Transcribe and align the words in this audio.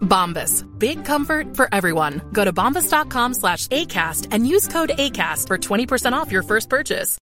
Bombas. 0.00 0.64
Big 0.78 1.04
comfort 1.04 1.56
for 1.56 1.68
everyone. 1.72 2.20
Go 2.32 2.44
to 2.44 2.52
bombas.com 2.52 3.34
slash 3.34 3.68
ACAST 3.68 4.28
and 4.30 4.46
use 4.46 4.68
code 4.68 4.90
ACAST 4.98 5.46
for 5.46 5.58
20% 5.58 6.12
off 6.12 6.32
your 6.32 6.42
first 6.42 6.68
purchase. 6.68 7.18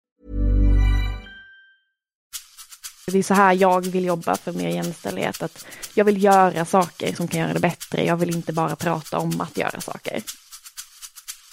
Det 3.06 3.19
är 3.19 3.22
så 3.22 3.34
här 3.34 3.52
jag 3.52 3.86
vill 3.86 4.05
jobba 4.05 4.36
för 4.36 4.52
mer 4.52 4.69
jämställdhet. 4.69 5.42
Att 5.42 5.67
jag 5.95 6.05
vill 6.05 6.25
göra 6.25 6.64
saker 6.64 7.14
som 7.14 7.28
kan 7.28 7.41
göra 7.41 7.52
det 7.52 7.61
bättre. 7.61 8.05
Jag 8.05 8.17
vill 8.17 8.34
inte 8.34 8.52
bara 8.52 8.77
prata 8.77 9.19
om 9.19 9.41
att 9.41 9.56
göra 9.56 9.80
saker. 9.80 10.22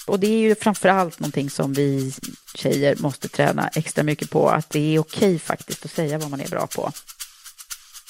Och 0.07 0.19
det 0.19 0.27
är 0.27 0.39
ju 0.39 0.55
framförallt 0.55 1.19
någonting 1.19 1.49
som 1.49 1.73
vi 1.73 2.13
tjejer 2.55 2.95
måste 2.95 3.27
träna 3.27 3.67
extra 3.67 4.03
mycket 4.03 4.29
på, 4.29 4.49
att 4.49 4.69
det 4.69 4.95
är 4.95 4.99
okej 4.99 5.39
faktiskt 5.39 5.85
att 5.85 5.91
säga 5.91 6.17
vad 6.17 6.29
man 6.29 6.41
är 6.41 6.47
bra 6.49 6.67
på. 6.67 6.91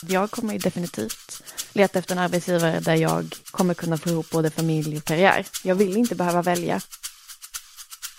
Jag 0.07 0.31
kommer 0.31 0.53
ju 0.53 0.59
definitivt 0.59 1.43
leta 1.73 1.99
efter 1.99 2.15
en 2.15 2.19
arbetsgivare 2.19 2.79
där 2.79 2.95
jag 2.95 3.35
kommer 3.51 3.73
kunna 3.73 3.97
få 3.97 4.09
ihop 4.09 4.29
både 4.29 4.49
familj 4.49 4.97
och 4.97 5.03
karriär. 5.03 5.45
Jag 5.63 5.75
vill 5.75 5.97
inte 5.97 6.15
behöva 6.15 6.41
välja. 6.41 6.81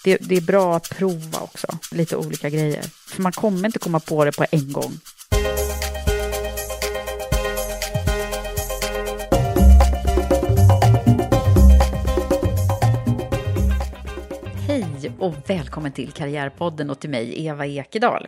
Det, 0.05 0.17
det 0.17 0.37
är 0.37 0.41
bra 0.41 0.77
att 0.77 0.91
prova 0.91 1.41
också, 1.41 1.67
lite 1.91 2.17
olika 2.17 2.51
grejer. 2.51 2.85
För 3.07 3.23
man 3.23 3.33
kommer 3.33 3.67
inte 3.67 3.79
komma 3.79 4.01
på 4.01 4.25
det 4.25 4.33
på 4.33 4.47
en 4.51 4.73
gång. 4.73 4.93
Hej 14.69 15.13
och 15.19 15.35
välkommen 15.47 15.93
till 15.93 16.13
Karriärpodden 16.13 16.91
och 16.91 17.01
till 17.01 17.11
mig, 17.11 17.47
Eva 17.47 17.67
Ekedal. 17.67 18.27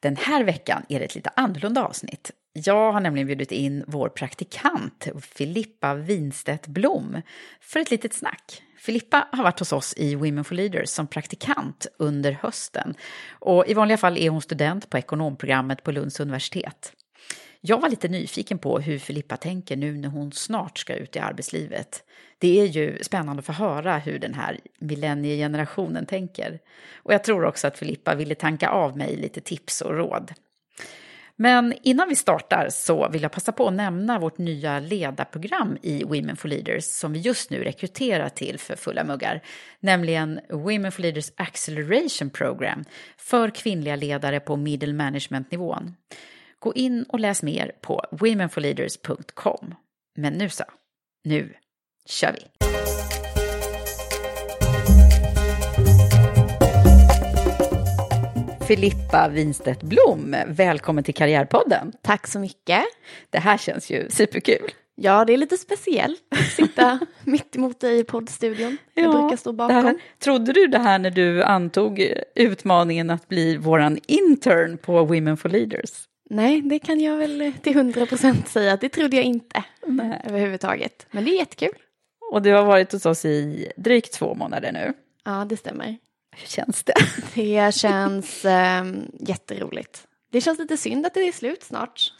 Den 0.00 0.16
här 0.16 0.44
veckan 0.44 0.82
är 0.88 0.98
det 0.98 1.04
ett 1.04 1.14
lite 1.14 1.30
annorlunda 1.36 1.84
avsnitt. 1.84 2.30
Jag 2.52 2.92
har 2.92 3.00
nämligen 3.00 3.26
bjudit 3.26 3.52
in 3.52 3.84
vår 3.86 4.08
praktikant 4.08 5.08
Filippa 5.20 5.94
Winstedt 5.94 6.66
Blom 6.66 7.22
för 7.60 7.80
ett 7.80 7.90
litet 7.90 8.14
snack. 8.14 8.62
Filippa 8.78 9.28
har 9.32 9.42
varit 9.42 9.58
hos 9.58 9.72
oss 9.72 9.94
i 9.96 10.14
Women 10.14 10.44
for 10.44 10.54
Leaders 10.54 10.88
som 10.88 11.06
praktikant 11.06 11.86
under 11.98 12.32
hösten. 12.32 12.94
Och 13.30 13.66
I 13.66 13.74
vanliga 13.74 13.98
fall 13.98 14.18
är 14.18 14.30
hon 14.30 14.42
student 14.42 14.90
på 14.90 14.98
ekonomprogrammet 14.98 15.82
på 15.82 15.92
Lunds 15.92 16.20
universitet. 16.20 16.92
Jag 17.60 17.80
var 17.80 17.88
lite 17.88 18.08
nyfiken 18.08 18.58
på 18.58 18.78
hur 18.78 18.98
Filippa 18.98 19.36
tänker 19.36 19.76
nu 19.76 19.92
när 19.92 20.08
hon 20.08 20.32
snart 20.32 20.78
ska 20.78 20.94
ut 20.94 21.16
i 21.16 21.18
arbetslivet. 21.18 22.04
Det 22.38 22.60
är 22.60 22.66
ju 22.66 22.98
spännande 23.02 23.40
att 23.40 23.46
få 23.46 23.52
höra 23.52 23.98
hur 23.98 24.18
den 24.18 24.34
här 24.34 24.58
millenniegenerationen 24.78 26.06
tänker. 26.06 26.58
Och 26.96 27.12
jag 27.14 27.24
tror 27.24 27.44
också 27.44 27.66
att 27.66 27.78
Filippa 27.78 28.14
ville 28.14 28.34
tanka 28.34 28.68
av 28.68 28.96
mig 28.96 29.16
lite 29.16 29.40
tips 29.40 29.80
och 29.80 29.94
råd. 29.94 30.32
Men 31.40 31.74
innan 31.82 32.08
vi 32.08 32.16
startar 32.16 32.68
så 32.70 33.08
vill 33.08 33.22
jag 33.22 33.32
passa 33.32 33.52
på 33.52 33.68
att 33.68 33.74
nämna 33.74 34.18
vårt 34.18 34.38
nya 34.38 34.80
ledarprogram 34.80 35.78
i 35.82 36.04
Women 36.04 36.36
for 36.36 36.48
Leaders 36.48 36.84
som 36.84 37.12
vi 37.12 37.18
just 37.18 37.50
nu 37.50 37.64
rekryterar 37.64 38.28
till 38.28 38.58
för 38.58 38.76
fulla 38.76 39.04
muggar, 39.04 39.42
nämligen 39.80 40.40
Women 40.50 40.92
for 40.92 41.02
Leaders 41.02 41.32
Acceleration 41.36 42.30
Program 42.30 42.84
för 43.16 43.50
kvinnliga 43.50 43.96
ledare 43.96 44.40
på 44.40 44.56
middle 44.56 44.92
management-nivån. 44.92 45.94
Gå 46.58 46.74
in 46.74 47.02
och 47.02 47.20
läs 47.20 47.42
mer 47.42 47.72
på 47.80 48.04
womenforleaders.com. 48.10 49.74
Men 50.16 50.32
nu 50.32 50.48
så, 50.48 50.64
nu 51.24 51.54
kör 52.08 52.32
vi! 52.32 52.40
Filippa 58.66 59.28
Winstedt 59.28 59.82
Blom, 59.82 60.36
välkommen 60.48 61.04
till 61.04 61.14
Karriärpodden. 61.14 61.92
Tack 62.02 62.26
så 62.26 62.38
mycket. 62.38 62.80
Det 63.30 63.38
här 63.38 63.58
känns 63.58 63.90
ju 63.90 64.06
superkul. 64.10 64.70
Ja, 64.94 65.24
det 65.24 65.32
är 65.32 65.36
lite 65.36 65.56
speciellt 65.56 66.22
att 66.30 66.52
sitta 66.52 66.98
mitt 67.24 67.56
emot 67.56 67.80
dig 67.80 67.98
i 67.98 68.04
poddstudion. 68.04 68.76
Jag 68.94 69.12
brukar 69.20 69.36
stå 69.36 69.52
bakom. 69.52 69.76
här, 69.76 69.96
trodde 70.18 70.52
du 70.52 70.66
det 70.66 70.78
här 70.78 70.98
när 70.98 71.10
du 71.10 71.42
antog 71.42 72.12
utmaningen 72.34 73.10
att 73.10 73.28
bli 73.28 73.56
våran 73.56 73.98
intern 74.06 74.78
på 74.78 75.04
Women 75.04 75.36
for 75.36 75.48
Leaders? 75.48 75.90
Nej, 76.30 76.60
det 76.60 76.78
kan 76.78 77.00
jag 77.00 77.16
väl 77.16 77.52
till 77.62 77.74
hundra 77.74 78.06
procent 78.06 78.48
säga 78.48 78.72
att 78.72 78.80
det 78.80 78.88
trodde 78.88 79.16
jag 79.16 79.24
inte 79.24 79.64
Nej. 79.86 80.22
överhuvudtaget. 80.24 81.06
Men 81.10 81.24
det 81.24 81.30
är 81.30 81.38
jättekul. 81.38 81.74
Och 82.30 82.42
du 82.42 82.52
har 82.52 82.64
varit 82.64 82.92
hos 82.92 83.06
oss 83.06 83.24
i 83.24 83.72
drygt 83.76 84.12
två 84.12 84.34
månader 84.34 84.72
nu. 84.72 84.92
Ja, 85.24 85.46
det 85.48 85.56
stämmer. 85.56 85.96
Hur 86.36 86.46
känns 86.46 86.84
det? 86.84 86.94
Det 87.34 87.74
känns 87.74 88.44
um, 88.44 89.10
jätteroligt. 89.20 90.04
Det 90.32 90.40
känns 90.40 90.58
lite 90.58 90.76
synd 90.76 91.06
att 91.06 91.14
det 91.14 91.20
är 91.20 91.32
slut 91.32 91.62
snart. 91.62 92.12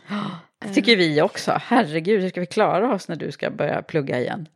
Det 0.58 0.74
tycker 0.74 0.96
vi 0.96 1.22
också. 1.22 1.60
Herregud, 1.64 2.22
hur 2.22 2.28
ska 2.28 2.40
vi 2.40 2.46
klara 2.46 2.94
oss 2.94 3.08
när 3.08 3.16
du 3.16 3.32
ska 3.32 3.50
börja 3.50 3.82
plugga 3.82 4.20
igen? 4.20 4.48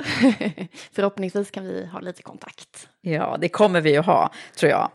Förhoppningsvis 0.92 1.50
kan 1.50 1.64
vi 1.64 1.86
ha 1.86 2.00
lite 2.00 2.22
kontakt. 2.22 2.88
Ja, 3.00 3.36
det 3.40 3.48
kommer 3.48 3.80
vi 3.80 3.96
att 3.96 4.06
ha, 4.06 4.32
tror 4.56 4.70
jag. 4.70 4.90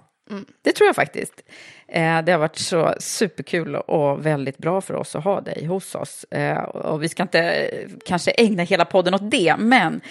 Det 0.61 0.71
tror 0.71 0.87
jag 0.87 0.95
faktiskt. 0.95 1.43
Eh, 1.87 2.21
det 2.21 2.31
har 2.31 2.39
varit 2.39 2.57
så 2.57 2.93
superkul 2.99 3.75
och 3.75 4.25
väldigt 4.25 4.57
bra 4.57 4.81
för 4.81 4.93
oss 4.93 5.15
att 5.15 5.23
ha 5.23 5.41
dig 5.41 5.65
hos 5.65 5.95
oss. 5.95 6.23
Eh, 6.23 6.63
och 6.63 7.03
vi 7.03 7.09
ska 7.09 7.23
inte 7.23 7.39
eh, 7.41 7.89
kanske 8.05 8.31
ägna 8.31 8.63
hela 8.63 8.85
podden 8.85 9.13
åt 9.13 9.31
det, 9.31 9.55
men 9.57 10.01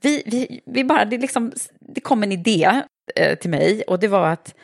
vi, 0.00 0.22
vi, 0.26 0.60
vi 0.66 0.84
bara, 0.84 1.04
det, 1.04 1.18
liksom, 1.18 1.52
det 1.80 2.00
kom 2.00 2.22
en 2.22 2.32
idé 2.32 2.82
eh, 3.16 3.38
till 3.38 3.50
mig 3.50 3.82
och 3.82 3.98
det 3.98 4.08
var 4.08 4.28
att 4.28 4.54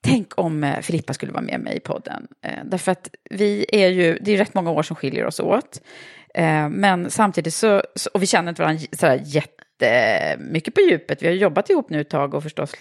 Tänk 0.00 0.38
om 0.38 0.64
eh, 0.64 0.80
Filippa 0.80 1.14
skulle 1.14 1.32
vara 1.32 1.42
med 1.42 1.60
mig 1.60 1.76
i 1.76 1.80
podden. 1.80 2.28
Eh, 2.42 2.58
därför 2.64 2.92
att 2.92 3.10
vi 3.30 3.66
är 3.68 3.88
ju, 3.88 4.18
det 4.20 4.32
är 4.32 4.38
rätt 4.38 4.54
många 4.54 4.70
år 4.70 4.82
som 4.82 4.96
skiljer 4.96 5.24
oss 5.26 5.40
åt. 5.40 5.82
Eh, 6.34 6.68
men 6.68 7.10
samtidigt 7.10 7.54
så, 7.54 7.82
så 7.94 8.10
och 8.14 8.22
vi 8.22 8.26
känner 8.26 8.48
inte 8.48 8.62
varandra 8.62 8.86
sådär 8.92 9.20
jättemycket 9.24 10.74
på 10.74 10.80
djupet. 10.80 11.22
Vi 11.22 11.26
har 11.26 11.34
jobbat 11.34 11.70
ihop 11.70 11.90
nu 11.90 12.00
ett 12.00 12.10
tag 12.10 12.34
och 12.34 12.42
förstås 12.42 12.74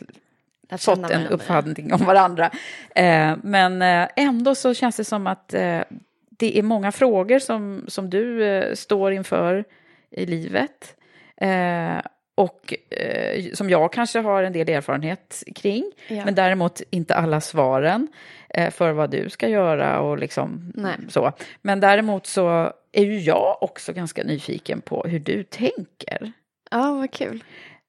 fått 0.77 1.11
en 1.11 1.27
uppfattning 1.27 1.93
om 1.93 2.05
varandra. 2.05 2.51
Eh, 2.95 3.35
men 3.43 3.81
eh, 3.81 4.07
ändå 4.15 4.55
så 4.55 4.73
känns 4.73 4.97
det 4.97 5.03
som 5.03 5.27
att 5.27 5.53
eh, 5.53 5.81
det 6.29 6.59
är 6.59 6.63
många 6.63 6.91
frågor 6.91 7.39
som, 7.39 7.85
som 7.87 8.09
du 8.09 8.71
står 8.75 9.13
inför 9.13 9.63
i 10.11 10.25
livet. 10.25 10.96
Eh, 11.41 12.01
och 12.35 12.73
eh, 12.89 13.43
som 13.53 13.69
jag 13.69 13.93
kanske 13.93 14.19
har 14.19 14.43
en 14.43 14.53
del 14.53 14.69
erfarenhet 14.69 15.43
kring. 15.55 15.91
Ja. 16.07 16.25
Men 16.25 16.35
däremot 16.35 16.81
inte 16.89 17.15
alla 17.15 17.41
svaren 17.41 18.07
eh, 18.49 18.71
för 18.71 18.91
vad 18.91 19.09
du 19.09 19.29
ska 19.29 19.47
göra 19.47 19.99
och 19.99 20.17
liksom 20.17 20.71
Nej. 20.75 20.95
så. 21.09 21.31
Men 21.61 21.79
däremot 21.79 22.27
så 22.27 22.73
är 22.91 23.03
ju 23.03 23.19
jag 23.19 23.57
också 23.63 23.93
ganska 23.93 24.23
nyfiken 24.23 24.81
på 24.81 25.03
hur 25.03 25.19
du 25.19 25.43
tänker 25.43 26.31
Ja, 26.71 26.93
vad 26.93 27.11
kul. 27.11 27.43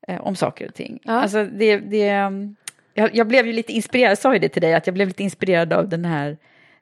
eh, 0.09 0.21
om 0.21 0.37
saker 0.37 0.69
och 0.69 0.75
ting. 0.75 0.99
Ja. 1.05 1.13
Alltså 1.13 1.45
det, 1.45 1.79
det, 1.79 2.07
jag, 2.95 3.15
jag 3.15 3.27
blev 3.29 3.47
ju 3.47 3.53
lite 3.53 3.73
inspirerad, 3.73 4.11
jag 4.11 4.19
sa 4.19 4.33
ju 4.33 4.39
det 4.39 4.49
till 4.49 4.63
dig, 4.63 4.75
att 4.75 4.87
jag 4.87 4.95
blev 4.95 5.09
lite 5.09 5.23
inspirerad 5.23 5.73
av 5.73 5.89
den 5.89 6.05
här 6.05 6.37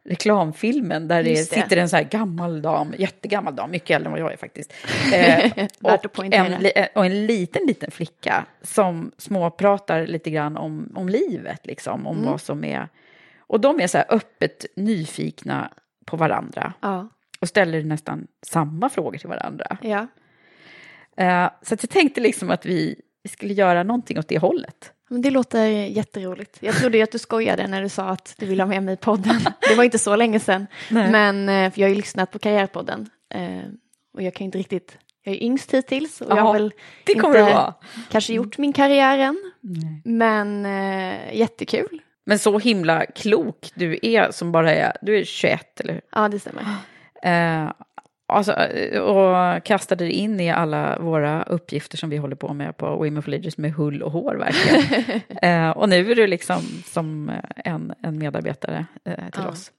reklamfilmen 0.08 1.08
där 1.08 1.23
det, 1.23 1.31
det. 1.31 1.37
sitter 1.37 1.76
en 1.76 1.88
så 1.88 1.97
här 1.97 2.03
gammal 2.05 2.62
dam, 2.62 2.94
jättegammal 2.99 3.56
dam, 3.56 3.70
mycket 3.70 3.91
äldre 3.97 4.06
än 4.08 4.12
vad 4.12 4.20
jag 4.20 4.32
är 4.32 4.37
faktiskt. 4.37 4.73
Eh, 5.14 5.67
och, 5.82 6.25
en, 6.35 6.67
eh, 6.76 6.87
och 6.94 7.06
en 7.06 7.26
liten, 7.26 7.62
liten 7.67 7.91
flicka 7.91 8.44
som 8.62 9.12
småpratar 9.19 10.06
lite 10.06 10.31
grann 10.31 10.56
om, 10.56 10.93
om 10.94 11.08
livet, 11.08 11.67
liksom, 11.67 12.06
om 12.06 12.17
Mm. 12.17 12.31
vad 12.31 12.41
som 12.41 12.64
är... 12.64 12.88
Och 13.38 13.61
de 13.61 13.81
är 13.81 13.87
så 13.87 13.99
här 13.99 14.06
öppet 14.08 14.67
nyfikna 14.76 15.70
på 16.05 16.17
varandra 16.17 16.73
Ja, 16.81 17.09
och 17.41 17.49
ställer 17.49 17.82
nästan 17.85 18.26
samma 18.47 18.88
frågor 18.88 19.19
till 19.19 19.29
varandra. 19.29 19.76
ja. 19.82 20.06
Eh, 21.17 21.50
så 21.62 21.73
jag 21.81 21.91
tänkte 21.91 22.20
liksom 22.20 22.50
att 22.50 22.67
vi 22.67 23.00
skulle 23.29 23.55
göra 23.55 23.82
någonting 23.82 24.19
åt 24.19 24.29
det 24.29 24.38
hållet. 24.38 24.93
Men 25.08 25.23
det 25.23 25.31
låter 25.31 25.67
jätteroligt. 25.69 26.56
Jag 26.61 26.75
trodde 26.75 26.97
ju 26.99 27.03
att 27.05 27.12
du 27.12 27.19
skojade 27.19 27.67
när 27.67 27.82
du 27.82 27.88
sa 27.88 28.08
att 28.08 28.35
du 28.38 28.47
ville 28.47 28.62
ha 28.62 28.69
med 28.69 28.82
mig 28.82 28.94
i 28.94 28.97
podden. 28.97 29.41
Det 29.69 29.75
var 29.75 29.85
inte 29.85 29.99
så 29.99 30.17
länge 30.17 30.41
sedan. 30.41 30.67
Nej. 30.91 31.11
Men 31.11 31.49
eh, 31.49 31.73
jag 31.75 31.85
har 31.87 31.88
ju 31.88 31.94
lyssnat 31.94 32.31
på 32.31 32.38
Karriärpodden. 32.38 33.08
eh, 33.35 33.58
Och 34.14 34.23
jag 34.23 34.35
kan 34.35 34.44
inte 34.44 34.58
riktigt, 34.58 34.99
jag 35.25 35.35
är 35.35 35.43
yngst 35.43 35.75
hittills. 35.75 36.20
Och 36.20 36.31
jag 36.31 36.38
Ja, 36.38 36.43
har 36.43 36.53
väl 36.53 36.73
det 37.05 37.14
kommer 37.14 37.38
inte 37.41 37.73
kanske 38.11 38.32
gjort 38.35 38.58
min 38.58 38.73
karriär 38.73 39.19
än. 39.19 39.53
Men 40.05 40.67
eh, 40.67 41.37
jättekul. 41.37 42.02
Men 42.26 42.38
så 42.38 42.59
himla 42.59 43.06
klok 43.06 43.70
du 43.75 43.99
är 44.02 44.31
som 44.31 44.52
bara 44.52 44.73
är, 44.75 44.97
du 45.02 45.19
är 45.19 45.25
21 45.25 45.81
eller 45.81 46.00
Ja, 46.12 46.29
det 46.29 46.38
stämmer. 46.38 46.64
Alltså, 48.26 48.52
eh, 48.52 49.00
och 49.00 49.64
kastade 49.64 50.05
dig 50.05 50.12
in 50.12 50.40
i 50.40 50.50
alla 50.50 50.99
våra 50.99 51.43
uppgifter 51.43 51.96
som 51.99 52.11
vi 52.11 52.17
håller 52.17 52.37
på 52.37 52.55
med 52.55 52.76
på 52.76 52.87
Women 52.96 53.23
for 53.23 53.31
Leaders 53.31 53.56
med 53.58 53.73
hull 53.73 54.02
och 54.02 54.12
hår 54.12 54.34
verkligen. 54.34 55.20
eh, 55.43 55.70
och 55.70 55.88
nu 55.88 56.11
är 56.11 56.14
du 56.14 56.26
liksom 56.26 56.62
som 56.84 57.32
en, 57.56 57.94
en 58.02 58.19
medarbetare 58.19 58.87
eh, 59.05 59.14
till 59.14 59.43
Ja. 59.44 59.49
oss. 59.49 59.73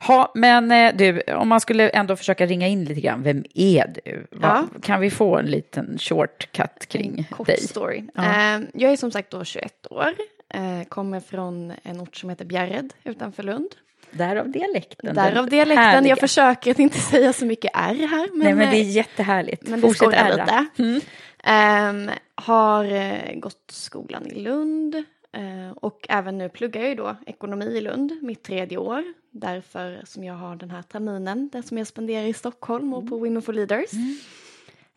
Ha, 0.00 0.32
men 0.34 0.72
eh, 0.72 0.94
du, 0.96 1.20
om 1.20 1.48
man 1.48 1.60
skulle 1.60 1.88
ändå 1.88 2.16
försöka 2.16 2.46
ringa 2.46 2.68
in 2.68 2.84
lite 2.84 3.00
grann, 3.00 3.22
vem 3.22 3.44
är 3.54 3.92
du? 4.04 4.26
Va, 4.30 4.68
Kan 4.82 5.00
vi 5.00 5.10
få 5.10 5.36
en 5.38 5.46
liten 5.46 5.98
shortcut 5.98 6.86
kring 6.88 7.18
En 7.18 7.24
kort 7.24 7.46
dig? 7.46 7.58
story. 7.60 8.02
Ja. 8.14 8.22
Eh, 8.22 8.60
jag 8.74 8.92
är 8.92 8.96
som 8.96 9.10
sagt 9.10 9.30
då 9.30 9.44
21 9.44 9.86
år. 9.90 10.06
Eh, 10.54 10.84
kommer 10.88 11.20
från 11.20 11.72
en 11.82 12.00
ort 12.00 12.16
som 12.16 12.30
heter 12.30 12.44
Bjärred 12.44 12.92
utanför 13.04 13.42
Lund. 13.42 13.68
Därav 14.14 14.50
dialekten. 14.50 15.14
Därav 15.14 15.48
dialekten. 15.48 15.84
härliga. 15.84 16.08
Jag 16.08 16.18
försöker 16.18 16.70
att 16.70 16.78
inte 16.78 16.98
säga 16.98 17.32
så 17.32 17.46
mycket 17.46 17.70
R 17.74 18.06
här. 18.10 18.28
Men, 18.30 18.38
Nej, 18.38 18.54
men 18.54 18.70
det 18.70 18.76
är 18.76 18.80
eh, 18.80 18.90
jättehärligt. 18.90 19.68
Men 19.68 19.80
det 19.80 19.86
Fortsätt 19.86 20.12
ärra. 20.12 20.66
lite. 20.76 21.06
Ehm, 21.44 22.10
har 22.34 22.84
eh, 22.84 23.34
gått 23.34 23.70
skolan 23.72 24.26
i 24.26 24.40
Lund 24.40 24.94
eh, 25.32 25.70
och 25.76 26.06
även 26.08 26.38
nu 26.38 26.48
pluggar 26.48 26.80
jag 26.80 26.90
ju 26.90 26.96
då 26.96 27.16
ekonomi 27.26 27.64
i 27.64 27.80
Lund, 27.80 28.18
mitt 28.22 28.42
tredje 28.42 28.78
år. 28.78 29.04
Därför 29.30 30.00
som 30.04 30.24
jag 30.24 30.34
har 30.34 30.56
den 30.56 30.70
här 30.70 30.82
terminen, 30.82 31.48
den 31.52 31.62
som 31.62 31.78
jag 31.78 31.86
spenderar 31.86 32.26
i 32.26 32.32
Stockholm 32.32 32.94
och 32.94 33.08
på 33.08 33.16
Women 33.18 33.42
for 33.42 33.52
Leaders. 33.52 33.90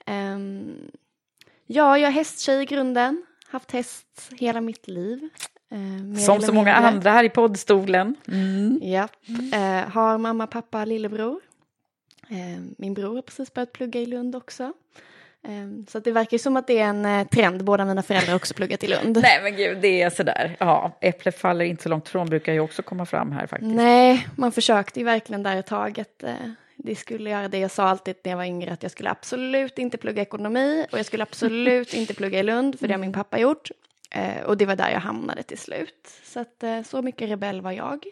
Ehm, 0.06 0.92
ja, 1.66 1.98
jag 1.98 2.08
är 2.08 2.12
hästtjej 2.12 2.62
i 2.62 2.66
grunden, 2.66 3.26
haft 3.48 3.72
häst 3.72 4.30
hela 4.40 4.62
mitt 4.62 4.88
liv. 4.88 5.30
Eh, 5.72 6.20
Som 6.20 6.42
så 6.42 6.54
många 6.54 6.74
mindre. 6.74 6.88
andra 6.90 7.12
här 7.12 7.24
i 7.24 7.30
poddstolen. 7.30 8.16
Ja, 8.82 9.08
eh, 9.54 9.90
har 9.90 10.18
mamma, 10.18 10.48
pappa, 10.48 10.86
lillebror. 10.86 11.40
Eh, 12.30 12.62
min 12.78 12.94
bror 12.94 13.16
har 13.16 13.22
precis 13.22 13.54
börjat 13.54 13.72
plugga 13.74 14.00
i 14.00 14.06
Lund 14.06 14.36
också. 14.36 14.74
Eh, 15.48 15.86
så 15.88 16.00
det 16.00 16.12
verkar 16.12 16.38
som 16.38 16.58
att 16.58 16.68
det 16.68 16.80
är 16.80 16.86
en 16.88 17.06
eh, 17.06 17.28
trend, 17.28 17.64
båda 17.64 17.86
mina 17.86 18.04
föräldrar 18.04 18.30
har 18.30 18.36
också 18.36 18.54
pluggat 18.54 18.84
i 18.84 18.88
Lund. 18.88 19.18
Nej 19.24 19.40
men 19.44 19.56
gud, 19.56 19.78
det 19.82 20.02
är 20.02 20.10
sådär. 20.10 20.56
Ja, 20.60 20.98
äpplet 21.02 21.40
faller 21.40 21.66
inte 21.66 21.84
så 21.84 21.90
långt 21.90 22.10
från 22.10 22.30
brukar 22.30 22.54
ju 22.54 22.60
också 22.60 22.82
komma 22.82 23.06
fram 23.06 23.32
här 23.32 23.48
faktiskt. 23.48 23.76
Nej, 23.76 24.28
man 24.36 24.52
försökte 24.52 25.00
ju 25.00 25.06
verkligen 25.06 25.44
där 25.44 25.56
ett 25.56 25.66
tag 25.66 26.00
att 26.00 26.24
eh, 26.24 26.34
det 26.76 26.96
skulle 26.96 27.30
göra 27.30 27.48
det. 27.48 27.58
Jag 27.58 27.72
sa 27.72 27.84
alltid 27.84 28.16
när 28.24 28.32
jag 28.32 28.38
var 28.38 28.46
yngre 28.46 28.72
att 28.74 28.84
jag 28.84 28.92
skulle 28.92 29.10
absolut 29.10 29.80
inte 29.80 29.98
plugga 29.98 30.22
ekonomi 30.22 30.86
och 30.92 31.00
jag 31.00 31.06
skulle 31.06 31.24
absolut 31.24 31.94
inte 31.94 32.14
plugga 32.14 32.40
i 32.40 32.44
Lund 32.44 32.80
för 32.80 32.88
det 32.88 32.94
har 32.94 33.00
min 33.00 33.14
pappa 33.14 33.40
gjort. 33.40 33.72
Eh, 34.10 34.44
och 34.44 34.58
det 34.58 34.66
var 34.66 34.76
där 34.76 34.90
jag 34.90 35.00
hamnade 35.00 35.44
till 35.44 35.58
slut. 35.58 36.20
Så 36.24 36.40
att 36.40 36.64
eh, 36.64 36.84
så 36.84 37.02
mycket 37.02 37.30
rebell 37.30 37.62
var 37.62 37.72
jag. 37.72 38.06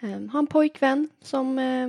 Eh, 0.00 0.30
har 0.30 0.38
en 0.38 0.46
pojkvän 0.46 1.08
som 1.22 1.58
eh, 1.58 1.88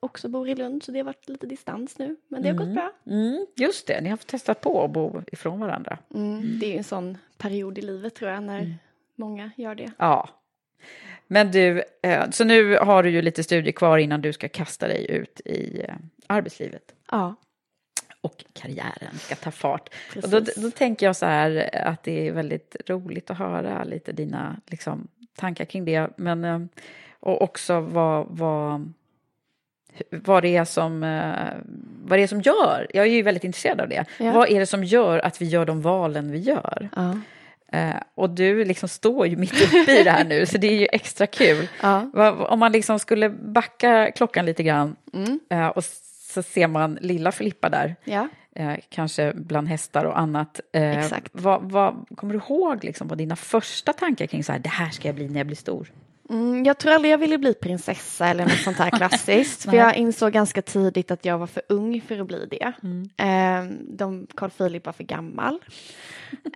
också 0.00 0.28
bor 0.28 0.48
i 0.48 0.54
Lund 0.54 0.82
så 0.82 0.92
det 0.92 0.98
har 0.98 1.04
varit 1.04 1.28
lite 1.28 1.46
distans 1.46 1.98
nu. 1.98 2.16
Men 2.28 2.42
det 2.42 2.48
har 2.48 2.56
gått 2.56 2.74
bra. 2.74 2.92
Mm, 3.06 3.46
just 3.56 3.86
det, 3.86 4.00
ni 4.00 4.08
har 4.08 4.16
testat 4.16 4.60
på 4.60 4.84
att 4.84 4.90
bo 4.90 5.22
ifrån 5.32 5.60
varandra. 5.60 5.98
Mm, 6.14 6.58
det 6.60 6.66
är 6.66 6.70
ju 6.70 6.76
en 6.76 6.84
sån 6.84 7.18
period 7.38 7.78
i 7.78 7.82
livet 7.82 8.14
tror 8.14 8.30
jag 8.30 8.42
när 8.42 8.78
många 9.14 9.50
gör 9.56 9.74
det. 9.74 9.92
Ja. 9.98 10.28
Men 11.26 11.50
du, 11.50 11.82
eh, 12.02 12.30
så 12.30 12.44
nu 12.44 12.76
har 12.76 13.02
du 13.02 13.10
ju 13.10 13.22
lite 13.22 13.42
studier 13.42 13.72
kvar 13.72 13.98
innan 13.98 14.20
du 14.20 14.32
ska 14.32 14.48
kasta 14.48 14.88
dig 14.88 15.10
ut 15.10 15.40
i 15.44 15.84
eh, 15.88 15.94
arbetslivet. 16.26 16.94
Ja, 17.10 17.34
Och 18.22 18.44
karriären 18.52 19.18
ska 19.18 19.34
ta 19.34 19.50
fart. 19.50 19.88
Och 20.22 20.28
då, 20.28 20.40
då 20.56 20.70
tänker 20.70 21.06
jag 21.06 21.16
så 21.16 21.26
här 21.26 21.70
att 21.86 22.02
det 22.02 22.28
är 22.28 22.32
väldigt 22.32 22.76
roligt 22.86 23.30
att 23.30 23.38
höra 23.38 23.84
lite 23.84 24.12
dina 24.12 24.56
liksom, 24.66 25.08
tankar 25.36 25.64
kring 25.64 25.84
det. 25.84 26.10
Men, 26.16 26.44
eh, 26.44 26.60
och 27.20 27.42
också 27.42 27.80
vad, 27.80 28.26
vad, 28.30 28.92
vad, 30.10 30.42
det 30.42 30.56
är 30.56 30.64
som, 30.64 31.02
eh, 31.02 31.48
vad 32.04 32.18
det 32.18 32.22
är 32.22 32.26
som 32.26 32.40
gör, 32.40 32.86
jag 32.94 33.06
är 33.06 33.10
ju 33.10 33.22
väldigt 33.22 33.44
intresserad 33.44 33.80
av 33.80 33.88
det. 33.88 34.04
Ja. 34.18 34.32
Vad 34.32 34.50
är 34.50 34.60
det 34.60 34.66
som 34.66 34.84
gör 34.84 35.18
att 35.18 35.40
vi 35.42 35.46
gör 35.46 35.66
de 35.66 35.80
valen 35.82 36.32
vi 36.32 36.38
gör? 36.38 36.88
ja, 36.96 37.18
Eh, 37.74 37.94
och 38.14 38.30
du 38.30 38.64
liksom 38.64 38.88
står 38.88 39.26
ju 39.26 39.36
mitt 39.36 39.62
uppe 39.62 40.00
i 40.00 40.04
det 40.04 40.10
här 40.10 40.24
nu, 40.24 40.46
så 40.46 40.58
det 40.58 40.66
är 40.66 40.78
ju 40.78 40.86
extra 40.92 41.26
kul. 41.26 41.68
ja. 41.82 42.10
Om 42.48 42.58
man 42.58 42.72
liksom 42.72 42.98
skulle 42.98 43.30
backa 43.30 44.10
klockan 44.16 44.46
lite 44.46 44.62
grann 44.62 44.96
Mm. 45.12 45.40
eh, 45.50 45.66
och 45.66 45.84
så 46.32 46.42
ser 46.42 46.66
man 46.66 46.98
lilla 47.00 47.32
Filippa 47.32 47.68
där, 47.68 47.96
ja. 48.04 48.28
eh, 48.54 48.74
kanske 48.88 49.32
bland 49.34 49.68
hästar 49.68 50.04
och 50.04 50.18
annat. 50.18 50.60
Eh, 50.72 50.98
Exakt. 50.98 51.28
Vad, 51.32 51.62
vad, 51.62 52.06
kommer 52.16 52.34
du 52.34 52.40
ihåg 52.40 52.84
liksom 52.84 53.08
på 53.08 53.14
dina 53.14 53.36
första 53.36 53.92
tankar 53.92 54.26
kring 54.26 54.44
så 54.44 54.52
här, 54.52 54.58
det 54.58 54.68
här 54.68 54.90
ska 54.90 55.08
jag 55.08 55.14
bli 55.14 55.28
när 55.28 55.40
jag 55.40 55.46
blir 55.46 55.56
stor? 55.56 55.92
Mm, 56.30 56.64
jag 56.64 56.78
tror 56.78 56.92
aldrig 56.92 57.12
jag 57.12 57.18
ville 57.18 57.38
bli 57.38 57.54
prinsessa 57.54 58.26
eller 58.26 58.44
något 58.44 58.60
sånt 58.60 58.78
här 58.78 58.90
klassiskt. 58.98 59.64
för 59.64 59.76
jag 59.76 59.96
insåg 59.96 60.32
ganska 60.32 60.62
tidigt 60.62 61.10
att 61.10 61.24
jag 61.24 61.38
var 61.38 61.46
för 61.46 61.62
ung 61.68 62.00
för 62.00 62.20
att 62.20 62.26
bli 62.26 62.46
det. 62.50 62.72
Ehm, 63.16 63.96
de, 63.96 64.26
Carl 64.34 64.50
Philip 64.50 64.86
var 64.86 64.92
för 64.92 65.04
gammal. 65.04 65.58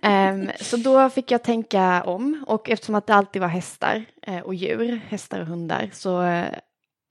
Ehm, 0.03 0.49
så 0.61 0.77
då 0.77 1.09
fick 1.09 1.31
jag 1.31 1.43
tänka 1.43 2.03
om. 2.03 2.43
Och 2.47 2.69
eftersom 2.69 2.95
att 2.95 3.07
det 3.07 3.15
alltid 3.15 3.41
var 3.41 3.49
hästar 3.49 4.05
eh, 4.21 4.39
och 4.39 4.55
djur, 4.55 4.99
hästar 5.07 5.39
och 5.39 5.47
hundar, 5.47 5.89
så 5.93 6.21
eh, 6.21 6.53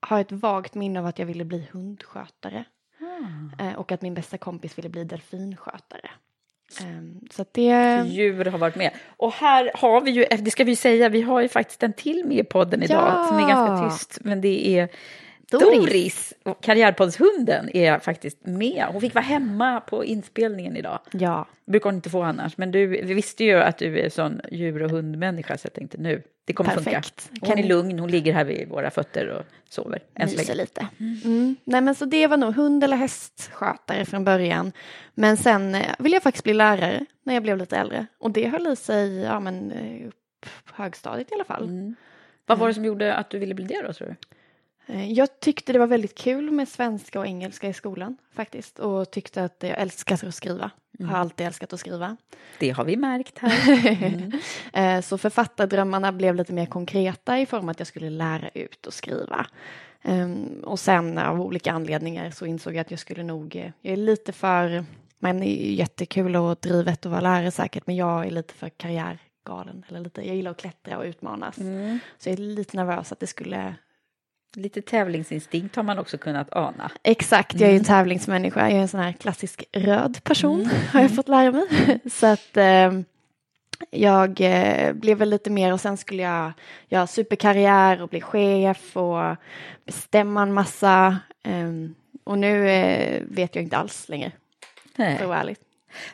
har 0.07 0.19
ett 0.21 0.31
vagt 0.31 0.75
minne 0.75 0.99
av 0.99 1.05
att 1.05 1.19
jag 1.19 1.25
ville 1.25 1.45
bli 1.45 1.67
hundskötare. 1.71 2.65
Eh, 3.59 3.73
och 3.73 3.91
att 3.91 4.01
min 4.01 4.13
bästa 4.13 4.37
kompis 4.37 4.77
ville 4.77 4.89
bli 4.89 5.03
delfinskötare. 5.03 6.09
Ehm, 6.81 7.19
så 7.31 7.45
det... 7.51 8.03
Djur 8.05 8.45
har 8.45 8.57
varit 8.57 8.75
med. 8.75 8.91
Och 9.17 9.31
här 9.33 9.71
har 9.75 10.01
vi 10.01 10.11
ju, 10.11 10.23
eh, 10.23 10.39
det 10.39 10.51
ska 10.51 10.63
vi 10.63 10.75
säga, 10.75 11.09
vi 11.09 11.21
har 11.21 11.41
ju 11.41 11.47
faktiskt 11.49 11.83
en 11.83 11.93
till 11.93 12.25
med 12.25 12.37
i 12.37 12.43
podden 12.43 12.83
idag 12.83 13.03
Ja. 13.15 13.25
som 13.27 13.37
är 13.37 13.47
ganska 13.47 13.89
tyst, 13.89 14.17
men 14.21 14.41
det 14.41 14.67
är 14.79 14.89
Doris. 15.51 15.79
Doris, 15.79 16.33
Karriärpoddshunden 16.61 17.69
är 17.77 17.99
faktiskt 17.99 18.45
med. 18.45 18.85
Hon 18.91 19.01
fick 19.01 19.13
vara 19.15 19.25
hemma 19.25 19.79
på 19.79 20.05
inspelningen 20.05 20.77
idag. 20.77 20.99
Ja, 21.11 21.47
brukar 21.65 21.89
hon 21.89 21.95
inte 21.95 22.09
få 22.09 22.21
annars. 22.23 22.57
Men 22.57 22.71
du 22.71 22.87
vi 22.87 23.13
visste 23.13 23.43
ju 23.43 23.53
att 23.57 23.77
du 23.77 23.99
är 23.99 24.09
sån 24.09 24.41
djur 24.51 24.83
och 24.83 24.89
hundmänniska 24.91 25.57
så 25.57 25.65
jag 25.65 25.73
tänkte 25.73 25.97
nu, 25.97 26.21
det 26.45 26.53
kommer 26.53 26.69
Perfekt. 26.71 27.21
funka. 27.21 27.45
Hon 27.45 27.55
Kan- 27.55 27.63
är 27.65 27.67
lugn, 27.67 27.99
hon 27.99 28.11
ligger 28.11 28.33
här 28.33 28.43
vid 28.45 28.69
våra 28.69 28.89
fötter 28.91 29.27
och 29.27 29.43
sover. 29.69 29.99
Myser 30.19 30.55
lite. 30.55 30.87
Mm. 30.99 31.55
Nej 31.63 31.81
men 31.81 31.95
så 31.95 32.05
det 32.05 32.27
var 32.27 32.37
nog 32.37 32.55
hund 32.55 32.83
eller 32.83 32.97
hästskötare 32.97 34.05
från 34.05 34.23
början. 34.23 34.71
Men 35.13 35.37
sen 35.37 35.75
eh, 35.75 35.85
ville 35.99 36.15
jag 36.15 36.23
faktiskt 36.23 36.43
bli 36.43 36.53
lärare 36.53 37.05
när 37.23 37.33
jag 37.33 37.43
blev 37.43 37.57
lite 37.57 37.77
äldre. 37.77 38.05
Och 38.19 38.31
det 38.31 38.47
höll 38.47 38.67
i 38.67 38.75
sig, 38.75 39.17
ja 39.21 39.39
men 39.39 39.71
eh, 39.71 40.07
upp 40.07 40.45
på 40.65 40.83
högstadiet 40.83 41.31
i 41.31 41.33
alla 41.33 41.43
fall. 41.43 41.63
Mm. 41.63 41.95
Vad 42.45 42.57
var 42.57 42.67
det 42.67 42.73
som 42.73 42.85
gjorde 42.85 43.13
att 43.13 43.29
du 43.29 43.39
ville 43.39 43.53
bli 43.53 43.65
det 43.65 43.81
då 43.87 43.93
tror 43.93 44.07
du? 44.07 44.15
Eh, 44.87 45.11
Jag 45.11 45.39
tyckte 45.39 45.73
det 45.73 45.79
var 45.79 45.87
väldigt 45.87 46.15
kul 46.17 46.51
med 46.51 46.67
svenska 46.67 47.19
och 47.19 47.25
engelska 47.27 47.67
i 47.69 47.73
skolan 47.73 48.17
faktiskt. 48.33 48.79
Och 48.79 49.11
tyckte 49.11 49.43
att 49.43 49.55
jag 49.59 49.79
älskar 49.81 50.27
att 50.27 50.35
skriva. 50.35 50.71
Har 50.99 51.17
alltid 51.17 51.47
älskat 51.47 51.73
att 51.73 51.79
skriva. 51.79 52.17
Det 52.59 52.69
har 52.69 52.85
vi 52.85 52.95
märkt 52.97 53.37
här. 53.37 54.31
Eh, 54.73 55.01
Så 55.01 55.17
författardrömmarna 55.17 56.11
blev 56.11 56.35
lite 56.35 56.53
mer 56.53 56.65
konkreta 56.65 57.39
i 57.39 57.45
form 57.45 57.69
att 57.69 57.79
jag 57.79 57.87
skulle 57.87 58.09
lära 58.09 58.49
ut 58.49 58.85
och 58.85 58.93
skriva. 58.93 59.47
Ehm, 60.01 60.61
Och 60.63 60.79
sen 60.79 61.17
av 61.17 61.41
olika 61.41 61.71
anledningar 61.71 62.31
så 62.31 62.45
insåg 62.45 62.73
jag 62.75 62.81
att 62.81 62.91
jag 62.91 62.99
skulle 62.99 63.23
nog, 63.23 63.55
eh, 63.55 63.71
jag 63.81 63.93
är 63.93 63.97
lite 63.97 64.31
för, 64.33 64.85
men 65.19 65.39
det 65.39 65.45
är 65.67 65.71
jättekul 65.73 66.35
och 66.35 66.57
drivet 66.61 67.05
att 67.05 67.11
vara 67.11 67.21
lärare 67.21 67.51
säkert, 67.51 67.87
men 67.87 67.95
jag 67.95 68.25
är 68.25 68.31
lite 68.31 68.53
för 68.53 68.69
karriärgalen. 68.69 69.85
Eller 69.89 69.99
lite, 69.99 70.27
jag 70.27 70.35
gillar 70.35 70.51
att 70.51 70.57
klättra 70.57 70.97
och 70.97 71.03
utmanas. 71.05 71.55
Så 72.17 72.29
jag 72.29 72.33
är 72.33 72.37
lite 72.37 72.77
nervös 72.77 73.11
att 73.11 73.19
det 73.19 73.27
skulle 73.27 73.75
Lite 74.57 74.81
tävlingsinstinkt 74.81 75.75
har 75.75 75.83
man 75.83 75.99
också 75.99 76.17
kunnat 76.17 76.53
ana. 76.53 76.91
Exakt, 77.03 77.59
jag 77.59 77.67
är 77.67 77.73
ju 77.73 77.77
en 77.77 77.83
tävlingsmänniska. 77.83 78.59
Jag 78.59 78.71
är 78.77 78.81
en 78.81 78.87
sån 78.87 78.99
här 78.99 79.11
klassisk 79.11 79.63
röd 79.71 80.23
person, 80.23 80.69
har 80.91 81.01
jag 81.01 81.15
fått 81.15 81.27
lära 81.27 81.51
mig. 81.51 81.67
Så 82.11 82.27
att, 82.27 82.57
eh, 82.57 82.91
jag 83.89 84.41
eh, 84.41 84.93
blev 84.93 85.17
väl 85.17 85.29
lite 85.29 85.49
mer 85.49 85.73
och 85.73 85.81
sen 85.81 85.97
skulle 85.97 86.23
jag 86.23 86.51
göra 86.89 87.07
superkarriär 87.07 88.01
och 88.01 88.09
bli 88.09 88.21
chef 88.21 88.97
och 88.97 89.35
bestämma 89.85 90.41
en 90.41 90.53
massa. 90.53 91.17
Ehm, 91.43 91.95
och 92.23 92.37
nu 92.37 92.69
eh, 92.69 93.23
vet 93.27 93.55
jag 93.55 93.63
inte 93.63 93.77
alls 93.77 94.09
längre, 94.09 94.31
Nej. 94.95 95.17
för 95.17 95.23
att 95.23 95.29
vara 95.29 95.39
ärlig. 95.39 95.57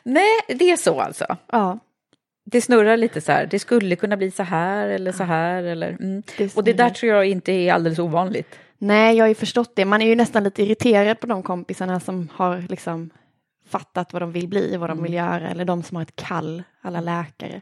Nej, 0.02 0.40
det 0.48 0.70
är 0.70 0.76
så 0.76 1.00
alltså. 1.00 1.36
Ja, 1.52 1.78
Det 2.44 2.60
snurrar 2.60 2.96
lite 2.96 3.20
så 3.20 3.32
här, 3.32 3.46
det 3.46 3.58
skulle 3.58 3.96
kunna 3.96 4.16
bli 4.16 4.30
så 4.30 4.42
här 4.42 4.88
eller 4.88 5.12
så 5.12 5.24
här 5.24 5.62
eller... 5.62 5.88
Mm. 5.88 6.22
det 6.38 6.56
Och 6.56 6.64
det 6.64 6.72
där 6.72 6.90
tror 6.90 7.12
jag 7.12 7.26
inte 7.26 7.52
är 7.52 7.72
alldeles 7.72 7.98
ovanligt. 7.98 8.58
Nej, 8.78 9.16
jag 9.16 9.24
har 9.24 9.28
ju 9.28 9.34
förstått 9.34 9.76
det. 9.76 9.84
Man 9.84 10.02
är 10.02 10.06
ju 10.06 10.14
nästan 10.14 10.44
lite 10.44 10.62
irriterad 10.62 11.20
på 11.20 11.26
de 11.26 11.42
kompisarna 11.42 12.00
som 12.00 12.28
har 12.32 12.64
liksom 12.68 13.10
fattat 13.66 14.12
vad 14.12 14.22
de 14.22 14.32
vill 14.32 14.48
bli, 14.48 14.76
vad 14.76 14.90
de 14.90 15.02
vill 15.02 15.14
göra, 15.14 15.50
eller 15.50 15.64
de 15.64 15.82
som 15.82 15.96
har 15.96 16.02
ett 16.02 16.16
kall, 16.16 16.62
alla 16.80 17.00
läkare. 17.00 17.60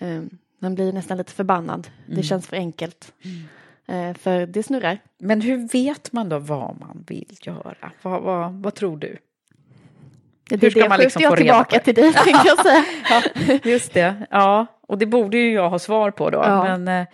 Um, 0.00 0.38
man 0.58 0.74
blir 0.74 0.92
nästan 0.92 1.18
lite 1.18 1.32
förbannad. 1.32 1.88
Det 2.06 2.22
känns 2.22 2.46
för 2.46 2.56
enkelt. 2.56 3.12
Eh, 3.86 4.14
för 4.14 4.46
det 4.46 4.62
snurrar. 4.62 4.98
Men 5.18 5.40
hur 5.40 5.68
vet 5.68 6.12
man 6.12 6.28
då 6.28 6.38
vad 6.38 6.80
man 6.80 7.04
vill 7.08 7.36
göra? 7.42 7.92
Vad, 8.02 8.22
vad, 8.22 8.52
vad 8.52 8.74
tror 8.74 8.96
du? 8.96 9.16
Det 10.48 10.62
Hur 10.62 10.70
ska 10.70 10.82
det 10.82 10.88
man 10.88 11.00
liksom 11.00 11.22
jag 11.22 11.30
få 11.30 11.34
reda 11.36 11.44
tillbaka 11.64 11.78
på 11.78 11.84
till 11.84 11.94
dig, 11.94 12.12
tänkte 12.12 12.48
jag 12.48 12.58
säga. 12.66 13.60
Just 13.64 13.94
det, 13.94 14.14
ja. 14.30 14.66
Och 14.80 14.98
det 14.98 15.06
borde 15.06 15.36
ju 15.36 15.52
jag 15.52 15.70
ha 15.70 15.78
svar 15.78 16.10
på 16.10 16.30
då. 16.30 16.38
Ja. 16.38 16.76
Men 16.76 17.00
eh, 17.02 17.06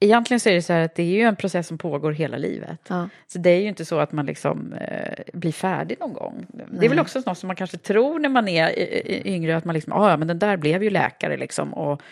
egentligen 0.00 0.40
så 0.40 0.48
är 0.48 0.54
det 0.54 0.62
så 0.62 0.72
här 0.72 0.80
att 0.84 0.94
det 0.94 1.02
är 1.02 1.06
ju 1.16 1.22
en 1.22 1.36
process 1.36 1.66
som 1.66 1.78
pågår 1.78 2.12
hela 2.12 2.36
livet. 2.36 2.78
Ja. 2.88 3.08
Så 3.26 3.38
det 3.38 3.50
är 3.50 3.60
ju 3.60 3.68
inte 3.68 3.84
så 3.84 3.98
att 3.98 4.12
man 4.12 4.26
liksom 4.26 4.72
eh, 4.72 5.18
blir 5.32 5.52
färdig 5.52 6.00
någon 6.00 6.12
gång. 6.12 6.46
Det 6.48 6.62
är 6.62 6.66
Nej. 6.70 6.88
väl 6.88 6.98
också 7.00 7.22
något 7.26 7.38
som 7.38 7.46
man 7.46 7.56
kanske 7.56 7.76
tror 7.78 8.18
när 8.18 8.28
man 8.28 8.48
är 8.48 8.64
eh, 8.64 8.84
eh, 9.14 9.26
yngre, 9.26 9.56
att 9.56 9.64
man 9.64 9.74
liksom, 9.74 9.92
"Ah, 9.92 10.10
ja 10.10 10.16
men 10.16 10.28
den 10.28 10.38
där 10.38 10.56
blev 10.56 10.82
ju 10.82 10.90
läkare 10.90 11.36
liksom. 11.36 11.74
Och, 11.74 12.02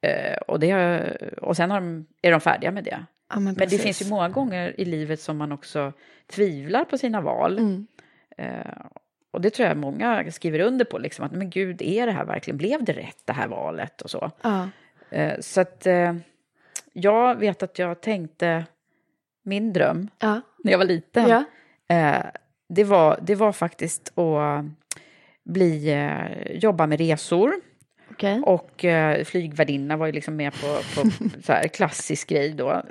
eh, 0.00 0.36
och, 0.48 0.60
det, 0.60 1.02
och 1.42 1.56
sen 1.56 1.68
de, 1.68 2.06
är 2.22 2.30
de 2.30 2.40
färdiga 2.40 2.70
med 2.70 2.84
det. 2.84 3.04
Ja, 3.30 3.40
men 3.40 3.54
Men 3.58 3.68
det 3.68 3.78
finns 3.78 4.02
ju 4.02 4.06
många 4.06 4.28
gånger 4.28 4.80
i 4.80 4.84
livet 4.84 5.20
som 5.20 5.36
man 5.36 5.52
också 5.52 5.92
tvivlar 6.30 6.84
på 6.84 6.98
sina 6.98 7.20
val. 7.20 7.58
Mm. 7.58 7.86
Och 9.32 9.40
det 9.40 9.50
tror 9.50 9.68
jag 9.68 9.76
många 9.76 10.30
skriver 10.32 10.60
under 10.60 10.84
på, 10.84 10.98
liksom, 10.98 11.24
att 11.24 11.32
men 11.32 11.50
gud, 11.50 11.82
är 11.82 12.06
det 12.06 12.12
här 12.12 12.24
verkligen, 12.24 12.56
blev 12.56 12.84
det 12.84 12.92
rätt 12.92 13.22
det 13.24 13.32
här 13.32 13.48
valet 13.48 14.02
och 14.02 14.10
så. 14.10 14.30
Ja. 14.42 14.68
Eh, 15.10 15.40
så 15.40 15.60
att 15.60 15.86
eh, 15.86 16.14
jag 16.92 17.34
vet 17.34 17.62
att 17.62 17.78
jag 17.78 18.00
tänkte, 18.00 18.64
min 19.44 19.72
dröm 19.72 20.08
Ja. 20.18 20.40
när 20.64 20.72
jag 20.72 20.78
var 20.78 20.84
liten, 20.84 21.28
Ja. 21.28 21.44
eh, 21.96 22.24
det, 22.68 22.84
var, 22.84 23.18
det 23.22 23.34
var 23.34 23.52
faktiskt 23.52 24.18
att 24.18 24.64
bli, 25.44 25.96
jobba 26.54 26.86
med 26.86 26.98
resor. 27.00 27.52
Okej. 28.10 28.40
Och 28.46 28.84
eh, 28.84 29.24
flygvärdinna 29.24 29.96
var 29.96 30.06
ju 30.06 30.12
liksom 30.12 30.36
med 30.36 30.52
på, 30.52 30.66
på 30.94 31.10
så 31.44 31.52
här 31.52 31.68
klassisk 31.68 32.28
grej 32.28 32.52
då. 32.52 32.82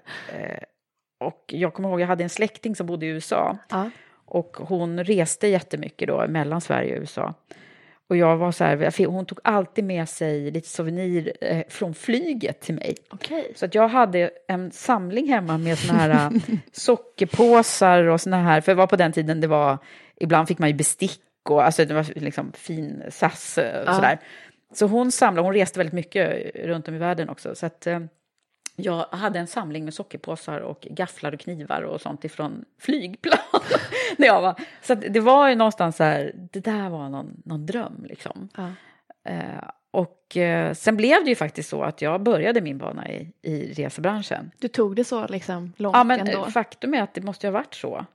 Och 1.20 1.44
jag 1.48 1.74
kommer 1.74 1.90
ihåg, 1.90 2.02
jag 2.02 2.08
hade 2.08 2.24
en 2.24 2.30
släkting 2.30 2.76
som 2.76 2.88
bodde 2.88 3.06
i 3.06 3.10
USA. 3.10 3.58
Ja. 3.70 3.90
Och 4.34 4.58
hon 4.60 5.04
reste 5.04 5.48
jättemycket 5.48 6.08
då 6.08 6.28
mellan 6.28 6.62
Sverige 6.62 6.96
och 6.96 7.02
USA. 7.02 7.34
Och 8.08 8.18
jag 8.18 8.38
var 8.38 8.52
så 8.52 8.64
här, 8.64 9.06
hon 9.08 9.26
tog 9.26 9.40
alltid 9.44 9.84
med 9.84 10.10
sig 10.10 10.52
lite 10.52 10.68
souvenir 10.70 11.34
eh, 11.42 11.64
från 11.70 11.94
flyget 11.94 12.62
till 12.62 12.76
mig. 12.76 12.96
Okej. 13.10 13.52
Så 13.56 13.66
att 13.66 13.76
jag 13.76 13.88
hade 13.88 14.32
en 14.48 14.72
samling 14.72 15.28
hemma 15.30 15.58
med 15.58 15.78
såna 15.78 16.00
här 16.00 16.10
eh, 16.10 16.32
sockerpåsar 16.72 18.04
och 18.04 18.22
såna 18.22 18.38
här, 18.38 18.62
för 18.62 18.72
det 18.72 18.76
var 18.76 18.88
på 18.88 18.96
den 18.96 19.12
tiden 19.12 19.42
det 19.42 19.48
var, 19.48 19.78
ibland 20.16 20.48
fick 20.48 20.60
man 20.60 20.70
ju 20.70 20.76
bestick 20.76 21.22
och 21.50 21.64
alltså 21.66 21.86
det 21.86 21.94
var 21.94 22.20
liksom 22.20 22.52
fin 22.54 23.04
SAS 23.10 23.58
och 23.58 23.64
Ja. 23.86 23.94
sådär. 23.94 24.20
Så 24.74 24.86
hon 24.86 25.12
samlade, 25.12 25.48
hon 25.48 25.54
reste 25.54 25.80
väldigt 25.80 25.94
mycket 25.94 26.56
runt 26.56 26.88
om 26.88 26.96
i 26.96 26.98
världen 26.98 27.30
också. 27.30 27.56
Så 27.56 27.66
att 27.66 27.88
eh, 27.88 28.00
jag 28.84 29.06
hade 29.12 29.40
en 29.40 29.48
samling 29.48 29.86
med 29.86 29.94
sockerpåsar 29.94 30.60
och 30.60 30.88
gafflar 30.90 31.34
och 31.34 31.40
knivar 31.40 31.82
och 31.82 32.02
sånt 32.02 32.26
ifrån 32.26 32.66
flygplan. 32.80 33.38
när 34.18 34.28
jag 34.28 34.42
var. 34.42 34.56
Så 34.82 34.96
det 34.96 35.20
var 35.20 35.50
ju 35.50 35.56
någonstans 35.56 35.96
så 35.96 36.04
här, 36.04 36.32
det 36.36 36.60
där 36.60 36.90
var 36.90 37.10
någon, 37.10 37.42
någon 37.46 37.66
dröm 37.66 38.06
liksom. 38.10 38.50
Ja. 38.58 38.70
Eh, 39.32 39.70
och 39.92 40.38
eh, 40.38 40.74
sen 40.74 40.98
blev 40.98 41.24
det 41.24 41.30
ju 41.30 41.36
faktiskt 41.36 41.70
så 41.70 41.84
att 41.84 42.02
jag 42.02 42.24
började 42.24 42.62
min 42.62 42.78
bana 42.78 43.10
i, 43.10 43.34
i 43.42 43.74
resebranschen. 43.74 44.52
Du 44.60 44.68
tog 44.68 44.96
det 44.96 45.04
så 45.04 45.28
liksom 45.28 45.74
långt 45.78 45.96
Ja, 45.96 46.04
men 46.04 46.20
ändå? 46.20 46.46
eh, 46.46 46.48
faktum 46.48 46.94
är 46.94 47.02
att 47.02 47.14
det 47.14 47.22
måste 47.22 47.48
ju 47.48 47.54
ha 47.54 47.60
varit 47.60 47.74
så. 47.74 48.06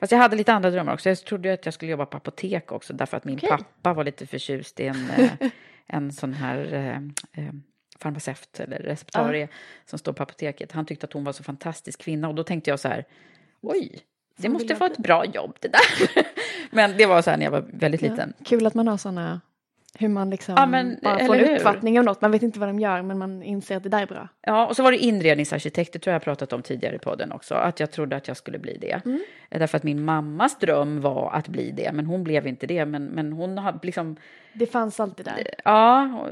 Fast 0.00 0.12
jag 0.12 0.18
hade 0.18 0.36
lite 0.36 0.52
andra 0.52 0.70
drömmar 0.70 0.94
också. 0.94 1.08
Jag 1.08 1.18
trodde 1.18 1.52
att 1.52 1.64
jag 1.64 1.74
skulle 1.74 1.90
jobba 1.90 2.06
på 2.06 2.16
apotek 2.16 2.72
också, 2.72 2.92
därför 2.92 3.16
att 3.16 3.24
min 3.24 3.36
Okej. 3.36 3.48
pappa 3.48 3.94
var 3.94 4.04
lite 4.04 4.26
förtjust 4.26 4.80
i 4.80 4.86
en, 4.86 5.10
eh, 5.10 5.30
en 5.86 6.12
sån 6.12 6.32
här 6.32 6.74
eh, 6.74 6.96
eh, 7.44 7.52
farmaceut 8.00 8.60
eller 8.60 8.78
receptarie 8.78 9.48
som 9.86 9.98
står 9.98 10.12
på 10.12 10.22
apoteket. 10.22 10.72
Han 10.72 10.86
tyckte 10.86 11.06
att 11.06 11.12
hon 11.12 11.24
var 11.24 11.32
så 11.32 11.42
fantastisk 11.42 12.00
kvinna 12.00 12.28
och 12.28 12.34
då 12.34 12.44
tänkte 12.44 12.70
jag 12.70 12.80
så 12.80 12.88
här, 12.88 13.04
oj, 13.60 14.00
det 14.36 14.48
måste 14.48 14.74
vara 14.74 14.90
ett 14.90 14.98
bra 14.98 15.24
jobb 15.24 15.56
det 15.60 15.68
där. 15.68 16.24
men 16.70 16.96
det 16.96 17.06
var 17.06 17.22
så 17.22 17.30
här 17.30 17.36
när 17.36 17.44
jag 17.44 17.50
var 17.50 17.64
väldigt 17.72 18.02
Ja. 18.02 18.10
liten. 18.10 18.32
Kul 18.44 18.66
att 18.66 18.74
man 18.74 18.88
har 18.88 18.96
sådana, 18.96 19.40
hur 19.98 20.08
man 20.08 20.30
liksom 20.30 20.54
Ja, 20.58 20.66
men, 20.66 20.98
bara 21.02 21.18
får 21.26 21.34
en 21.36 21.44
hur? 21.44 21.56
uppfattning 21.56 21.98
om 21.98 22.04
något. 22.04 22.20
Man 22.20 22.30
vet 22.30 22.42
inte 22.42 22.58
vad 22.60 22.68
de 22.68 22.80
gör 22.80 23.02
men 23.02 23.18
man 23.18 23.42
inser 23.42 23.76
att 23.76 23.82
det 23.82 23.88
där 23.88 24.02
är 24.02 24.06
bra. 24.06 24.28
Ja, 24.42 24.66
och 24.66 24.76
så 24.76 24.82
var 24.82 24.92
det 24.92 24.98
inredningsarkitekt, 24.98 25.92
det 25.92 25.98
tror 25.98 26.12
jag 26.12 26.22
pratat 26.22 26.52
om 26.52 26.62
tidigare 26.62 26.94
i 26.96 26.98
podden 26.98 27.32
också, 27.32 27.54
att 27.54 27.80
jag 27.80 27.90
trodde 27.90 28.16
att 28.16 28.28
jag 28.28 28.36
skulle 28.36 28.58
bli 28.58 28.78
det. 28.80 29.00
Mm. 29.04 29.20
Därför 29.48 29.76
att 29.76 29.82
min 29.82 30.04
mammas 30.04 30.58
dröm 30.58 31.00
var 31.00 31.30
att 31.32 31.48
bli 31.48 31.70
det, 31.70 31.90
men 31.92 32.06
hon 32.06 32.24
blev 32.24 32.46
inte 32.46 32.66
det. 32.66 32.84
Men, 32.86 33.04
men 33.06 33.32
hon 33.32 33.58
har 33.58 33.78
liksom, 33.82 34.16
Det 34.52 34.66
fanns 34.66 35.00
alltid 35.00 35.24
där. 35.26 35.50
ja. 35.64 36.18
och- 36.20 36.28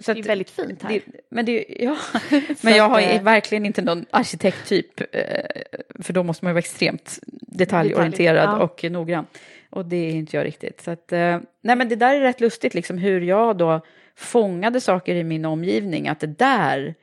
Så 0.00 0.12
Det 0.12 0.18
är 0.18 0.22
att- 0.22 0.26
väldigt 0.28 0.50
fint 0.50 0.82
här. 0.82 0.88
det, 0.90 1.00
men 1.28 1.44
det, 1.44 1.64
ja, 1.78 1.96
men 2.62 2.76
jag 2.76 2.88
har 2.88 3.00
eh, 3.00 3.22
verkligen 3.22 3.66
inte 3.66 3.82
någon 3.82 4.06
arkitekttyp, 4.10 5.00
eh, 5.00 5.62
för 6.02 6.12
då 6.12 6.22
måste 6.22 6.44
man 6.44 6.50
ju 6.50 6.54
vara 6.54 6.58
extremt 6.58 7.18
detaljorienterad 7.40 8.34
Detalj, 8.36 8.58
ja. 8.60 8.64
och 8.64 8.84
noggrann. 8.90 9.26
Och 9.70 9.86
det 9.86 9.96
är 9.96 10.10
inte 10.10 10.36
jag 10.36 10.46
riktigt. 10.46 10.80
Så 10.80 10.90
att, 10.90 11.12
eh, 11.12 11.38
nej 11.60 11.76
men 11.76 11.88
det 11.88 11.96
där 11.96 12.14
är 12.14 12.20
rätt 12.20 12.40
lustigt, 12.40 12.74
liksom 12.74 12.98
hur 12.98 13.20
jag 13.20 13.56
då 13.56 13.80
fångade 14.16 14.80
saker 14.80 15.14
i 15.14 15.24
min 15.24 15.44
omgivning, 15.44 16.08
att 16.08 16.20
det 16.20 16.26
där 16.38 16.94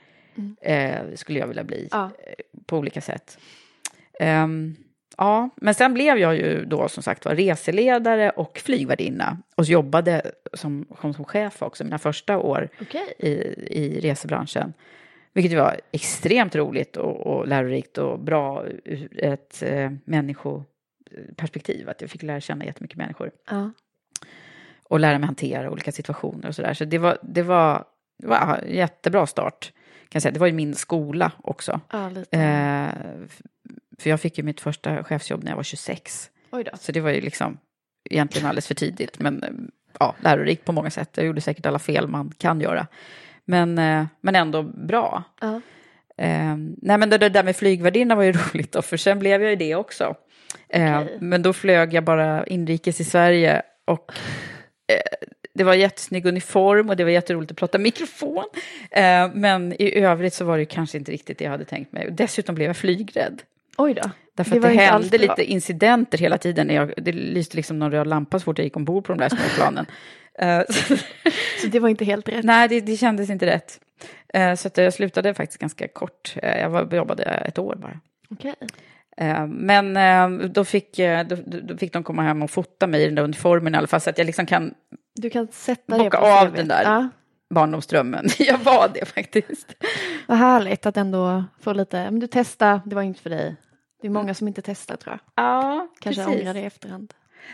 eh, 0.62 0.96
skulle 1.16 1.40
jag 1.40 1.48
vilja 1.48 1.64
bli 1.64 1.88
Ja. 1.92 2.04
eh, 2.26 2.34
på 2.66 2.78
olika 2.78 3.02
sätt. 3.02 3.38
Ehm, 4.20 4.76
ja, 5.18 5.50
men 5.56 5.74
sen 5.74 5.94
blev 5.94 6.18
jag 6.18 6.36
ju 6.36 6.66
då 6.66 6.88
som 6.90 7.04
sagt 7.04 7.26
var 7.26 7.36
reseledare 7.36 8.30
och 8.30 8.58
flygvärdinna 8.58 9.38
och 9.56 9.64
jobbade 9.64 10.32
som, 10.54 10.86
som, 11.02 11.14
som 11.14 11.26
chef 11.26 11.62
också 11.62 11.84
mina 11.84 12.00
första 12.00 12.38
år 12.38 12.70
Okej. 12.82 13.14
i, 13.20 13.30
i 13.80 14.00
resebranschen. 14.00 14.74
Vilket 15.34 15.58
var 15.60 15.80
extremt 15.92 16.56
roligt 16.56 16.98
och, 16.98 17.28
och 17.28 17.48
lärorikt 17.48 17.98
och 17.98 18.20
bra 18.20 18.66
ur 18.86 19.24
ett 19.26 19.64
eh, 19.64 19.92
människoperspektiv. 21.12 21.90
Att 21.90 22.02
jag 22.02 22.10
fick 22.10 22.24
lära 22.24 22.40
känna 22.42 22.66
jättemycket 22.66 22.98
människor 22.98 23.32
Ja. 23.50 23.72
och 24.84 25.00
lära 25.00 25.20
mig 25.20 25.26
hantera 25.26 25.72
olika 25.72 25.92
situationer 25.92 26.48
och 26.48 26.56
sådär. 26.56 26.74
Så 26.74 26.86
det 26.86 26.98
var, 26.98 27.18
det 27.22 27.44
var, 27.44 27.86
det 28.20 28.28
var 28.28 28.60
en 28.64 28.76
jättebra 28.76 29.28
start. 29.28 29.72
Kan 30.10 30.22
säga. 30.22 30.32
Det 30.32 30.40
var 30.40 30.48
ju 30.48 30.54
min 30.54 30.76
skola 30.76 31.32
också. 31.44 31.82
ja. 31.92 32.10
Eh, 32.40 32.90
för 34.00 34.10
jag 34.10 34.22
fick 34.22 34.38
ju 34.38 34.44
mitt 34.44 34.62
första 34.62 35.04
chefsjobb 35.04 35.44
när 35.44 35.52
jag 35.52 35.56
var 35.56 35.64
26. 35.64 36.30
Oj 36.52 36.64
då. 36.64 36.72
Så 36.78 36.92
det 36.92 37.02
var 37.02 37.10
ju 37.10 37.22
liksom 37.22 37.58
egentligen 38.10 38.48
alldeles 38.48 38.68
för 38.68 38.76
tidigt. 38.76 39.20
Men 39.20 39.44
eh, 39.44 39.50
ja, 40.00 40.16
lärorikt 40.22 40.66
på 40.66 40.72
många 40.72 40.90
sätt. 40.90 41.10
Jag 41.18 41.26
gjorde 41.26 41.42
säkert 41.42 41.66
alla 41.66 41.80
fel 41.80 42.08
man 42.08 42.32
kan 42.38 42.62
göra. 42.62 42.88
Men, 43.46 43.78
eh, 43.78 44.06
men 44.22 44.36
ändå 44.36 44.64
bra. 44.64 45.24
Ja. 45.42 45.62
Eh, 46.18 46.56
nej 46.78 46.98
men 46.98 47.10
det, 47.10 47.18
det 47.18 47.30
där 47.30 47.44
med 47.44 47.56
flygvärdinna 47.56 48.16
var 48.16 48.24
ju 48.24 48.32
roligt 48.54 48.72
då, 48.72 48.82
för 48.82 48.98
sen 48.98 49.20
blev 49.20 49.42
jag 49.42 49.50
ju 49.50 49.56
det 49.56 49.76
också. 49.76 50.16
Eh, 50.70 51.02
Okej. 51.02 51.18
Men 51.22 51.42
då 51.42 51.54
flög 51.54 51.94
jag 51.94 52.04
bara 52.04 52.46
inrikes 52.46 53.02
i 53.02 53.04
Sverige 53.04 53.62
och 53.86 54.12
eh, 54.88 55.28
det 55.54 55.64
var 55.64 55.74
jättesnygg 55.74 56.26
uniform 56.26 56.90
och 56.90 56.96
det 56.98 57.04
var 57.04 57.12
jätteroligt 57.12 57.52
att 57.52 57.58
prata 57.58 57.78
mikrofon. 57.78 58.44
Eh, 58.92 59.30
men 59.34 59.74
i 59.82 60.00
övrigt 60.00 60.34
så 60.34 60.46
var 60.46 60.58
det 60.58 60.66
kanske 60.66 60.98
inte 60.98 61.12
riktigt 61.12 61.38
det 61.38 61.44
jag 61.44 61.52
hade 61.52 61.66
tänkt 61.66 61.94
mig. 61.94 62.08
Dessutom 62.12 62.56
blev 62.56 62.68
jag 62.68 62.78
flygrädd. 62.78 63.42
Oj 63.78 63.94
då. 63.94 64.10
Därför 64.36 64.52
Det 64.52 64.58
att 64.58 64.64
det 64.74 64.80
hände 64.84 65.18
lite 65.18 65.44
incidenter 65.44 66.18
hela 66.18 66.38
tiden. 66.38 66.68
När 66.68 66.76
jag, 66.76 66.94
det 66.98 67.12
lyste 67.12 67.56
liksom 67.58 67.80
någon 67.80 67.92
röd 67.92 68.08
lampa 68.08 68.40
så 68.40 68.44
fort 68.44 68.58
jag 68.58 68.64
gick 68.66 68.76
ombord 68.78 69.06
på 69.06 69.12
de 69.14 69.20
där 69.20 69.30
små 69.30 69.40
planen. 69.56 69.86
Så- 71.62 71.68
det 71.68 71.80
var 71.80 71.90
inte 71.90 72.06
helt 72.06 72.30
rätt. 72.30 72.46
Nej, 72.46 72.68
det, 72.68 72.82
det 72.82 72.98
kändes 72.98 73.30
inte 73.30 73.46
rätt. 73.46 73.80
Så 74.60 74.70
jag 74.76 74.94
slutade 74.94 75.34
faktiskt 75.34 75.62
ganska 75.62 75.88
kort. 75.88 76.36
Jag 76.42 76.70
var, 76.70 76.96
jobbade 76.96 77.24
ett 77.24 77.58
år 77.60 77.76
bara. 77.76 78.00
Okej. 78.30 78.54
Eh, 78.62 78.68
Men 79.48 79.98
eh, 79.98 80.48
då 80.48 80.66
fick, 80.66 81.00
eh, 81.00 81.28
då, 81.28 81.36
då 81.46 81.78
fick 81.78 81.94
de 81.94 82.04
komma 82.04 82.22
hem 82.22 82.42
och 82.42 82.52
fota 82.52 82.88
mig 82.88 83.02
i 83.02 83.06
den 83.06 83.16
där 83.16 83.24
uniformen 83.24 83.76
i 83.76 83.78
alla 83.78 83.88
fall. 83.88 84.02
Så 84.02 84.10
att 84.10 84.18
jag 84.18 84.26
liksom 84.26 84.46
kan 84.46 84.74
Du 85.16 85.30
kan 85.30 85.48
sätta 85.48 85.98
bocka 85.98 86.18
av 86.18 86.54
den 86.54 86.68
där. 86.68 86.84
Ja. 86.84 87.10
barndomsdrömmen. 87.50 88.26
Jag 88.40 88.58
var 88.58 88.92
det 88.94 89.06
faktiskt. 89.06 89.76
Vad 90.28 90.38
härligt 90.38 90.86
att 90.86 90.98
ändå 90.98 91.44
få 91.62 91.74
lite, 91.74 92.12
men 92.12 92.20
du 92.20 92.28
testa, 92.28 92.82
det 92.86 92.96
var 92.96 93.02
inte 93.02 93.22
för 93.22 93.30
dig. 93.30 93.56
Det 94.02 94.08
är 94.08 94.12
många 94.12 94.34
som 94.34 94.48
inte 94.48 94.62
testar 94.62 94.96
tror 94.96 95.14
jag. 95.14 95.46
Ja, 95.46 95.88
Kanske 96.00 96.24
precis. 96.24 96.42
ångrar 96.42 96.54
det 96.54 96.60
i 96.60 96.66
efterhand. 96.66 97.14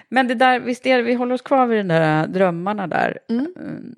Men 0.10 0.28
det 0.28 0.36
där, 0.36 0.60
visst 0.60 0.86
är 0.86 0.98
det, 0.98 1.04
vi 1.04 1.14
håller 1.14 1.36
oss 1.36 1.42
kvar 1.42 1.66
vid 1.68 1.80
de 1.80 1.88
där 1.88 2.28
drömmarna 2.28 2.88
där. 2.88 3.20
Mm. 3.30 3.96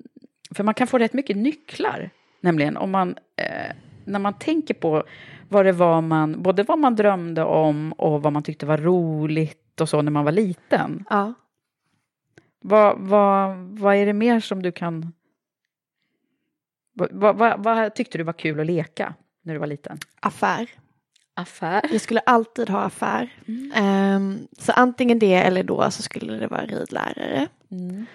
för 0.54 0.64
man 0.64 0.74
kan 0.74 0.86
få 0.86 0.98
rätt 0.98 1.12
mycket 1.12 1.36
nycklar, 1.36 2.10
nämligen 2.40 2.76
om 2.76 2.90
man, 2.90 3.16
eh, 3.36 3.72
när 4.04 4.18
man 4.18 4.38
tänker 4.38 4.74
på 4.74 5.04
vad 5.48 5.64
det 5.64 5.72
var 5.72 6.00
man, 6.00 6.42
både 6.42 6.62
vad 6.62 6.78
man 6.78 6.96
drömde 6.96 7.44
om 7.44 7.92
och 7.92 8.22
vad 8.22 8.32
man 8.32 8.42
tyckte 8.42 8.66
var 8.66 8.78
roligt 8.78 9.80
och 9.80 9.88
så 9.88 10.02
när 10.02 10.10
man 10.10 10.24
var 10.24 10.32
liten. 10.32 11.04
Ja. 11.10 11.34
Vad, 12.60 12.98
vad, 12.98 13.56
vad 13.56 13.96
är 13.96 14.06
det 14.06 14.12
mer 14.12 14.40
som 14.40 14.62
du 14.62 14.72
kan... 14.72 15.12
Vad, 16.92 17.36
vad, 17.36 17.64
vad 17.64 17.94
tyckte 17.94 18.18
du 18.18 18.24
var 18.24 18.32
kul 18.32 18.60
att 18.60 18.66
leka 18.66 19.14
när 19.42 19.54
du 19.54 19.60
var 19.60 19.66
liten? 19.66 19.98
Affär. 20.20 20.70
Affär? 21.34 21.82
Jag 21.92 22.00
skulle 22.00 22.20
alltid 22.20 22.70
ha 22.70 22.80
affär. 22.80 23.34
Um, 24.16 24.48
så 24.58 24.72
antingen 24.72 25.18
det 25.18 25.34
eller 25.34 25.62
då 25.62 25.90
så 25.90 26.02
skulle 26.02 26.32
det 26.32 26.46
vara 26.46 26.66
ridlärare. 26.66 27.48
Mm. 27.70 28.06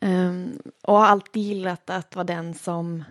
Um, 0.00 0.58
och 0.82 0.94
har 0.94 1.06
alltid 1.06 1.42
gillat 1.42 1.90
att 1.90 2.16
vara 2.16 2.24
den 2.24 2.54
som 2.54 3.04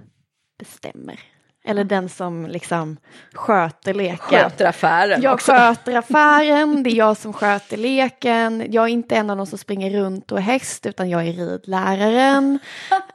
bestämmer. 0.60 1.20
Eller 1.67 1.84
den 1.84 2.10
som 2.10 2.45
liksom 2.45 2.98
sköter 3.34 3.93
leken. 3.93 4.17
Sköter 4.17 4.65
affären 4.65 5.22
Jag 5.22 5.34
också. 5.34 5.51
sköter 5.51 5.95
affären, 5.98 6.84
det 6.84 6.89
är 6.89 6.95
jag 6.95 7.17
som 7.17 7.34
sköter 7.34 7.77
leken. 7.77 8.63
Jag 8.69 8.84
är 8.84 8.88
inte 8.88 9.15
en 9.15 9.29
av 9.29 9.38
de 9.38 9.45
som 9.45 9.57
springer 9.57 9.91
runt 9.91 10.31
och 10.31 10.38
är 10.38 10.41
häst 10.41 10.86
utan 10.86 11.10
jag 11.10 11.27
är 11.27 11.34
ridläraren. 11.34 12.60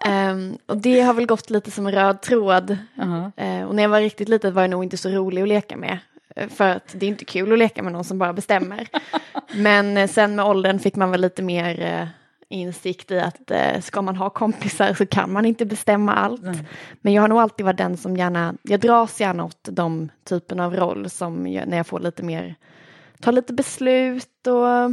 um, 0.08 0.58
och 0.66 0.76
det 0.76 1.00
har 1.00 1.14
väl 1.14 1.26
gått 1.26 1.50
lite 1.50 1.70
som 1.70 1.86
en 1.86 1.92
röd 1.92 2.20
tråd. 2.20 2.78
Uh-huh. 2.94 3.60
Uh, 3.60 3.68
och 3.68 3.74
när 3.74 3.82
jag 3.82 3.90
var 3.90 4.00
riktigt 4.00 4.28
liten 4.28 4.54
var 4.54 4.62
jag 4.62 4.70
nog 4.70 4.84
inte 4.84 4.96
så 4.96 5.08
rolig 5.08 5.42
att 5.42 5.48
leka 5.48 5.76
med. 5.76 5.98
Uh, 6.40 6.48
För 6.48 6.68
att 6.68 6.88
det 6.92 7.06
är 7.06 7.10
inte 7.10 7.24
kul 7.24 7.52
att 7.52 7.58
leka 7.58 7.82
med 7.82 7.92
någon 7.92 8.04
som 8.04 8.18
bara 8.18 8.32
bestämmer. 8.32 8.88
Men 9.54 9.96
uh, 9.96 10.06
sen 10.06 10.36
med 10.36 10.44
åldern 10.44 10.78
fick 10.78 10.96
man 10.96 11.10
väl 11.10 11.20
lite 11.20 11.42
mer 11.42 12.02
uh, 12.02 12.08
insikt 12.50 13.10
i 13.10 13.20
att 13.20 13.50
eh, 13.50 13.80
ska 13.80 14.02
man 14.02 14.16
ha 14.16 14.30
kompisar 14.30 14.94
så 14.94 15.06
kan 15.06 15.32
man 15.32 15.46
inte 15.46 15.66
bestämma 15.66 16.14
allt. 16.14 16.42
Mm. 16.42 16.56
Men 17.00 17.12
jag 17.12 17.22
har 17.22 17.28
nog 17.28 17.38
alltid 17.38 17.66
varit 17.66 17.78
den 17.78 17.96
som 17.96 18.16
gärna, 18.16 18.54
jag 18.62 18.80
dras 18.80 19.20
gärna 19.20 19.44
åt 19.44 19.68
de 19.70 20.08
typen 20.24 20.60
av 20.60 20.76
roll 20.76 21.10
som 21.10 21.46
jag, 21.46 21.68
när 21.68 21.76
jag 21.76 21.86
får 21.86 22.00
lite 22.00 22.22
mer, 22.22 22.54
tar 23.20 23.32
lite 23.32 23.52
beslut 23.52 24.46
och, 24.46 24.90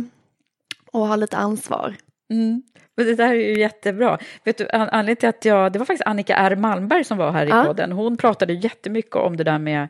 och 1.01 1.07
har 1.07 1.17
lite 1.17 1.37
ansvar. 1.37 1.95
Mm. 2.29 2.63
Det 2.95 3.15
där 3.15 3.27
är 3.29 3.33
ju 3.33 3.59
jättebra. 3.59 4.17
Vet 4.43 4.57
du, 4.57 4.69
an- 4.69 4.89
anledningen 4.91 5.15
till 5.17 5.29
att 5.29 5.45
jag, 5.45 5.73
det 5.73 5.79
var 5.79 5.85
faktiskt 5.85 6.07
Annika 6.07 6.35
R 6.35 6.55
Malmberg 6.55 7.03
som 7.03 7.17
var 7.17 7.31
här 7.31 7.45
i 7.45 7.49
Ja. 7.49 7.63
podden. 7.63 7.91
Hon 7.91 8.17
pratade 8.17 8.53
jättemycket 8.53 9.15
om 9.15 9.37
det 9.37 9.43
där 9.43 9.57
med 9.59 9.87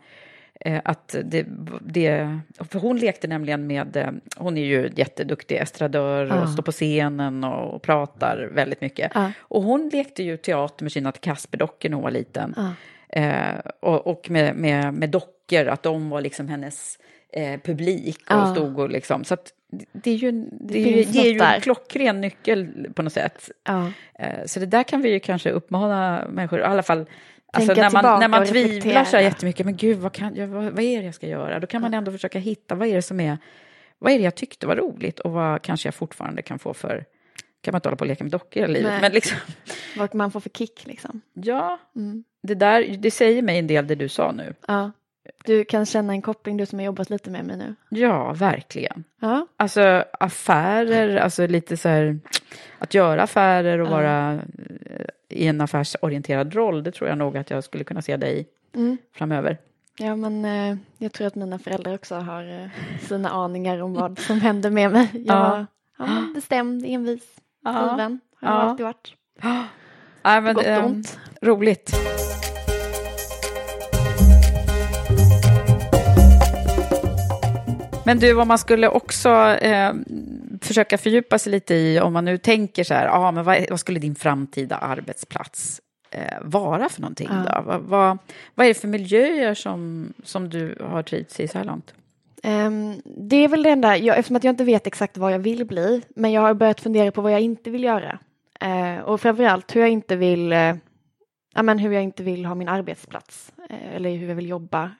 att 0.83 1.15
det, 1.23 1.45
det, 1.81 2.39
för 2.69 2.79
hon 2.79 2.97
lekte 2.97 3.27
nämligen 3.27 3.67
med, 3.67 3.97
eh, 3.97 4.09
hon 4.37 4.57
är 4.57 4.65
ju 4.65 4.89
jätteduktig 4.95 5.55
estradör 5.55 6.25
Ja. 6.25 6.41
och 6.41 6.49
står 6.49 6.63
på 6.63 6.71
scenen 6.71 7.43
och, 7.43 7.73
och 7.75 7.81
pratar 7.81 8.49
väldigt 8.53 8.81
mycket. 8.81 9.11
Ja. 9.15 9.31
Och 9.39 9.63
hon 9.63 9.89
lekte 9.93 10.23
ju 10.23 10.37
teater 10.37 10.83
med 10.83 10.91
sina 10.91 11.11
Kasperdockor 11.11 11.89
när 11.89 11.95
hon 11.95 12.03
var 12.03 12.11
liten. 12.11 12.53
Ja. 12.57 12.71
Eh, 13.21 13.59
och 13.79 14.07
och 14.07 14.29
med, 14.29 14.55
med, 14.55 14.93
med 14.93 15.09
dockor, 15.09 15.67
att 15.67 15.83
de 15.83 16.09
var 16.09 16.21
liksom 16.21 16.47
hennes 16.47 16.99
eh, 17.33 17.59
publik 17.59 18.31
och 18.31 18.47
stod 18.47 18.79
och 18.79 18.89
liksom, 18.89 19.23
så 19.23 19.33
att 19.33 19.53
det- 19.71 19.85
det 19.91 20.11
är 20.11 20.15
ju, 20.15 20.31
det, 20.51 20.79
är 20.79 20.87
ju, 20.97 21.03
finns 21.03 21.15
ger 21.15 21.31
ju 21.33 21.39
en 21.39 21.61
klockren 21.61 22.21
nyckel 22.21 22.87
på 22.95 23.01
något 23.01 23.13
sätt. 23.13 23.49
Eh, 24.19 24.45
Så 24.45 24.59
det 24.59 24.65
där 24.65 24.83
kan 24.83 25.01
vi 25.01 25.09
ju 25.09 25.19
kanske 25.19 25.49
uppmana 25.51 26.27
människor, 26.29 26.59
i 26.59 26.63
alla 26.63 26.83
fall 26.83 27.05
Alltså 27.57 27.73
när 27.73 27.91
man, 28.03 28.19
när 28.19 28.27
man 28.27 28.45
tvivlar 28.45 29.03
så 29.03 29.17
här 29.17 29.23
jättemycket, 29.23 29.65
men 29.65 29.75
gud, 29.77 29.97
vad, 29.97 30.13
kan, 30.13 30.35
jag, 30.35 30.47
vad, 30.47 30.63
vad 30.63 30.79
är 30.79 30.99
det 30.99 31.05
jag 31.05 31.15
ska 31.15 31.27
göra? 31.27 31.59
Då 31.59 31.67
kan 31.67 31.81
man 31.81 31.93
ändå 31.93 32.11
försöka 32.11 32.39
hitta, 32.39 32.75
vad 32.75 32.87
är 32.87 32.95
det 32.95 33.01
som 33.01 33.19
är, 33.19 33.37
vad 33.99 34.13
är 34.13 34.17
det 34.17 34.23
jag 34.23 34.35
tyckte 34.35 34.67
var 34.67 34.75
roligt 34.75 35.19
och 35.19 35.31
vad 35.31 35.61
kanske 35.61 35.87
jag 35.87 35.95
fortfarande 35.95 36.41
kan 36.41 36.59
få 36.59 36.73
för, 36.73 37.05
kan 37.61 37.71
man 37.71 37.77
inte 37.77 37.89
hålla 37.89 37.95
på 37.97 38.01
och 38.03 38.07
leka 38.07 38.23
med 38.23 38.31
dockor 38.31 38.61
hela 38.61 38.73
livet, 38.73 38.91
Nej. 38.91 39.01
men 39.01 39.11
liksom, 39.11 39.37
Vad 39.97 40.15
man 40.15 40.31
får 40.31 40.39
för 40.39 40.49
kick 40.49 40.87
liksom. 40.87 41.21
ja, 41.33 41.79
Mm. 41.95 42.23
det 42.43 42.55
där, 42.55 42.97
det 42.99 43.11
säger 43.11 43.41
mig 43.41 43.59
en 43.59 43.67
del 43.67 43.87
det 43.87 43.95
du 43.95 44.09
sa 44.09 44.31
nu. 44.31 44.53
Ja. 44.67 44.91
Du 45.45 45.65
kan 45.65 45.85
känna 45.85 46.13
en 46.13 46.21
koppling, 46.21 46.57
du 46.57 46.65
som 46.65 46.79
har 46.79 46.85
jobbat 46.85 47.09
lite 47.09 47.29
med 47.29 47.45
mig 47.45 47.57
nu. 47.57 47.75
Ja, 47.89 48.33
verkligen. 48.33 49.03
Ja. 49.21 49.47
Alltså 49.57 50.03
affärer, 50.19 51.15
alltså 51.17 51.47
lite 51.47 51.77
så 51.77 51.89
här, 51.89 52.19
att 52.79 52.93
göra 52.93 53.23
affärer 53.23 53.79
och 53.79 53.87
Ja. 53.87 53.91
vara 53.91 54.39
i 55.29 55.47
en 55.47 55.61
affärsorienterad 55.61 56.53
roll, 56.55 56.83
det 56.83 56.91
tror 56.91 57.09
jag 57.09 57.17
nog 57.17 57.37
att 57.37 57.49
jag 57.49 57.63
skulle 57.63 57.83
kunna 57.83 58.01
se 58.01 58.17
dig 58.17 58.47
Mm. 58.75 58.97
framöver. 59.15 59.57
Ja, 59.99 60.15
men 60.15 60.45
eh, 60.45 60.77
jag 60.97 61.13
tror 61.13 61.27
att 61.27 61.35
mina 61.35 61.59
föräldrar 61.59 61.93
också 61.95 62.15
har 62.15 62.61
eh, 62.63 62.69
sina 63.07 63.29
aningar 63.29 63.81
om 63.81 63.93
vad 63.93 64.19
som 64.19 64.41
händer 64.41 64.69
med 64.69 64.91
mig. 64.91 65.09
Jag 65.13 65.35
Ja. 65.37 65.49
var 65.49 65.65
ja, 65.97 66.23
bestämd, 66.35 66.85
envis, 66.85 67.23
Ja. 67.63 67.71
driven. 67.71 68.19
Har 68.41 68.47
jag 68.47 68.57
Ja. 68.57 68.61
alltid 68.61 68.85
varit. 68.85 69.13
Nej, 70.23 70.41
men, 70.41 70.53
Gott 70.55 70.63
och 70.65 70.71
ehm, 70.71 70.85
ont. 70.85 71.19
Roligt. 71.41 71.91
Men 78.07 78.19
du, 78.19 78.41
om 78.41 78.47
man 78.47 78.57
skulle 78.57 78.87
också 78.89 79.29
eh, 79.61 79.93
försöka 80.61 80.97
fördjupa 80.97 81.39
sig 81.39 81.51
lite 81.51 81.73
i, 81.75 81.99
om 81.99 82.13
man 82.13 82.25
nu 82.25 82.37
tänker 82.37 82.83
så 82.83 82.93
här, 82.93 83.07
ah, 83.07 83.31
men 83.31 83.45
vad, 83.45 83.65
vad 83.69 83.79
skulle 83.79 83.99
din 83.99 84.15
framtida 84.15 84.75
arbetsplats 84.77 85.81
eh, 86.11 86.37
vara 86.41 86.89
för 86.89 87.01
någonting 87.01 87.29
Ja. 87.31 87.51
då? 87.55 87.61
Vad, 87.61 87.81
vad, 87.81 88.17
vad 88.55 88.65
är 88.65 88.67
det 88.67 88.79
för 88.79 88.87
miljöer 88.87 89.53
som, 89.53 90.13
som 90.23 90.49
du 90.49 90.77
har 90.81 91.03
trivts 91.03 91.39
i 91.39 91.47
så 91.47 91.57
här 91.57 91.65
långt? 91.65 91.93
Ehm, 92.43 93.01
det 93.05 93.35
är 93.35 93.47
väl 93.47 93.63
det 93.63 93.69
enda, 93.69 93.97
jag, 93.97 94.17
eftersom 94.17 94.35
att 94.35 94.43
jag 94.43 94.51
inte 94.51 94.63
vet 94.63 94.87
exakt 94.87 95.17
vad 95.17 95.33
jag 95.33 95.39
vill 95.39 95.65
bli, 95.65 96.01
men 96.15 96.31
jag 96.31 96.41
har 96.41 96.53
börjat 96.53 96.81
fundera 96.81 97.11
på 97.11 97.21
vad 97.21 97.31
jag 97.31 97.41
inte 97.41 97.69
vill 97.69 97.83
göra. 97.83 98.19
Eh, 98.61 98.99
och 98.99 99.21
framförallt 99.21 99.75
hur 99.75 99.81
jag 99.81 99.89
inte 99.89 100.15
vill, 100.15 100.53
eh, 100.53 100.75
ja, 101.55 101.63
men 101.63 101.79
hur 101.79 101.91
jag 101.91 102.03
inte 102.03 102.23
vill 102.23 102.45
ha 102.45 102.55
min 102.55 102.67
arbetsplats, 102.67 103.51
eh, 103.69 103.95
eller 103.95 104.09
hur 104.09 104.27
jag 104.27 104.35
vill 104.35 104.49
jobba. 104.49 104.91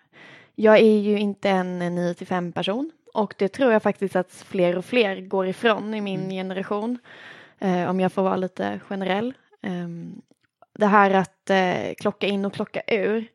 Jag 0.60 0.78
är 0.78 1.00
ju 1.00 1.20
inte 1.20 1.50
en 1.50 1.80
9 1.80 2.14
till 2.14 2.28
5 2.28 2.52
person 2.52 2.92
och 3.18 3.34
det 3.38 3.48
tror 3.48 3.72
jag 3.72 3.84
faktiskt 3.84 4.16
att 4.16 4.32
fler 4.32 4.78
och 4.78 4.86
fler 4.86 5.22
går 5.22 5.48
ifrån 5.48 5.94
i 5.94 6.02
min 6.02 6.30
generation, 6.30 6.98
eh, 7.60 7.90
om 7.90 8.00
jag 8.00 8.12
får 8.12 8.24
vara 8.24 8.36
lite 8.36 8.80
generell. 8.90 9.34
Ehm, 9.62 10.22
det 10.74 10.86
här 10.86 11.12
att 11.12 11.50
eh, 11.50 11.94
klocka 11.98 12.28
in 12.28 12.46
och 12.46 12.54
klocka 12.54 12.82
ur, 12.88 13.28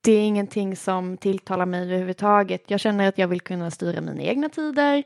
det 0.00 0.12
är 0.12 0.22
ingenting 0.22 0.76
som 0.76 1.16
tilltalar 1.16 1.66
mig 1.66 1.82
överhuvudtaget. 1.82 2.70
Jag 2.70 2.80
känner 2.80 3.08
att 3.08 3.18
jag 3.18 3.28
vill 3.28 3.40
kunna 3.40 3.70
styra 3.70 4.00
mina 4.00 4.22
egna 4.22 4.48
tider, 4.48 5.02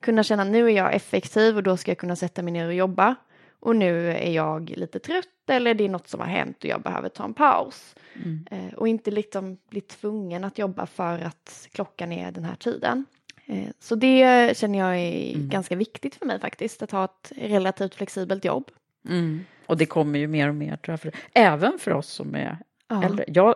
kunna 0.00 0.22
känna 0.22 0.44
nu 0.44 0.66
är 0.66 0.76
jag 0.76 0.94
effektiv 0.94 1.56
och 1.56 1.62
då 1.62 1.76
ska 1.76 1.90
jag 1.90 1.98
kunna 1.98 2.16
sätta 2.16 2.42
mig 2.42 2.52
ner 2.52 2.66
och 2.66 2.74
jobba. 2.74 3.14
Och 3.60 3.76
nu 3.76 4.10
är 4.10 4.30
jag 4.30 4.70
lite 4.76 4.98
trött 4.98 5.50
eller 5.50 5.74
det 5.74 5.84
är 5.84 5.88
något 5.88 6.08
som 6.08 6.20
har 6.20 6.26
hänt 6.26 6.56
och 6.58 6.70
jag 6.70 6.82
behöver 6.82 7.08
ta 7.08 7.24
en 7.24 7.34
paus. 7.34 7.94
Eh, 8.50 8.74
och 8.74 8.88
inte 8.88 9.10
liksom 9.10 9.58
bli 9.68 9.80
tvungen 9.80 10.44
att 10.44 10.58
jobba 10.58 10.86
för 10.86 11.18
att 11.18 11.68
klockan 11.72 12.12
är 12.12 12.32
den 12.32 12.44
här 12.44 12.56
tiden. 12.56 13.04
Eh, 13.46 13.68
så 13.80 13.94
det 13.94 14.56
känner 14.56 14.78
jag 14.78 14.96
är 14.98 15.34
ganska 15.38 15.76
viktigt 15.76 16.14
för 16.14 16.26
mig 16.26 16.40
faktiskt, 16.40 16.82
att 16.82 16.90
ha 16.90 17.04
ett 17.04 17.32
relativt 17.36 17.94
flexibelt 17.94 18.44
jobb. 18.44 18.70
Och 19.66 19.76
det 19.76 19.86
kommer 19.86 20.18
ju 20.18 20.26
mer 20.26 20.48
och 20.48 20.54
mer, 20.54 20.76
tror 20.76 20.92
jag, 20.92 21.00
för, 21.00 21.12
även 21.32 21.78
för 21.78 21.90
oss 21.90 22.08
som 22.08 22.34
är 22.34 22.58
Ja. 22.88 23.04
äldre. 23.04 23.24
Jag, 23.28 23.54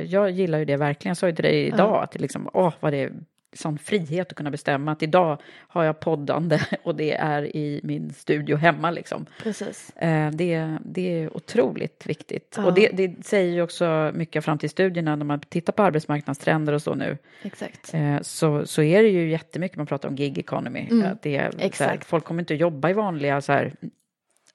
jag 0.00 0.30
gillar 0.30 0.58
ju 0.58 0.64
det 0.64 0.76
verkligen. 0.76 1.10
Jag 1.10 1.16
sa 1.16 1.26
ju 1.28 1.34
till 1.34 1.44
dig 1.44 1.66
idag 1.66 2.02
att 2.02 2.12
det 2.12 2.18
liksom, 2.18 2.50
åh, 2.52 2.72
vad 2.80 2.92
det 2.92 2.96
är 3.02 3.12
sån 3.52 3.78
frihet 3.78 4.30
att 4.30 4.36
kunna 4.36 4.50
bestämma 4.50 4.92
att 4.92 5.02
idag 5.02 5.40
har 5.68 5.84
jag 5.84 6.00
poddande 6.00 6.60
och 6.82 6.94
det 6.94 7.12
är 7.12 7.56
i 7.56 7.80
min 7.84 8.12
studio 8.12 8.56
hemma 8.56 8.90
liksom. 8.90 9.26
Precis. 9.42 9.96
Eh, 9.96 10.30
Det, 10.30 10.78
det 10.84 11.22
är 11.22 11.36
otroligt 11.36 12.06
viktigt. 12.06 12.54
Ja. 12.56 12.64
Och 12.66 12.74
det, 12.74 12.88
det 12.88 13.26
säger 13.26 13.52
ju 13.52 13.62
också 13.62 14.10
mycket 14.14 14.40
av 14.40 14.42
framtidsstudierna 14.42 15.16
när 15.16 15.24
man 15.24 15.40
tittar 15.40 15.72
på 15.72 15.82
arbetsmarknadstrender 15.82 16.72
och 16.72 16.82
så 16.82 16.94
nu. 16.94 17.18
Exakt. 17.42 17.94
Eh, 17.94 18.20
Så, 18.20 18.66
så 18.66 18.82
är 18.82 19.02
det 19.02 19.08
ju 19.08 19.30
jättemycket 19.30 19.76
man 19.76 19.86
pratar 19.86 20.08
om 20.08 20.16
gig 20.16 20.38
economy. 20.38 20.88
Mm. 20.90 21.12
Att 21.12 21.22
det 21.22 21.36
är, 21.36 21.50
så 21.50 21.58
här, 21.58 21.66
Exakt. 21.66 22.04
folk 22.04 22.24
kommer 22.24 22.42
inte 22.42 22.54
att 22.54 22.60
jobba 22.60 22.90
i 22.90 22.92
vanliga 22.92 23.40
så 23.40 23.52
här 23.52 23.72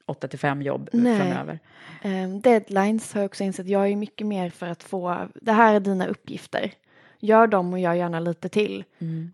8 0.06 0.28
till 0.28 0.40
5 0.40 0.62
jobb 0.62 0.90
Nej. 0.94 1.18
framöver. 1.18 1.60
Um, 2.04 2.42
deadlines 2.42 3.14
har 3.14 3.22
jag 3.22 3.26
också 3.26 3.44
insett, 3.44 3.68
jag 3.68 3.90
är 3.92 3.96
mycket 3.96 4.28
mer 4.28 4.50
för 4.50 4.68
att 4.68 4.84
få, 4.84 5.28
det 5.36 5.52
här 5.52 5.76
är 5.76 5.80
dina 5.80 6.08
uppgifter. 6.08 6.72
Gör 7.24 7.48
dem 7.48 7.74
och 7.74 7.80
gör 7.80 7.94
gärna 7.94 8.20
lite 8.20 8.50
till. 8.50 8.84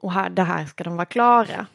Och 0.02 0.12
här, 0.14 0.30
det 0.30 0.44
här 0.44 0.66
ska 0.66 0.84
de 0.84 0.96
vara 0.96 1.06
klara. 1.06 1.66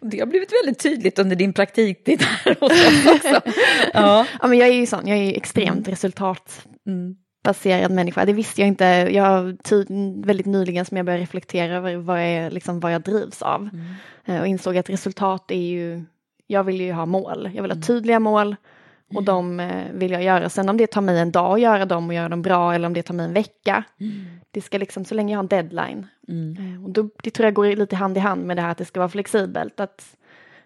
Och 0.00 0.06
det 0.08 0.18
har 0.20 0.26
blivit 0.26 0.52
väldigt 0.62 0.82
tydligt 0.82 1.18
under 1.18 1.36
din 1.36 1.52
praktiktid 1.52 2.22
här 2.22 2.56
hos 2.60 2.72
oss 2.72 3.06
också. 3.16 3.40
ja. 3.94 4.26
Ja, 4.40 4.48
men 4.48 4.58
jag 4.58 4.68
är 4.68 4.72
ju 4.72 4.86
sån, 4.86 5.06
jag 5.06 5.18
är 5.18 5.22
ju 5.22 5.32
extremt 5.34 5.88
resultatbaserad 5.88 7.90
människa. 7.90 8.24
Det 8.24 8.32
visste 8.32 8.60
jag 8.60 8.68
inte, 8.68 8.84
jag 8.84 9.24
har 9.24 10.24
väldigt 10.26 10.46
nyligen 10.46 10.84
som 10.84 10.96
jag 10.96 11.06
började 11.06 11.22
reflektera 11.22 11.76
över 11.76 11.96
vad 11.96 12.32
jag, 12.36 12.52
liksom, 12.52 12.80
vad 12.80 12.94
jag 12.94 13.02
drivs 13.02 13.42
av. 13.42 13.68
Eh, 14.24 14.40
Och 14.40 14.46
insåg 14.46 14.76
att 14.76 14.90
resultat 14.90 15.50
är 15.50 15.56
ju, 15.70 16.04
jag 16.46 16.64
vill 16.64 16.80
ju 16.80 16.92
ha 16.92 17.06
mål, 17.06 17.50
jag 17.54 17.62
vill 17.62 17.70
ha 17.72 17.80
tydliga 17.80 18.20
mål 18.20 18.56
och 19.14 19.22
de 19.22 19.60
eh, 19.60 19.92
vill 19.92 20.12
jag 20.12 20.22
göra. 20.22 20.48
Sen 20.48 20.68
om 20.68 20.76
det 20.76 20.86
tar 20.86 21.00
mig 21.00 21.18
en 21.18 21.30
dag 21.32 21.52
att 21.52 21.60
göra 21.60 21.84
dem 21.84 22.08
och 22.08 22.14
göra 22.14 22.28
dem 22.28 22.42
bra 22.42 22.74
eller 22.74 22.86
om 22.86 22.94
det 22.94 23.02
tar 23.02 23.14
mig 23.14 23.26
en 23.26 23.32
vecka. 23.32 23.84
Det 24.50 24.60
ska 24.60 24.78
liksom, 24.78 25.04
så 25.04 25.14
länge 25.14 25.32
jag 25.32 25.38
har 25.38 25.42
en 25.42 25.48
deadline. 25.48 26.06
Eh, 26.28 26.84
Och 26.84 26.90
då, 26.90 27.08
det 27.22 27.30
tror 27.30 27.44
jag 27.44 27.54
går 27.54 27.76
lite 27.76 27.96
hand 27.96 28.16
i 28.16 28.20
hand 28.20 28.44
med 28.44 28.56
det 28.56 28.62
här 28.62 28.70
att 28.70 28.78
det 28.78 28.84
ska 28.84 29.00
vara 29.00 29.08
flexibelt. 29.08 29.80
Att 29.80 30.16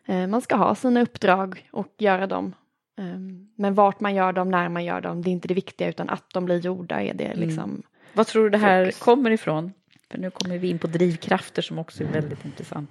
eh, 0.07 0.27
man 0.27 0.41
ska 0.41 0.57
ha 0.57 0.75
sina 0.75 1.03
uppdrag 1.03 1.69
och 1.73 1.95
göra 1.99 2.27
dem 2.27 2.55
Um, 2.99 3.49
men 3.57 3.75
vart 3.75 4.01
man 4.01 4.15
gör 4.15 4.33
dem, 4.33 4.51
när 4.51 4.69
man 4.69 4.85
gör 4.85 5.01
dem, 5.01 5.23
det 5.23 5.31
är 5.31 5.33
inte 5.33 5.49
det 5.49 5.55
viktiga 5.55 5.89
utan 5.89 6.09
att 6.09 6.25
de 6.35 6.45
blir 6.45 6.59
gjorda 6.59 7.03
är 7.03 7.15
det 7.15 7.35
liksom. 7.35 7.65
Mm. 7.65 7.83
Vad 8.13 8.27
tror 8.27 8.45
du 8.45 8.51
det 8.51 8.59
här 8.59 8.85
fokus. 8.85 8.99
kommer 8.99 9.31
ifrån? 9.31 9.73
För 10.11 10.19
nu 10.19 10.31
kommer 10.31 10.59
vi 10.59 10.69
in 10.69 10.79
på 10.79 10.87
drivkrafter 10.87 11.63
som 11.63 11.79
också 11.79 12.03
är 12.05 12.09
väldigt 12.09 12.45
intressant 12.45 12.91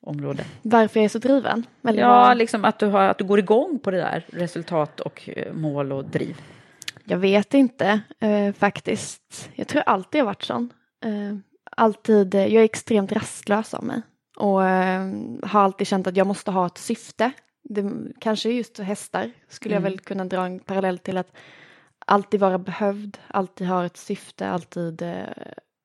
område. 0.00 0.44
Varför 0.62 1.00
jag 1.00 1.04
är 1.04 1.08
så 1.08 1.18
driven? 1.18 1.66
Eller 1.88 2.02
ja, 2.02 2.08
vad? 2.08 2.36
liksom 2.36 2.64
att 2.64 2.78
du, 2.78 2.86
har, 2.86 3.02
att 3.02 3.18
du 3.18 3.24
går 3.24 3.38
igång 3.38 3.78
på 3.78 3.90
det 3.90 3.96
där, 3.96 4.24
resultat 4.32 5.00
och 5.00 5.28
eh, 5.28 5.52
mål 5.52 5.92
och 5.92 6.04
driv. 6.04 6.40
Jag 7.04 7.18
vet 7.18 7.54
inte 7.54 8.00
eh, 8.20 8.52
faktiskt. 8.52 9.50
Jag 9.54 9.68
tror 9.68 9.82
alltid 9.86 10.18
jag 10.18 10.24
varit 10.24 10.42
sån. 10.42 10.72
Eh, 11.04 11.38
alltid, 11.70 12.34
jag 12.34 12.52
är 12.52 12.64
extremt 12.64 13.12
rastlös 13.12 13.74
av 13.74 13.84
mig 13.84 14.02
och 14.36 14.64
eh, 14.64 15.12
har 15.42 15.60
alltid 15.60 15.86
känt 15.86 16.06
att 16.06 16.16
jag 16.16 16.26
måste 16.26 16.50
ha 16.50 16.66
ett 16.66 16.78
syfte. 16.78 17.30
Det, 17.62 17.92
kanske 18.20 18.50
just 18.50 18.78
hästar 18.78 19.30
skulle 19.48 19.76
mm. 19.76 19.84
jag 19.84 19.90
väl 19.90 20.00
kunna 20.00 20.24
dra 20.24 20.46
en 20.46 20.60
parallell 20.60 20.98
till 20.98 21.16
att 21.16 21.36
alltid 22.06 22.40
vara 22.40 22.58
behövd, 22.58 23.18
alltid 23.28 23.66
ha 23.66 23.86
ett 23.86 23.96
syfte, 23.96 24.48
alltid 24.48 25.02
eh, 25.02 25.24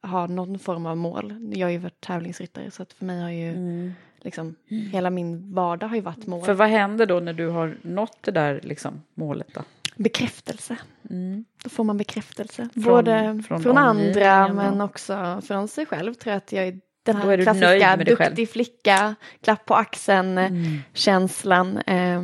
ha 0.03 0.27
någon 0.27 0.59
form 0.59 0.85
av 0.85 0.97
mål. 0.97 1.53
Jag 1.53 1.67
har 1.67 1.71
ju 1.71 1.77
varit 1.77 2.01
tävlingsryttare 2.01 2.71
så 2.71 2.83
att 2.83 2.93
för 2.93 3.05
mig 3.05 3.21
har 3.21 3.29
ju 3.29 3.49
mm. 3.49 3.93
liksom 4.21 4.55
hela 4.67 5.09
min 5.09 5.53
vardag 5.53 5.87
har 5.87 5.95
ju 5.95 6.01
varit 6.01 6.27
mål. 6.27 6.45
För 6.45 6.53
vad 6.53 6.67
händer 6.67 7.05
då 7.05 7.19
när 7.19 7.33
du 7.33 7.47
har 7.47 7.77
nått 7.81 8.17
det 8.21 8.31
där 8.31 8.59
liksom, 8.63 9.01
målet 9.13 9.47
då? 9.53 9.61
Bekräftelse. 9.95 10.77
Mm. 11.09 11.45
Då 11.63 11.69
får 11.69 11.83
man 11.83 11.97
bekräftelse. 11.97 12.69
Från, 12.73 12.83
Både 12.83 13.43
från, 13.47 13.63
från 13.63 13.77
andra 13.77 14.53
men 14.53 14.81
också 14.81 15.41
från 15.45 15.67
sig 15.67 15.85
själv 15.85 16.13
tror 16.13 16.31
jag 16.31 16.37
att 16.37 16.51
jag 16.51 16.67
är 16.67 16.79
den 17.03 17.15
här 17.15 17.31
är 17.31 17.43
klassiska 17.43 17.95
duktig 17.95 18.49
flicka, 18.49 19.15
klapp 19.41 19.65
på 19.65 19.75
axeln 19.75 20.37
mm. 20.37 20.77
känslan 20.93 21.77
eh, 21.77 22.21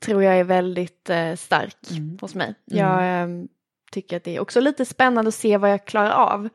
tror 0.00 0.22
jag 0.22 0.38
är 0.38 0.44
väldigt 0.44 1.10
eh, 1.10 1.34
stark 1.34 1.90
mm. 1.90 2.18
hos 2.20 2.34
mig. 2.34 2.54
Jag 2.64 3.22
eh, 3.22 3.28
tycker 3.92 4.16
att 4.16 4.24
det 4.24 4.36
är 4.36 4.40
också 4.40 4.60
lite 4.60 4.84
spännande 4.84 5.28
att 5.28 5.34
se 5.34 5.56
vad 5.56 5.70
jag 5.70 5.84
klarar 5.84 6.10
av. 6.10 6.48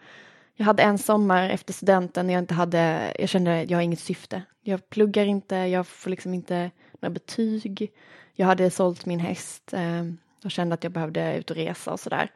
Jag 0.60 0.66
hade 0.66 0.84
en 0.84 0.98
sommar 0.98 1.50
efter 1.50 1.74
studenten 1.74 2.28
när 2.28 2.34
jag 2.34 2.42
inte 2.42 2.54
hade, 2.54 3.14
jag 3.20 3.30
kände 3.30 3.62
att 3.62 3.70
jag 3.70 3.78
har 3.78 3.84
inget 3.84 4.00
syfte. 4.00 4.42
Jag 4.64 4.90
pluggar 4.90 5.26
inte, 5.26 5.56
jag 5.56 5.88
får 5.88 6.10
liksom 6.10 6.34
inte 6.34 6.72
några 7.00 7.14
betyg. 7.14 7.92
Jag 8.34 8.48
hade 8.48 8.70
sålt 8.70 9.06
min 9.06 9.20
häst 9.20 9.74
eh, 9.74 10.04
och 10.44 10.52
kände 10.52 10.74
att 10.74 10.84
jag 10.84 10.94
behövde 10.94 11.38
ut 11.38 11.52
och 11.52 11.58
resa 11.58 11.92
och 11.92 12.00
sådär. 12.00 12.32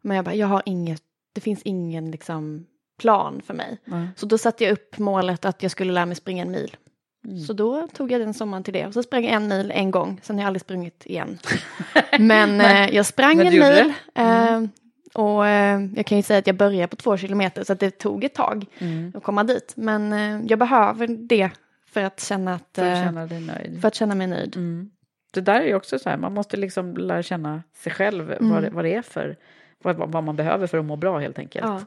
Men 0.00 0.16
jag 0.16 0.24
bara, 0.24 0.34
jag 0.34 0.46
har 0.46 0.62
inget, 0.66 1.02
det 1.32 1.40
finns 1.40 1.62
ingen 1.62 2.10
liksom 2.10 2.66
plan 2.98 3.42
för 3.46 3.54
mig. 3.54 3.78
Mm. 3.86 4.08
Så 4.16 4.26
då 4.26 4.38
satte 4.38 4.64
jag 4.64 4.72
upp 4.72 4.98
målet 4.98 5.44
att 5.44 5.62
jag 5.62 5.72
skulle 5.72 5.92
lära 5.92 6.06
mig 6.06 6.16
springa 6.16 6.42
en 6.42 6.50
mil. 6.50 6.76
Mm. 7.24 7.38
Så 7.38 7.52
då 7.52 7.88
tog 7.88 8.12
jag 8.12 8.20
den 8.20 8.34
sommaren 8.34 8.64
till 8.64 8.74
det. 8.74 8.86
Och 8.86 8.94
så 8.94 9.02
sprang 9.02 9.24
jag 9.24 9.32
en 9.32 9.48
mil 9.48 9.70
en 9.74 9.90
gång, 9.90 10.20
sen 10.22 10.36
har 10.36 10.42
jag 10.42 10.46
aldrig 10.46 10.60
sprungit 10.60 11.06
igen. 11.06 11.38
Men 12.18 12.60
eh, 12.60 12.94
jag 12.94 13.06
sprang 13.06 13.36
Men 13.36 13.46
en 13.46 13.52
mil. 13.52 13.92
Mm. 14.14 14.68
Eh, 15.14 15.22
och 15.22 15.46
eh, 15.46 15.80
jag 15.96 16.06
kan 16.06 16.18
ju 16.18 16.22
säga 16.22 16.38
att 16.38 16.46
jag 16.46 16.56
började 16.56 16.88
på 16.88 16.96
två 16.96 17.16
kilometer 17.16 17.64
så 17.64 17.72
att 17.72 17.80
det 17.80 17.90
tog 17.90 18.24
ett 18.24 18.34
tag 18.34 18.66
mm. 18.78 19.12
att 19.16 19.22
komma 19.22 19.44
dit. 19.44 19.72
Men 19.76 20.12
eh, 20.12 20.46
jag 20.46 20.58
behöver 20.58 21.06
det 21.06 21.50
för 21.86 22.02
att 22.02 22.20
känna 22.20 22.54
att... 22.54 22.68
För 22.74 22.82
att 22.82 22.98
eh, 22.98 23.04
känna 23.04 23.26
dig 23.26 23.40
nöjd. 23.40 23.80
För 23.80 23.88
att 23.88 23.94
känna 23.94 24.14
mig 24.14 24.26
nöjd. 24.26 24.56
Mm. 24.56 24.90
Det 25.32 25.40
där 25.40 25.60
är 25.60 25.66
ju 25.66 25.74
också 25.74 25.98
så 25.98 26.08
här, 26.08 26.16
man 26.16 26.34
måste 26.34 26.56
liksom 26.56 26.96
lära 26.96 27.22
känna 27.22 27.62
sig 27.76 27.92
själv 27.92 28.32
mm. 28.32 28.50
vad, 28.50 28.62
det, 28.62 28.70
vad 28.70 28.84
det 28.84 28.94
är 28.94 29.02
för, 29.02 29.36
vad, 29.82 29.96
vad 29.96 30.24
man 30.24 30.36
behöver 30.36 30.66
för 30.66 30.78
att 30.78 30.84
må 30.84 30.96
bra 30.96 31.18
helt 31.18 31.38
enkelt. 31.38 31.66
Ja. 31.66 31.80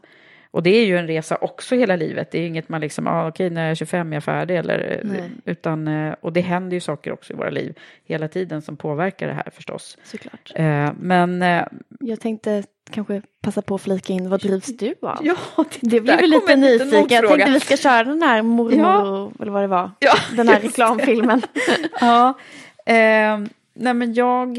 Och 0.53 0.63
det 0.63 0.69
är 0.69 0.85
ju 0.85 0.97
en 0.97 1.07
resa 1.07 1.37
också 1.41 1.75
hela 1.75 1.95
livet. 1.95 2.31
Det 2.31 2.39
är 2.39 2.47
inget 2.47 2.69
man 2.69 2.81
liksom, 2.81 3.07
ah, 3.07 3.27
okej 3.27 3.49
när 3.49 3.61
jag 3.61 3.71
är 3.71 3.75
25 3.75 4.13
är 4.13 4.15
jag 4.15 4.23
färdig. 4.23 4.55
Eller, 4.55 5.03
utan, 5.45 5.87
eh, 5.87 6.15
och 6.21 6.33
det 6.33 6.41
händer 6.41 6.73
ju 6.75 6.79
saker 6.79 7.11
också 7.11 7.33
i 7.33 7.35
våra 7.35 7.49
liv 7.49 7.79
hela 8.05 8.27
tiden 8.27 8.61
som 8.61 8.77
påverkar 8.77 9.27
det 9.27 9.33
här 9.33 9.49
förstås. 9.53 9.97
Såklart. 10.03 10.51
Eh, 10.55 10.91
men... 10.99 11.41
Eh, 11.41 11.65
jag 11.99 12.19
tänkte 12.19 12.63
kanske 12.91 13.21
passa 13.41 13.61
på 13.61 13.75
att 13.75 13.81
flika 13.81 14.13
in, 14.13 14.29
vad 14.29 14.41
drivs 14.41 14.77
du 14.77 14.95
av? 15.01 15.19
Ja, 15.21 15.35
det, 15.55 15.89
det 15.89 16.01
blir 16.01 16.17
vi 16.17 16.27
lite 16.27 16.55
nyfikna. 16.55 17.15
Jag 17.15 17.27
tänkte 17.27 17.51
vi 17.51 17.59
ska 17.59 17.77
köra 17.77 18.03
den 18.03 18.21
här 18.21 18.41
mormor, 18.41 18.73
ja. 18.73 19.31
eller 19.39 19.51
vad 19.51 19.63
det 19.63 19.67
var, 19.67 19.91
ja, 19.99 20.13
den 20.35 20.47
här 20.47 20.59
reklamfilmen. 20.59 21.41
ja, 22.01 22.29
eh, 22.85 23.39
nej 23.73 23.93
men 23.93 24.13
jag... 24.13 24.57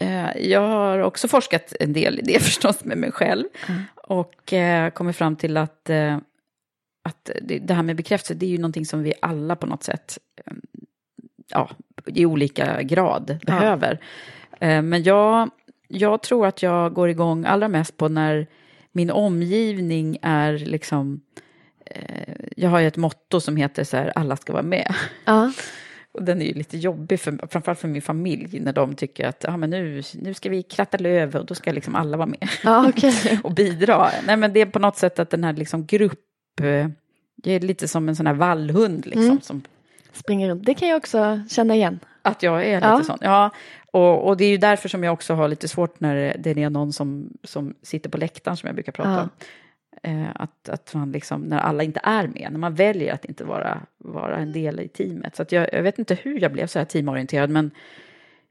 Eh, 0.00 0.38
jag 0.38 0.68
har 0.68 0.98
också 0.98 1.28
forskat 1.28 1.72
en 1.80 1.92
del 1.92 2.18
i 2.18 2.22
det 2.22 2.40
förstås 2.42 2.84
med 2.84 2.98
mig 2.98 3.12
själv. 3.12 3.44
Mm. 3.68 3.82
Och 3.94 4.52
eh, 4.52 4.90
kommit 4.90 5.16
fram 5.16 5.36
till 5.36 5.56
att, 5.56 5.90
eh, 5.90 6.18
att 7.02 7.30
det, 7.42 7.58
det, 7.58 7.74
här 7.74 7.82
med 7.82 7.96
bekräftelse, 7.96 8.34
det 8.34 8.46
är 8.46 8.50
ju 8.50 8.58
någonting 8.58 8.86
som 8.86 9.02
vi 9.02 9.12
alla 9.22 9.56
på 9.56 9.66
något 9.66 9.82
sätt, 9.82 10.18
eh, 10.46 10.52
ja, 11.48 11.70
i 12.06 12.26
olika 12.26 12.82
grad 12.82 13.38
behöver. 13.46 13.98
Ja. 14.58 14.82
men 14.82 15.02
jag, 15.02 15.50
jag 15.90 16.22
tror 16.22 16.46
att 16.46 16.62
jag 16.62 16.92
går 16.92 17.08
igång 17.08 17.44
allra 17.44 17.68
mest 17.68 17.96
på 17.96 18.08
när 18.08 18.46
min 18.92 19.10
omgivning 19.10 20.18
är 20.22 20.52
liksom, 20.52 21.20
jag 22.56 22.70
har 22.70 22.80
ju 22.80 22.86
ett 22.86 22.96
motto 22.96 23.40
som 23.40 23.56
heter 23.56 23.84
så 23.84 23.96
här, 23.96 24.12
alla 24.14 24.36
ska 24.36 24.52
vara 24.52 24.62
med. 24.62 24.94
Ja. 25.24 25.52
Och 26.12 26.22
den 26.22 26.42
är 26.42 26.46
ju 26.46 26.52
lite 26.52 26.78
jobbig, 26.78 27.20
för, 27.20 27.48
framförallt 27.50 27.78
för 27.78 27.88
min 27.88 28.02
familj, 28.02 28.60
när 28.60 28.72
de 28.72 28.94
tycker 28.94 29.26
att 29.26 29.44
ah, 29.48 29.56
men 29.56 29.70
nu, 29.70 30.02
nu 30.14 30.34
ska 30.34 30.48
vi 30.48 30.62
kratta 30.62 30.98
löv 30.98 31.36
och 31.36 31.46
då 31.46 31.54
ska 31.54 31.72
liksom 31.72 31.94
alla 31.94 32.16
vara 32.16 32.26
med 32.26 32.48
ja, 32.64 32.88
okay. 32.88 33.38
och 33.44 33.54
bidra. 33.54 34.10
Nej, 34.26 34.36
men 34.36 34.52
det 34.52 34.60
är 34.60 34.66
på 34.66 34.78
något 34.78 34.96
sätt 34.96 35.18
att 35.18 35.30
den 35.30 35.44
här 35.44 35.52
liksom 35.52 35.86
grupp, 35.86 36.20
det 37.36 37.52
är 37.52 37.60
lite 37.60 37.88
som 37.88 38.08
en 38.08 38.16
sån 38.16 38.26
här 38.26 38.34
vallhund 38.34 39.06
liksom. 39.06 39.24
Mm. 39.24 39.40
Som, 39.40 39.62
Springer 40.12 40.48
runt, 40.48 40.64
det 40.64 40.74
kan 40.74 40.88
jag 40.88 40.96
också 40.96 41.40
känna 41.50 41.74
igen. 41.74 42.00
Att 42.22 42.42
jag 42.42 42.66
är 42.66 42.74
lite 42.74 42.86
ja. 42.86 43.02
sån, 43.04 43.18
ja. 43.20 43.50
Och, 43.92 44.28
och, 44.28 44.36
det 44.36 44.44
är 44.44 44.50
ju 44.50 44.56
därför 44.56 44.88
som 44.88 45.04
jag 45.04 45.12
också 45.12 45.34
har 45.34 45.48
lite 45.48 45.68
svårt 45.68 46.00
när 46.00 46.36
det 46.38 46.50
är 46.50 46.70
någon 46.70 46.92
som, 46.92 47.30
som 47.42 47.74
sitter 47.82 48.10
på 48.10 48.18
läktaren 48.18 48.56
som 48.56 48.66
jag 48.66 48.74
brukar 48.74 48.92
prata 48.92 49.10
ja. 49.10 49.22
om. 49.22 49.28
Eh, 50.02 50.28
att, 50.34 50.68
att 50.68 50.94
man 50.94 51.12
liksom, 51.12 51.42
när 51.42 51.58
alla 51.58 51.82
inte 51.82 52.00
är 52.02 52.26
med, 52.26 52.48
när 52.50 52.58
man 52.58 52.74
väljer 52.74 53.14
att 53.14 53.24
inte 53.24 53.44
vara, 53.44 53.80
vara 53.98 54.36
en 54.36 54.52
del 54.52 54.80
i 54.80 54.88
teamet. 54.88 55.36
Så 55.36 55.44
jag, 55.48 55.68
jag 55.72 55.82
vet 55.82 55.98
inte 55.98 56.14
hur 56.14 56.40
jag 56.40 56.52
blev 56.52 56.66
så 56.66 56.78
här 56.78 56.86
teamorienterad, 56.86 57.50
men 57.50 57.70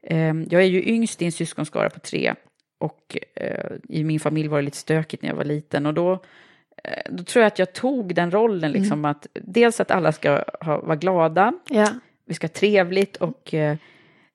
eh, 0.02 0.34
jag 0.50 0.62
är 0.62 0.66
ju 0.66 0.88
yngst 0.88 1.22
i 1.22 1.24
en 1.24 1.32
syskonskara 1.32 1.90
på 1.90 2.00
tre. 2.00 2.34
Och 2.78 3.18
eh, 3.34 3.72
i 3.88 4.04
min 4.04 4.20
familj 4.20 4.48
var 4.48 4.58
det 4.58 4.64
lite 4.64 4.76
stökigt 4.76 5.22
när 5.22 5.30
jag 5.30 5.36
var 5.36 5.44
liten. 5.44 5.86
Och 5.86 5.94
då, 5.94 6.12
eh, 6.84 7.10
då 7.10 7.24
tror 7.24 7.42
jag 7.42 7.46
att 7.46 7.58
jag 7.58 7.72
tog 7.72 8.14
den 8.14 8.30
rollen, 8.30 8.72
liksom 8.72 8.98
mm. 8.98 9.04
att 9.04 9.26
dels 9.34 9.80
att 9.80 9.90
alla 9.90 10.12
ska 10.12 10.44
ha, 10.60 10.80
vara 10.80 10.96
glada, 10.96 11.52
ja. 11.68 11.88
Vi 12.30 12.34
ska 12.34 12.46
ha 12.46 12.52
trevligt 12.52 13.16
och 13.16 13.54
eh, 13.54 13.76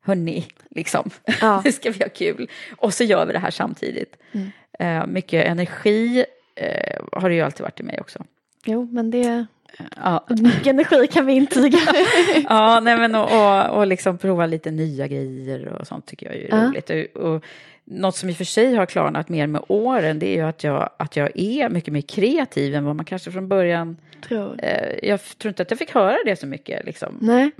hörni, 0.01 0.45
liksom, 0.69 1.09
ja. 1.41 1.61
nu 1.65 1.71
ska 1.71 1.91
vi 1.91 2.03
ha 2.03 2.09
kul. 2.09 2.49
Och 2.77 2.93
så 2.93 3.03
gör 3.03 3.25
vi 3.25 3.33
det 3.33 3.39
här 3.39 3.51
samtidigt. 3.51 4.15
Mm. 4.31 4.51
Eh, 4.79 5.07
mycket 5.07 5.45
energi, 5.45 6.25
eh, 6.55 7.01
har 7.11 7.29
det 7.29 7.35
ju 7.35 7.41
alltid 7.41 7.61
varit 7.61 7.79
i 7.79 7.83
mig 7.83 7.99
också. 8.01 8.23
Jo, 8.65 8.89
men 8.91 9.11
det... 9.11 9.45
Ja. 9.95 10.25
Mycket 10.29 10.67
energi 10.67 11.07
kan 11.07 11.25
vi 11.25 11.33
intyga. 11.33 11.77
ja, 12.49 12.79
nej 12.79 12.97
men 12.97 13.15
och, 13.15 13.31
och, 13.31 13.77
och 13.77 13.87
liksom 13.87 14.17
prova 14.17 14.45
lite 14.45 14.71
nya 14.71 15.07
grejer 15.07 15.67
och 15.67 15.87
sånt 15.87 16.05
tycker 16.05 16.25
jag 16.25 16.35
är 16.35 16.47
ja. 16.49 16.67
roligt. 16.67 16.89
Och, 16.89 17.21
och, 17.21 17.43
något 17.85 18.15
som 18.15 18.29
i 18.29 18.33
och 18.33 18.37
för 18.37 18.43
sig 18.43 18.75
har 18.75 18.85
klarnat 18.85 19.29
mer 19.29 19.47
med 19.47 19.63
åren 19.67 20.19
det 20.19 20.27
är 20.27 20.35
ju 20.35 20.41
att 20.41 20.63
jag, 20.63 20.89
att 20.97 21.15
jag 21.15 21.39
är 21.39 21.69
mycket 21.69 21.93
mer 21.93 22.01
kreativ 22.01 22.75
än 22.75 22.85
vad 22.85 22.95
man 22.95 23.05
kanske 23.05 23.31
från 23.31 23.47
början... 23.47 23.97
Tror. 24.21 24.59
Eh, 24.63 25.09
jag 25.09 25.21
tror 25.21 25.49
inte 25.49 25.63
att 25.63 25.71
jag 25.71 25.79
fick 25.79 25.93
höra 25.93 26.17
det 26.25 26.35
så 26.35 26.47
mycket 26.47 26.85
liksom. 26.85 27.17
Nej. 27.21 27.51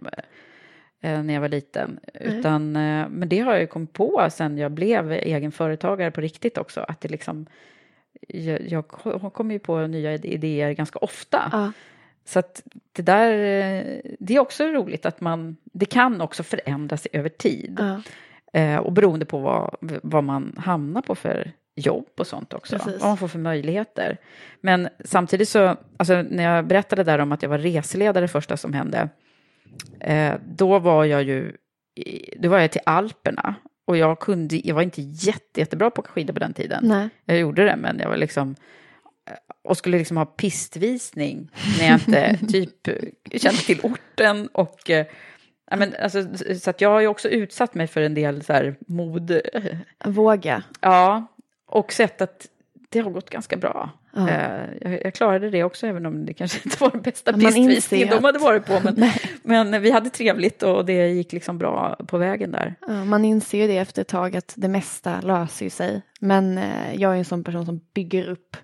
Eh, 1.02 1.24
när 1.24 1.34
jag 1.34 1.42
var 1.42 1.50
liten. 1.50 2.00
Utan, 2.14 2.76
eh, 2.76 3.08
men 3.10 3.30
det 3.30 3.40
har 3.40 3.52
jag 3.52 3.62
ju 3.62 3.68
kommit 3.68 3.94
på 3.94 4.28
sen 4.32 4.58
jag 4.58 4.72
blev 4.72 5.12
egen 5.12 5.52
företagare 5.52 6.12
på 6.12 6.22
riktigt 6.22 6.58
också. 6.58 6.82
Att 6.82 7.02
det 7.02 7.10
liksom 7.10 7.46
jag, 8.28 8.62
jag 9.04 9.34
kommer 9.34 9.54
ju 9.54 9.60
på 9.60 9.88
nya 9.88 10.14
idéer 10.14 10.72
ganska 10.72 11.00
ofta. 11.00 11.50
Ja. 11.52 11.72
Så 12.26 12.40
att 12.40 12.64
det 12.92 13.02
där, 13.02 13.32
det 14.20 14.36
är 14.36 14.40
också 14.40 14.66
roligt 14.66 15.06
att 15.06 15.22
man, 15.22 15.58
det 15.64 15.86
kan 15.86 16.22
också 16.22 16.44
förändras 16.44 17.08
över 17.12 17.30
tid. 17.30 17.78
Ja. 17.80 18.02
Eh, 18.56 18.78
och 18.78 18.92
beroende 18.92 19.26
på 19.26 19.40
vad, 19.40 19.76
vad 20.04 20.24
man 20.24 20.56
hamnar 20.58 21.02
på 21.02 21.16
för 21.16 21.52
jobb 21.76 22.10
och 22.18 22.28
sånt 22.28 22.54
också. 22.54 22.78
Precis. 22.78 23.02
Vad 23.02 23.10
man 23.10 23.18
får 23.18 23.28
för 23.28 23.40
möjligheter. 23.40 24.18
Men 24.62 24.90
samtidigt 25.06 25.50
så, 25.50 25.78
alltså 25.98 26.22
när 26.30 26.44
jag 26.44 26.68
berättade 26.68 27.04
där 27.04 27.20
om 27.20 27.32
att 27.32 27.42
jag 27.42 27.50
var 27.50 27.58
reseledare 27.58 28.28
första 28.28 28.58
som 28.58 28.74
hände, 28.74 29.10
eh, 30.00 30.34
då 30.46 30.80
var 30.80 31.06
jag 31.06 31.24
ju, 31.24 31.52
då 32.38 32.50
var 32.50 32.60
jag 32.60 32.72
till 32.72 32.82
Alperna 32.86 33.56
och 33.86 33.98
jag, 33.98 34.20
kunde, 34.20 34.56
jag 34.68 34.76
var 34.76 34.82
inte 34.82 35.02
jätte, 35.02 35.60
jättebra 35.60 35.90
på 35.90 36.02
att 36.02 36.06
åka 36.08 36.14
skidor 36.14 36.34
på 36.34 36.40
den 36.40 36.54
tiden. 36.54 36.84
Nej. 36.88 37.10
Jag 37.26 37.38
gjorde 37.38 37.66
det, 37.66 37.76
men 37.76 38.00
jag 38.00 38.10
var 38.10 38.18
liksom... 38.18 38.56
Och 39.64 39.78
skulle 39.78 39.98
liksom 39.98 40.18
ha 40.18 40.26
pistvisning 40.26 41.52
när 41.80 41.86
jag 41.88 41.96
inte 41.96 42.40
typ 42.52 42.88
kände 43.42 43.58
till 43.58 43.80
orten. 43.84 44.48
Och, 44.48 44.90
ja, 45.72 45.78
men, 45.78 45.96
alltså, 46.00 46.24
så 46.60 46.70
att 46.70 46.82
jag 46.82 46.90
har 46.90 47.00
ju 47.00 47.08
också 47.08 47.30
utsatt 47.30 47.76
mig 47.76 47.88
för 47.88 48.02
en 48.02 48.14
del 48.14 48.44
så 48.44 48.54
här 48.54 48.76
mod... 48.88 49.42
Våga. 50.06 50.64
Ja, 50.82 51.28
och 51.66 51.94
sett 51.94 52.22
att 52.22 52.48
det 52.90 53.00
har 53.00 53.12
gått 53.12 53.30
ganska 53.30 53.58
bra. 53.58 53.90
Ja. 54.16 54.30
Eh, 54.30 54.70
jag, 54.82 55.06
jag, 55.06 55.14
klarade 55.14 55.50
det 55.50 55.64
också, 55.64 55.88
även 55.88 56.06
om 56.06 56.26
det 56.26 56.34
kanske 56.34 56.60
inte 56.66 56.78
var 56.80 56.92
den 56.92 57.02
bästa 57.02 57.34
pistvisningen 57.34 58.10
de 58.10 58.24
hade 58.24 58.40
varit 58.40 58.66
på. 58.66 58.80
Men, 58.84 59.10
men 59.44 59.82
vi 59.82 59.92
hade 59.92 60.10
trevligt 60.10 60.64
och 60.64 60.86
det 60.86 61.08
gick 61.08 61.34
liksom 61.34 61.58
bra 61.58 61.96
på 62.08 62.18
vägen 62.18 62.52
där. 62.52 62.76
Ja, 62.88 63.06
man 63.06 63.26
inser 63.26 63.58
ju 63.58 63.68
det 63.68 63.78
efter 63.78 64.02
ett 64.02 64.08
tag 64.08 64.38
att 64.38 64.54
det 64.58 64.68
mesta 64.68 65.22
löser 65.22 65.70
sig. 65.70 66.02
Men 66.20 66.58
eh, 66.58 66.96
jag 66.96 67.14
är 67.14 67.18
en 67.18 67.26
sån 67.26 67.44
person 67.44 67.66
som 67.66 67.82
bygger 67.94 68.30
upp 68.30 68.58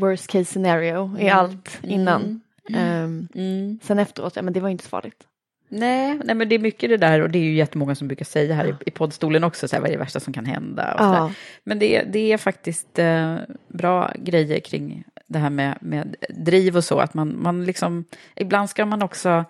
worst 0.00 0.26
case 0.26 0.44
scenario 0.44 1.04
mm. 1.04 1.20
i 1.20 1.30
allt 1.30 1.78
innan. 1.82 2.40
Mm. 2.68 3.04
Um, 3.04 3.28
mm. 3.34 3.78
Sen 3.82 3.98
efteråt, 3.98 4.36
ja 4.36 4.42
men 4.42 4.52
det 4.52 4.60
var 4.60 4.68
inte 4.68 4.84
så 4.84 4.90
farligt. 4.90 5.26
Nej, 5.68 6.18
nej, 6.24 6.34
men 6.34 6.48
det 6.48 6.54
är 6.54 6.58
mycket 6.58 6.90
det 6.90 6.96
där 6.96 7.20
och 7.20 7.30
det 7.30 7.38
är 7.38 7.42
ju 7.42 7.54
jättemånga 7.54 7.94
som 7.94 8.08
brukar 8.08 8.24
säga 8.24 8.54
här 8.54 8.64
ja. 8.64 8.70
i, 8.70 8.88
i 8.88 8.90
poddstolen 8.90 9.44
också, 9.44 9.68
så 9.68 9.76
här, 9.76 9.80
vad 9.80 9.90
är 9.90 9.92
det 9.92 9.98
värsta 9.98 10.20
som 10.20 10.32
kan 10.32 10.46
hända? 10.46 10.94
Och 10.94 11.00
ja. 11.00 11.32
Men 11.64 11.78
det, 11.78 12.02
det 12.02 12.32
är 12.32 12.38
faktiskt 12.38 12.98
eh, 12.98 13.36
bra 13.68 14.12
grejer 14.18 14.60
kring 14.60 15.04
det 15.26 15.38
här 15.38 15.50
med, 15.50 15.78
med 15.80 16.16
driv 16.28 16.76
och 16.76 16.84
så, 16.84 16.98
att 16.98 17.14
man, 17.14 17.42
man 17.42 17.64
liksom, 17.64 18.04
ibland 18.36 18.70
ska 18.70 18.86
man 18.86 19.02
också 19.02 19.44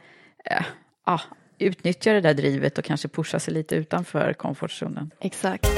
eh, 0.44 0.64
ah, 1.05 1.20
utnyttja 1.59 2.12
det 2.12 2.20
där 2.20 2.35
drivet 2.35 2.79
och 2.79 2.85
kanske 2.85 3.09
pusha 3.09 3.38
sig 3.38 3.55
lite 3.55 3.76
utanför 3.76 4.33
komfortzonen. 4.33 5.11
Exakt. 5.20 5.68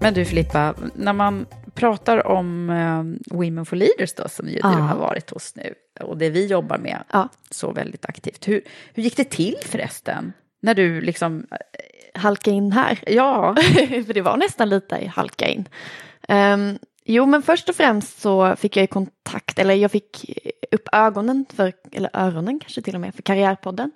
Men 0.00 0.14
du 0.14 0.24
Filippa, 0.24 0.74
när 0.94 1.12
man 1.12 1.46
pratar 1.84 2.26
om 2.26 2.70
uh, 2.70 3.36
Women 3.36 3.66
for 3.66 3.76
Leaders 3.76 4.14
då, 4.14 4.28
som 4.28 4.48
ju 4.48 4.58
ja. 4.62 4.68
du 4.68 4.82
har 4.82 4.96
varit 4.96 5.30
hos 5.30 5.56
nu, 5.56 5.74
och 6.00 6.18
det 6.18 6.30
vi 6.30 6.46
jobbar 6.46 6.78
med 6.78 7.04
ja. 7.12 7.28
så 7.50 7.72
väldigt 7.72 8.04
aktivt. 8.04 8.48
Hur, 8.48 8.62
hur 8.94 9.02
gick 9.02 9.16
det 9.16 9.24
till 9.24 9.56
förresten? 9.62 10.32
När 10.60 10.74
du 10.74 11.00
liksom... 11.00 11.46
Eh, 11.50 12.20
halka 12.20 12.50
in 12.50 12.72
här? 12.72 12.98
Ja. 13.06 13.54
för 14.06 14.14
det 14.14 14.22
var 14.22 14.36
nästan 14.36 14.68
lite 14.68 15.12
halka 15.14 15.48
in. 15.48 15.68
Um, 16.28 16.78
jo, 17.04 17.26
men 17.26 17.42
först 17.42 17.68
och 17.68 17.76
främst 17.76 18.20
så 18.20 18.56
fick 18.56 18.76
jag 18.76 18.90
kontakt, 18.90 19.58
eller 19.58 19.74
jag 19.74 19.90
fick 19.90 20.38
upp 20.70 20.88
ögonen, 20.92 21.46
för, 21.54 21.72
eller 21.92 22.10
öronen 22.12 22.60
kanske 22.60 22.82
till 22.82 22.94
och 22.94 23.00
med, 23.00 23.14
för 23.14 23.22
Karriärpodden. 23.22 23.90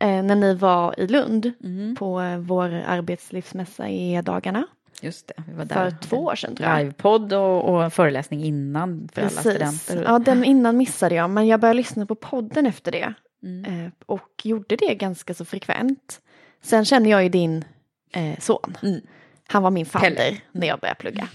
Eh, 0.00 0.22
när 0.22 0.34
ni 0.34 0.54
var 0.54 1.00
i 1.00 1.06
Lund 1.06 1.52
mm. 1.64 1.96
på 1.96 2.20
eh, 2.20 2.38
vår 2.38 2.82
arbetslivsmässa 2.86 3.88
i 3.88 4.22
dagarna. 4.22 4.66
Just 5.00 5.26
det, 5.26 5.42
vi 5.48 5.54
var 5.54 5.64
där. 5.64 5.90
För 5.90 5.96
två 5.98 6.16
år 6.16 6.34
sedan 6.34 6.56
tror 6.56 6.68
jag. 6.68 6.78
Livepodd 6.78 7.32
och, 7.32 7.84
och 7.84 7.92
föreläsning 7.92 8.44
innan 8.44 9.08
för 9.12 9.22
Precis. 9.22 9.46
alla 9.46 9.54
studenter. 9.72 10.12
Ja, 10.12 10.18
den 10.18 10.44
innan 10.44 10.76
missade 10.76 11.14
jag, 11.14 11.30
men 11.30 11.46
jag 11.46 11.60
började 11.60 11.76
lyssna 11.76 12.06
på 12.06 12.14
podden 12.14 12.66
efter 12.66 12.92
det. 12.92 13.14
Mm. 13.42 13.64
Eh, 13.64 13.92
och 14.06 14.30
gjorde 14.42 14.76
det 14.76 14.94
ganska 14.94 15.34
så 15.34 15.44
frekvent. 15.44 16.20
Sen 16.62 16.84
känner 16.84 17.10
jag 17.10 17.22
ju 17.22 17.28
din 17.28 17.64
eh, 18.12 18.38
son. 18.38 18.76
Mm. 18.82 19.00
Han 19.48 19.62
var 19.62 19.70
min 19.70 19.86
fadder 19.86 20.10
Pelle. 20.10 20.36
när 20.52 20.66
jag 20.66 20.80
började 20.80 21.00
plugga. 21.00 21.28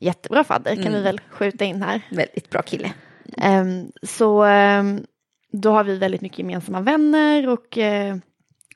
Jättebra 0.00 0.44
fadder 0.44 0.74
kan 0.74 0.86
mm. 0.86 0.94
vi 0.94 1.02
väl 1.02 1.20
skjuta 1.30 1.64
in 1.64 1.82
här. 1.82 2.00
Väldigt 2.10 2.50
bra 2.50 2.62
kille. 2.62 2.92
Um, 3.36 3.92
så 4.02 4.44
um, 4.44 5.06
då 5.52 5.70
har 5.70 5.84
vi 5.84 5.98
väldigt 5.98 6.20
mycket 6.20 6.38
gemensamma 6.38 6.80
vänner 6.80 7.48
och 7.48 7.76
uh, 7.76 8.16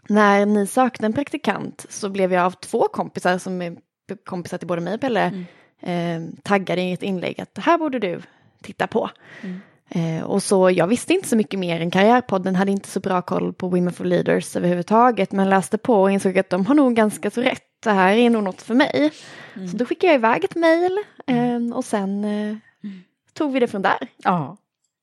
när 0.08 0.46
ni 0.46 0.66
sökte 0.66 1.06
en 1.06 1.12
praktikant 1.12 1.86
så 1.88 2.08
blev 2.08 2.32
jag 2.32 2.44
av 2.44 2.50
två 2.50 2.88
kompisar 2.92 3.38
som 3.38 3.62
är 3.62 3.76
kompisar 4.24 4.58
till 4.58 4.68
både 4.68 4.80
mig 4.80 4.94
och 4.94 5.00
Pelle 5.00 5.46
mm. 5.80 6.26
eh, 6.32 6.34
taggade 6.42 6.82
i 6.82 6.92
ett 6.92 7.02
inlägg 7.02 7.40
att 7.40 7.54
det 7.54 7.60
här 7.60 7.78
borde 7.78 7.98
du 7.98 8.20
titta 8.62 8.86
på. 8.86 9.10
Mm. 9.42 9.60
Eh, 9.88 10.24
och 10.24 10.42
så 10.42 10.70
jag 10.70 10.86
visste 10.86 11.14
inte 11.14 11.28
så 11.28 11.36
mycket 11.36 11.60
mer 11.60 11.80
än 11.80 11.90
Karriärpodden, 11.90 12.56
hade 12.56 12.70
inte 12.72 12.88
så 12.88 13.00
bra 13.00 13.22
koll 13.22 13.52
på 13.52 13.68
Women 13.68 13.92
for 13.92 14.04
Leaders 14.04 14.56
överhuvudtaget, 14.56 15.32
men 15.32 15.50
läste 15.50 15.78
på 15.78 16.02
och 16.02 16.10
insåg 16.10 16.38
att 16.38 16.50
de 16.50 16.66
har 16.66 16.74
nog 16.74 16.94
ganska 16.94 17.30
så 17.30 17.42
rätt, 17.42 17.62
det 17.84 17.90
här 17.90 18.16
är 18.16 18.30
nog 18.30 18.42
något 18.42 18.62
för 18.62 18.74
mig. 18.74 19.12
Mm. 19.56 19.68
Så 19.68 19.76
då 19.76 19.84
skickade 19.84 20.12
jag 20.12 20.18
iväg 20.18 20.44
ett 20.44 20.54
mejl 20.54 20.98
eh, 21.26 21.76
och 21.76 21.84
sen 21.84 22.24
eh, 22.24 22.30
mm. 22.30 23.02
tog 23.32 23.52
vi 23.52 23.60
det 23.60 23.68
från 23.68 23.82
där. 23.82 24.08
Ja. 24.16 24.56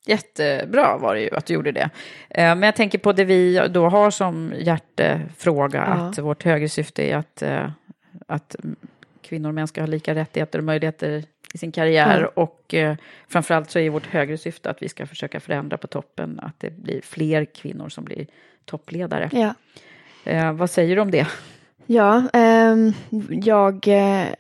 Jättebra 0.06 0.98
var 0.98 1.16
det 1.16 1.22
ju 1.22 1.36
att 1.36 1.46
du 1.46 1.54
gjorde 1.54 1.72
det. 1.72 1.90
Eh, 2.30 2.56
men 2.56 2.62
jag 2.62 2.76
tänker 2.76 2.98
på 2.98 3.14
det 3.14 3.24
vi 3.24 3.68
då 3.70 3.90
har 3.90 4.12
som 4.12 4.54
hjärtefråga, 4.60 5.86
ja. 5.88 5.94
att 5.94 6.18
vårt 6.18 6.44
högre 6.44 6.70
syfte 6.70 7.04
är 7.04 7.18
att, 7.18 7.42
eh, 7.42 7.70
att 8.28 8.56
kvinnor 9.32 9.50
och 9.50 9.56
män 9.56 9.68
ska 9.68 9.82
ha 9.82 9.88
lika 9.88 10.16
rättigheter 10.16 10.60
och 10.60 10.66
möjligheter 10.66 11.24
i 11.54 11.58
sin 11.58 11.72
karriär. 11.72 12.18
Mm. 12.18 12.30
Och 12.34 12.74
eh, 12.74 12.96
framförallt 13.28 13.72
så 13.72 13.80
är 13.80 13.90
vårt 13.90 14.06
högre 14.06 14.38
syfte 14.38 14.70
att 14.70 14.82
vi 14.82 14.90
ska 14.90 15.06
försöka 15.06 15.40
förändra 15.40 15.78
på 15.78 15.88
toppen, 15.88 16.40
att 16.40 16.60
det 16.60 16.70
blir 16.70 17.02
fler 17.02 17.46
kvinnor 17.46 17.90
som 17.90 18.04
blir 18.04 18.28
toppledare. 18.66 19.30
Ja. 19.32 19.54
Eh, 20.24 20.54
vad 20.54 20.70
säger 20.70 20.96
du 20.96 21.02
om 21.02 21.12
det? 21.12 21.28
Ja, 21.86 22.24
eh, 22.34 22.76
jag 23.30 23.88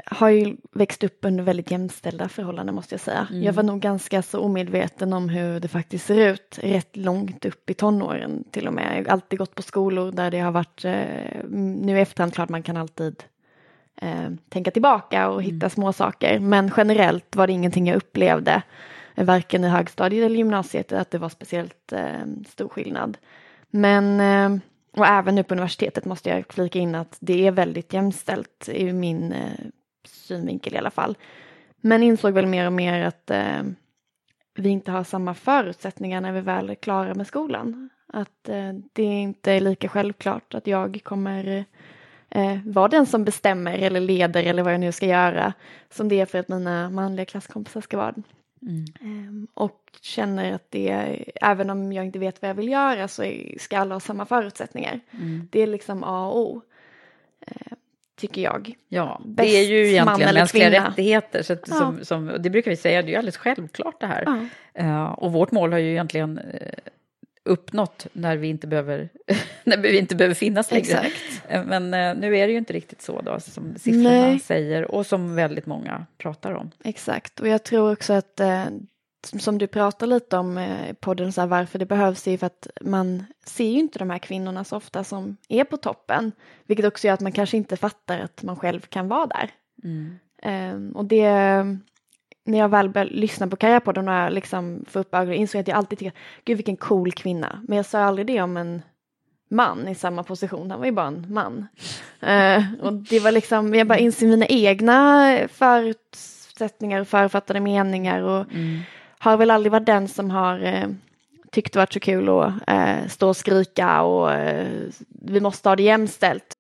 har 0.06 0.30
ju 0.30 0.58
växt 0.72 1.04
upp 1.04 1.20
under 1.22 1.44
väldigt 1.44 1.72
jämställda 1.72 2.30
förhållanden 2.30 2.76
måste 2.76 2.94
jag 2.94 3.02
säga. 3.02 3.28
Mm. 3.30 3.44
Jag 3.44 3.54
var 3.54 3.64
nog 3.64 3.80
ganska 3.80 4.22
så 4.22 4.40
omedveten 4.40 5.14
om 5.14 5.30
hur 5.30 5.60
det 5.60 5.68
faktiskt 5.68 6.06
ser 6.06 6.32
ut 6.32 6.60
rätt 6.62 6.98
långt 6.98 7.46
upp 7.46 7.70
i 7.70 7.74
tonåren 7.74 8.44
till 8.52 8.68
och 8.68 8.74
med. 8.74 8.98
Jag 8.98 9.04
har 9.06 9.12
alltid 9.12 9.40
gått 9.40 9.56
på 9.56 9.62
skolor 9.62 10.12
där 10.12 10.32
det 10.32 10.40
har 10.40 10.52
varit, 10.52 10.86
eh, 10.86 11.50
nu 11.82 11.98
i 11.98 12.02
efterhand 12.02 12.34
klart 12.34 12.50
man 12.50 12.64
kan 12.64 12.78
alltid 12.78 13.24
eh, 14.02 14.30
tänka 14.50 14.72
tillbaka 14.72 15.30
och 15.30 15.44
hitta 15.44 15.66
mm. 15.66 15.70
små 15.70 15.94
saker. 15.94 16.40
Men 16.40 16.72
generellt 16.78 17.36
var 17.36 17.48
det 17.48 17.54
ingenting 17.54 17.88
jag 17.88 17.98
upplevde, 17.98 18.62
varken 19.16 19.64
i 19.64 19.68
högstadiet 19.68 20.26
eller 20.26 20.38
gymnasiet, 20.38 20.92
att 20.92 21.12
det 21.12 21.18
var 21.18 21.30
speciellt 21.30 21.94
eh, 21.94 22.26
stor 22.48 22.70
skillnad. 22.70 23.18
Men, 23.70 24.20
eh, 24.20 24.62
och 24.92 25.08
även 25.08 25.36
nu 25.36 25.44
på 25.44 25.54
universitetet 25.54 26.06
måste 26.06 26.30
jag 26.30 26.46
flika 26.50 26.80
in 26.80 26.96
att 26.96 27.18
det 27.20 27.48
är 27.48 27.52
väldigt 27.52 27.94
jämställt 27.94 28.70
i 28.70 28.94
min 28.94 29.34
eh, 29.34 29.66
synvinkel 30.06 30.74
i 30.74 30.78
alla 30.78 30.92
fall. 30.92 31.18
Men 31.82 32.04
insåg 32.04 32.34
väl 32.34 32.46
mer 32.46 32.66
och 32.66 32.74
mer 32.74 33.06
att 33.06 33.32
eh, 33.32 33.64
vi 34.56 34.70
inte 34.70 34.92
har 34.92 35.04
samma 35.04 35.34
förutsättningar 35.34 36.22
när 36.22 36.32
vi 36.32 36.42
väl 36.42 36.70
är 36.70 36.76
klara 36.76 37.14
med 37.14 37.28
skolan. 37.28 37.90
Att 38.14 38.50
eh, 38.50 38.74
det 38.94 39.04
inte 39.04 39.52
är 39.52 39.60
lika 39.60 39.90
självklart 39.90 40.54
att 40.54 40.68
jag 40.68 41.00
kommer 41.04 41.66
eh, 42.32 42.58
vara 42.66 42.88
den 42.88 43.06
som 43.06 43.24
bestämmer 43.24 43.78
eller 43.78 44.00
leder 44.00 44.44
eller 44.44 44.64
vad 44.64 44.74
jag 44.74 44.80
nu 44.80 44.92
ska 44.92 45.06
göra 45.06 45.54
som 45.90 46.10
det 46.10 46.20
är 46.20 46.26
för 46.26 46.40
att 46.40 46.48
mina 46.48 46.90
manliga 46.90 47.26
klasskompisar 47.26 47.82
ska 47.82 47.98
vara. 47.98 48.16
Mm. 48.62 48.86
Eh, 49.02 49.64
och 49.64 49.78
känner 50.02 50.54
att 50.54 50.66
det, 50.72 50.90
även 51.42 51.70
om 51.70 51.94
jag 51.94 52.06
inte 52.06 52.20
vet 52.20 52.42
vad 52.42 52.50
jag 52.50 52.56
vill 52.56 52.70
göra 52.70 53.08
så 53.08 53.34
ska 53.60 53.78
alla 53.78 53.96
ha 53.96 54.00
samma 54.00 54.26
förutsättningar. 54.26 55.00
Mm. 55.12 55.48
Det 55.52 55.62
är 55.62 55.68
liksom 55.68 56.04
A 56.04 56.28
och 56.28 56.40
O. 56.40 56.62
Eh, 57.48 57.78
tycker 58.22 58.42
jag. 58.42 58.74
Ja, 58.88 59.22
Bäst 59.26 59.50
det 59.50 59.58
är 59.58 59.64
ju 59.64 59.88
egentligen 59.88 60.36
mänskliga 60.36 60.70
kvinna. 60.70 60.88
rättigheter. 60.88 61.44
Så 61.44 61.54
att, 61.54 61.68
ja. 61.68 61.76
som, 61.76 62.06
som, 62.06 62.36
det 62.40 62.50
brukar 62.50 62.72
vi 62.72 62.78
säga, 62.78 63.02
det 63.02 63.08
är 63.08 63.12
ju 63.12 63.16
alldeles 63.16 63.38
självklart 63.38 64.00
det 64.00 64.08
här. 64.08 64.48
Ja. 64.74 64.84
Uh, 64.84 65.12
och 65.12 65.32
vårt 65.32 65.52
mål 65.52 65.72
har 65.72 65.80
ju 65.80 65.92
egentligen 65.92 66.40
uh, 66.40 66.46
uppnått 67.44 68.08
när 68.14 68.38
vi 68.38 68.48
inte 68.48 68.68
behöver, 68.68 69.10
när 69.64 69.78
vi 69.78 69.98
inte 69.98 70.16
behöver 70.16 70.36
finnas 70.36 70.72
längre. 70.72 70.98
Exakt. 70.98 71.44
Eh, 71.48 71.64
men 71.66 71.94
eh, 71.94 72.16
nu 72.16 72.38
är 72.38 72.48
det 72.48 72.52
ju 72.52 72.58
inte 72.58 72.74
riktigt 72.74 73.02
så 73.02 73.22
då 73.22 73.40
som 73.40 73.76
siffrorna 73.76 74.10
Nej. 74.10 74.40
säger 74.40 74.92
och 74.92 75.06
som 75.06 75.36
väldigt 75.36 75.66
många 75.66 76.06
pratar 76.18 76.52
om. 76.52 76.72
Exakt, 76.84 77.40
och 77.40 77.48
jag 77.48 77.64
tror 77.64 77.92
också 77.92 78.14
att 78.14 78.40
eh, 78.40 78.66
som 79.40 79.58
du 79.58 79.68
pratar 79.68 80.08
lite 80.08 80.38
om 80.38 80.60
i 80.60 80.94
podden, 81.00 81.34
så 81.34 81.42
här, 81.42 81.48
varför 81.48 81.80
det 81.80 81.86
behövs 81.86 82.28
är 82.28 82.38
för 82.38 82.46
att 82.46 82.68
man 82.82 83.26
ser 83.46 83.70
ju 83.70 83.80
inte 83.80 84.00
de 84.00 84.10
här 84.10 84.20
kvinnorna 84.20 84.64
så 84.64 84.78
ofta 84.78 85.04
som 85.04 85.38
är 85.50 85.64
på 85.64 85.78
toppen. 85.78 86.32
Vilket 86.66 86.86
också 86.86 87.08
gör 87.08 87.14
att 87.14 87.22
man 87.22 87.32
kanske 87.32 87.58
inte 87.58 87.78
fattar 87.78 88.20
att 88.20 88.44
man 88.44 88.56
själv 88.56 88.80
kan 88.80 89.08
vara 89.08 89.28
där. 89.28 89.52
Mm. 89.84 90.20
Um, 90.76 90.92
och 90.92 91.06
det, 91.06 91.28
när 92.52 92.58
jag 92.58 92.70
väl 92.70 92.90
började 92.90 93.12
lyssna 93.12 93.48
på 93.48 93.56
Karriärpodden 93.56 94.08
och 94.08 94.14
jag 94.14 94.34
liksom 94.34 94.86
får 94.88 95.00
upp 95.00 95.16
ögonen 95.16 95.40
insåg 95.40 95.60
jag 95.60 95.62
att 95.62 95.68
jag 95.68 95.78
alltid 95.78 96.00
tycker, 96.00 96.14
gud 96.46 96.58
vilken 96.58 96.78
cool 96.78 97.12
kvinna. 97.12 97.62
Men 97.68 97.78
jag 97.78 97.86
sa 97.86 98.00
aldrig 98.00 98.28
det 98.28 98.42
om 98.42 98.58
en 98.58 98.82
man 99.50 99.88
i 99.88 99.96
samma 99.96 100.24
position, 100.24 100.72
han 100.72 100.80
var 100.80 100.86
ju 100.86 100.92
bara 100.92 101.08
en 101.08 101.26
man. 101.30 101.68
Uh, 102.24 102.74
och 102.82 102.94
det 102.94 103.20
var 103.20 103.32
liksom, 103.32 103.74
jag 103.74 103.88
bara 103.88 103.98
inser 103.98 104.28
mina 104.28 104.46
egna 104.46 105.38
förutsättningar 105.48 107.02
och 107.02 107.08
författade 107.08 107.60
meningar 107.60 108.22
och 108.22 108.54
mm. 108.54 108.80
har 109.20 109.38
väl 109.38 109.52
aldrig 109.52 109.72
varit 109.72 109.86
den 109.86 110.08
som 110.08 110.32
har 110.32 110.64
uh, 110.64 110.88
tyckt 111.52 111.74
det 111.74 111.80
varit 111.80 111.94
så 111.94 112.00
kul 112.00 112.30
att 112.30 112.54
uh, 112.72 113.08
stå 113.08 113.28
och 113.28 113.38
skrika 113.38 114.02
och 114.02 114.30
vi 115.10 115.40
måste 115.40 115.70
ha 115.70 115.76
det 115.76 115.84
jämställt. 115.84 116.56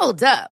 Hold 0.00 0.22
up. 0.22 0.55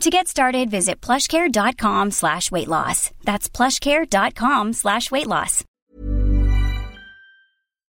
To 0.00 0.10
get 0.10 0.28
started, 0.28 0.70
visit 0.70 1.00
plushcare.com 1.06 2.10
slash 2.10 2.50
weight 2.52 2.68
loss. 2.68 3.10
That's 3.24 3.48
plushcare.com 3.56 4.72
slash 4.74 5.10
weight 5.10 5.26
loss. 5.26 5.64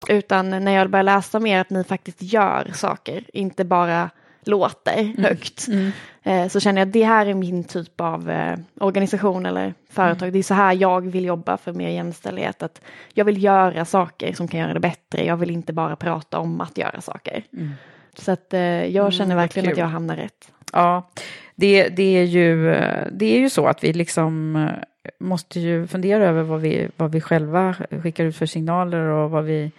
Utan 0.09 0.51
när 0.51 0.73
jag 0.73 0.91
börjar 0.91 1.03
läsa 1.03 1.41
mer 1.41 1.61
att 1.61 1.71
ni 1.71 1.85
faktiskt 1.85 2.23
gör 2.23 2.71
saker, 2.75 3.25
inte 3.33 3.65
bara 3.65 4.11
låter 4.45 5.23
högt. 5.23 5.69
Mm. 5.69 5.93
Eh, 6.23 6.49
så 6.49 6.61
känner 6.61 6.81
jag 6.81 6.87
att 6.87 6.93
det 6.93 7.05
här 7.05 7.27
är 7.27 7.35
min 7.35 7.65
typ 7.65 8.01
av 8.01 8.31
eh, 8.31 8.59
organisation 8.81 9.47
eller 9.47 9.75
företag. 9.91 10.33
Det 10.33 10.39
är 10.39 10.43
så 10.43 10.55
här 10.55 10.73
jag 10.73 11.01
vill 11.07 11.25
jobba 11.25 11.57
för 11.57 11.73
mer 11.73 11.89
jämställdhet. 11.91 12.63
Att 12.63 12.81
jag 13.15 13.25
vill 13.25 13.43
göra 13.43 13.85
saker 13.85 14.33
som 14.33 14.49
kan 14.49 14.61
göra 14.61 14.75
det 14.75 14.81
bättre. 14.81 15.25
Jag 15.25 15.37
vill 15.37 15.51
inte 15.51 15.73
bara 15.73 15.97
prata 15.97 16.39
om 16.39 16.61
att 16.61 16.79
göra 16.79 17.01
saker. 17.01 17.45
Mm. 17.53 17.73
Så 18.19 18.33
att 18.33 18.55
eh, 18.55 18.61
jag 18.87 19.13
känner 19.13 19.35
Mm, 19.35 19.37
verkligen 19.37 19.73
att 19.73 19.79
jag 19.79 19.87
hamnar 19.87 20.17
rätt. 20.17 20.53
Ja, 20.73 21.11
det, 21.57 21.89
det, 21.89 22.17
är 22.19 22.23
ju, 22.25 22.65
det 23.13 23.27
är 23.37 23.39
ju 23.39 23.51
så 23.51 23.67
att 23.67 23.85
vi 23.85 23.93
liksom 23.93 24.57
eh, 24.57 25.11
måste 25.21 25.61
ju 25.61 25.87
fundera 25.87 26.25
över 26.25 26.43
vad 26.43 26.61
vi, 26.61 26.89
vad 26.97 27.13
vi 27.13 27.21
själva 27.21 27.75
skickar 28.03 28.25
ut 28.25 28.37
för 28.37 28.47
signaler 28.47 29.01
och 29.01 29.31
vad 29.31 29.45
vi, 29.45 29.71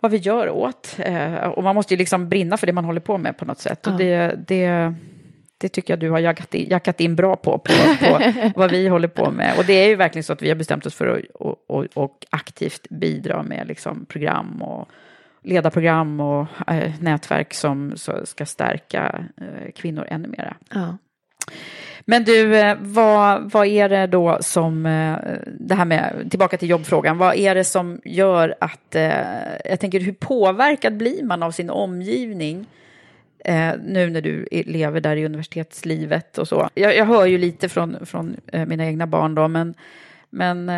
vad 0.00 0.10
vi 0.12 0.18
gör 0.18 0.48
åt. 0.50 0.96
Eh, 0.98 1.34
Och 1.34 1.62
man 1.64 1.74
måste 1.74 1.94
ju 1.94 1.98
liksom 1.98 2.28
brinna 2.28 2.56
för 2.56 2.66
det 2.66 2.72
man 2.72 2.84
håller 2.84 3.00
på 3.00 3.18
med 3.18 3.36
på 3.38 3.44
något 3.44 3.58
sätt. 3.58 3.86
Och 3.86 3.92
Ja. 3.92 3.96
det, 3.96 4.38
det, 4.46 4.94
det 5.58 5.68
tycker 5.68 5.92
jag 5.92 6.00
du 6.00 6.10
har 6.10 6.18
jackat 6.18 6.54
in, 6.54 6.68
jackat 6.70 7.00
in 7.00 7.16
bra 7.16 7.36
på, 7.36 7.58
på, 7.58 7.72
på 8.00 8.20
vad 8.56 8.70
vi 8.70 8.88
håller 8.88 9.08
på 9.08 9.30
med. 9.30 9.54
Och 9.58 9.64
det 9.64 9.72
är 9.72 9.88
ju 9.88 9.96
verkligen 9.96 10.24
så 10.24 10.32
att 10.32 10.42
vi 10.42 10.48
har 10.48 10.56
bestämt 10.56 10.86
oss 10.86 10.94
för 10.94 11.06
att 11.06 11.24
och, 11.34 11.56
och, 11.66 11.86
och 11.94 12.26
aktivt 12.30 12.86
bidra 12.90 13.42
med 13.42 13.66
liksom 13.68 14.06
program 14.06 14.62
och 14.62 14.88
ledarprogram 15.42 16.20
och 16.20 16.46
eh, 16.66 16.92
nätverk 17.00 17.54
som 17.54 17.92
ska 18.24 18.46
stärka 18.46 19.24
eh, 19.40 19.72
kvinnor 19.74 20.06
ännu 20.08 20.28
mera. 20.28 20.56
Ja. 20.74 20.98
Men 22.04 22.24
du, 22.24 22.56
eh, 22.56 22.76
vad, 22.80 23.52
vad 23.52 23.66
är 23.66 23.88
det 23.88 24.06
då 24.06 24.38
som, 24.40 24.86
eh, 24.86 25.16
det 25.58 25.74
här 25.74 25.84
med, 25.84 26.26
tillbaka 26.30 26.56
till 26.56 26.70
jobbfrågan, 26.70 27.18
vad 27.18 27.36
är 27.36 27.54
det 27.54 27.64
som 27.64 28.00
gör 28.04 28.54
att, 28.60 28.94
eh, 28.94 29.12
jag 29.64 29.80
tänker 29.80 30.00
hur 30.00 30.12
påverkad 30.12 30.96
blir 30.96 31.24
man 31.24 31.42
av 31.42 31.50
sin 31.50 31.70
omgivning 31.70 32.66
nu 33.84 34.10
när 34.10 34.20
du 34.20 34.48
lever 34.50 35.00
där 35.00 35.16
i 35.16 35.24
universitetslivet 35.24 36.38
och 36.38 36.48
så? 36.48 36.68
Jag, 36.74 36.96
jag 36.96 37.04
hör 37.04 37.26
ju 37.26 37.38
lite 37.38 37.68
från, 37.68 38.06
från 38.06 38.36
mina 38.66 38.84
egna 38.84 39.06
barn 39.06 39.34
då, 39.34 39.48
men, 39.48 39.74
men 40.30 40.70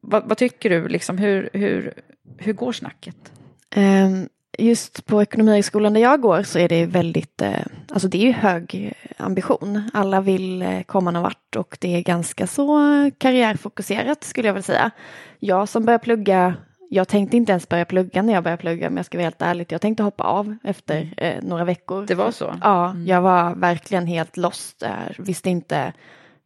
vad, 0.00 0.28
vad 0.28 0.38
tycker 0.38 0.70
du, 0.70 0.88
liksom, 0.88 1.18
hur, 1.18 1.50
hur, 1.52 1.92
hur 2.38 2.52
går 2.52 2.72
snacket? 2.72 3.32
Ehm, 3.74 4.28
Just 4.60 5.06
på 5.06 5.22
Ekonomihögskolan 5.22 5.92
där 5.92 6.00
jag 6.00 6.20
går 6.20 6.42
så 6.42 6.58
är 6.58 6.68
det 6.68 6.86
väldigt, 6.86 7.42
eh, 7.42 7.60
alltså 7.92 8.08
det 8.08 8.18
är 8.18 8.26
ju 8.26 8.32
hög 8.32 8.94
ambition. 9.16 9.90
Alla 9.94 10.20
vill 10.20 10.62
eh, 10.62 10.82
komma 10.82 11.10
någon 11.10 11.22
vart 11.22 11.56
och 11.56 11.78
det 11.80 11.96
är 11.96 12.02
ganska 12.02 12.46
så 12.46 12.80
karriärfokuserat 13.18 14.24
skulle 14.24 14.48
jag 14.48 14.54
vilja 14.54 14.62
säga. 14.62 14.90
Jag 15.38 15.68
som 15.68 15.84
börjar 15.84 15.98
plugga, 15.98 16.54
jag 16.90 17.08
tänkte 17.08 17.36
inte 17.36 17.52
ens 17.52 17.68
börja 17.68 17.84
plugga 17.84 18.22
när 18.22 18.32
jag 18.32 18.44
började 18.44 18.60
plugga, 18.60 18.90
men 18.90 18.96
jag 18.96 19.06
ska 19.06 19.18
vara 19.18 19.24
helt 19.24 19.42
ärligt, 19.42 19.72
jag 19.72 19.80
tänkte 19.80 20.02
hoppa 20.02 20.24
av 20.24 20.56
efter 20.64 21.14
eh, 21.16 21.42
några 21.42 21.64
veckor. 21.64 22.06
Det 22.06 22.14
var 22.14 22.30
så? 22.30 22.54
Ja, 22.62 22.96
jag 22.96 23.22
var 23.22 23.54
verkligen 23.54 24.06
helt 24.06 24.36
lost 24.36 24.80
där, 24.80 25.16
visste 25.18 25.50
inte 25.50 25.92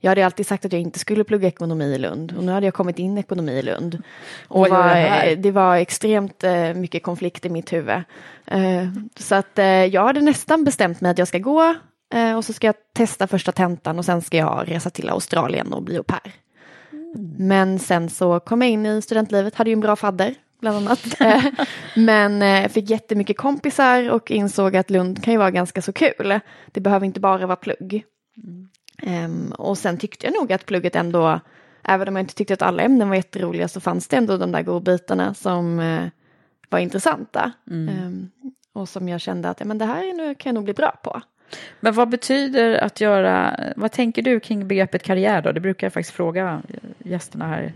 jag 0.05 0.11
hade 0.11 0.25
alltid 0.27 0.47
sagt 0.47 0.65
att 0.65 0.73
jag 0.73 0.83
inte 0.83 0.99
skulle 0.99 1.25
plugga 1.25 1.49
ekonomi 1.49 1.85
i 1.85 1.99
Lund 1.99 2.33
och 2.37 2.45
nu 2.45 2.53
hade 2.53 2.67
jag 2.67 2.75
kommit 2.75 2.99
in 2.99 3.19
ekonomi 3.19 3.53
i 3.53 3.63
Lund. 3.63 4.03
Och 4.49 4.69
var, 4.69 4.95
det 4.95 5.31
eh, 5.31 5.39
det 5.39 5.51
var 5.51 5.77
extremt 5.77 6.45
eh, 6.45 6.75
mycket 6.75 7.03
konflikt 7.03 7.47
i 7.47 7.49
mitt 7.49 7.73
huvud. 7.73 8.03
Eh, 8.47 8.89
så 9.17 9.35
att 9.35 9.59
eh, 9.59 9.67
jag 9.67 10.05
hade 10.05 10.21
nästan 10.21 10.65
bestämt 10.65 11.01
mig 11.01 11.11
att 11.11 11.19
jag 11.19 11.29
ska 11.29 11.39
gå 11.39 11.75
eh, 12.15 12.37
och 12.37 12.45
så 12.45 12.53
ska 12.53 12.67
jag 12.67 12.75
testa 12.95 13.27
första 13.27 13.53
tentan 13.53 13.99
och 13.99 14.05
sen 14.05 14.23
ska 14.23 14.37
jag 14.37 14.65
resa 14.67 14.91
till 14.91 15.11
Australien 15.11 15.73
och 15.73 15.83
bli 15.83 15.97
au 15.97 16.03
pair. 16.03 16.33
Men 17.39 17.79
sen 17.79 18.11
så 18.11 18.41
kom 18.41 18.63
jag 18.63 18.71
in 18.71 18.87
i 18.87 19.03
studentlivet, 19.03 19.55
hade 19.55 19.71
ju 19.71 19.75
en 19.75 19.81
bra 19.81 19.97
fadder 19.97 20.35
bland 20.61 20.77
annat. 20.77 21.01
Eh, 21.21 21.45
Men 21.97 22.69
fick 22.69 22.91
jättemycket 22.91 23.37
kompisar 23.37 24.11
och 24.11 24.31
insåg 24.31 24.77
att 24.77 24.91
Lund 24.91 25.25
kan 25.25 25.33
ju 25.33 25.39
vara 25.39 25.51
ganska 25.51 25.83
så 25.83 25.93
kul. 25.93 26.41
Det 26.73 26.81
behöver 26.81 27.07
inte 27.07 27.21
bara 27.21 27.47
vara 27.47 27.57
plugg. 27.57 28.05
Ehm, 29.03 29.53
och 29.59 29.79
sen 29.79 29.99
tyckte 29.99 30.27
jag 30.27 30.35
nog 30.35 30.53
att 30.53 30.67
plugget 30.67 30.97
ändå, 30.97 31.41
även 31.83 32.09
om 32.09 32.17
jag 32.17 32.23
inte 32.23 32.35
tyckte 32.35 32.55
att 32.55 32.63
alla 32.63 32.83
ämnen 32.83 33.09
var 33.09 33.17
jätteroliga, 33.17 33.69
så 33.69 33.81
fanns 33.81 34.09
det 34.09 34.17
ändå 34.17 34.37
de 34.37 34.53
där 34.53 34.63
godbitarna 34.63 35.35
som 35.35 35.81
eh, 35.81 36.07
var 36.69 36.79
intressanta. 36.79 37.53
Ehm, 37.71 38.31
och 38.73 38.89
som 38.89 39.09
jag 39.09 39.21
kände 39.21 39.49
att 39.49 39.61
ja, 39.61 39.67
men 39.67 39.79
det 39.79 39.85
här 39.85 40.09
är 40.09 40.15
nu, 40.15 40.35
kan 40.35 40.51
jag 40.51 40.55
nog 40.55 40.65
bli 40.65 40.75
bra 40.75 40.91
på. 41.03 41.23
Men 41.81 41.95
vad 41.95 42.09
betyder 42.09 42.75
att 42.75 43.01
göra, 43.01 43.61
vad 43.77 43.93
tänker 43.93 44.23
du 44.23 44.41
kring 44.41 44.69
begreppet 44.69 45.03
karriär 45.03 45.43
då? 45.43 45.53
Det 45.53 45.61
brukar 45.61 45.87
jag 45.87 45.93
faktiskt 45.93 46.17
fråga 46.17 46.63
gästerna 46.99 47.47
här. 47.47 47.73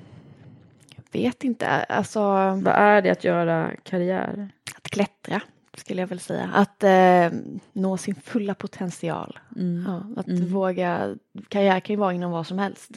Vet 1.12 1.44
inte, 1.44 1.68
alltså 1.68 2.20
Vad 2.62 2.66
är 2.74 3.03
det 3.03 3.11
att 3.11 3.24
göra 3.24 3.70
karriär? 3.82 4.48
att 4.76 4.90
klättra 4.90 5.40
skulle 5.80 6.02
jag 6.02 6.08
väl 6.08 6.20
säga. 6.20 6.50
Att 6.54 6.84
eh, 6.84 7.38
nå 7.72 7.96
sin 7.96 8.14
fulla 8.14 8.54
potential. 8.54 9.38
Ja, 9.86 10.02
att 10.16 10.28
våga, 10.28 11.14
karriär 11.48 11.80
kan 11.80 11.94
ju 11.94 12.00
vara 12.00 12.12
inom 12.12 12.30
vad 12.32 12.46
som 12.46 12.58
helst. 12.58 12.90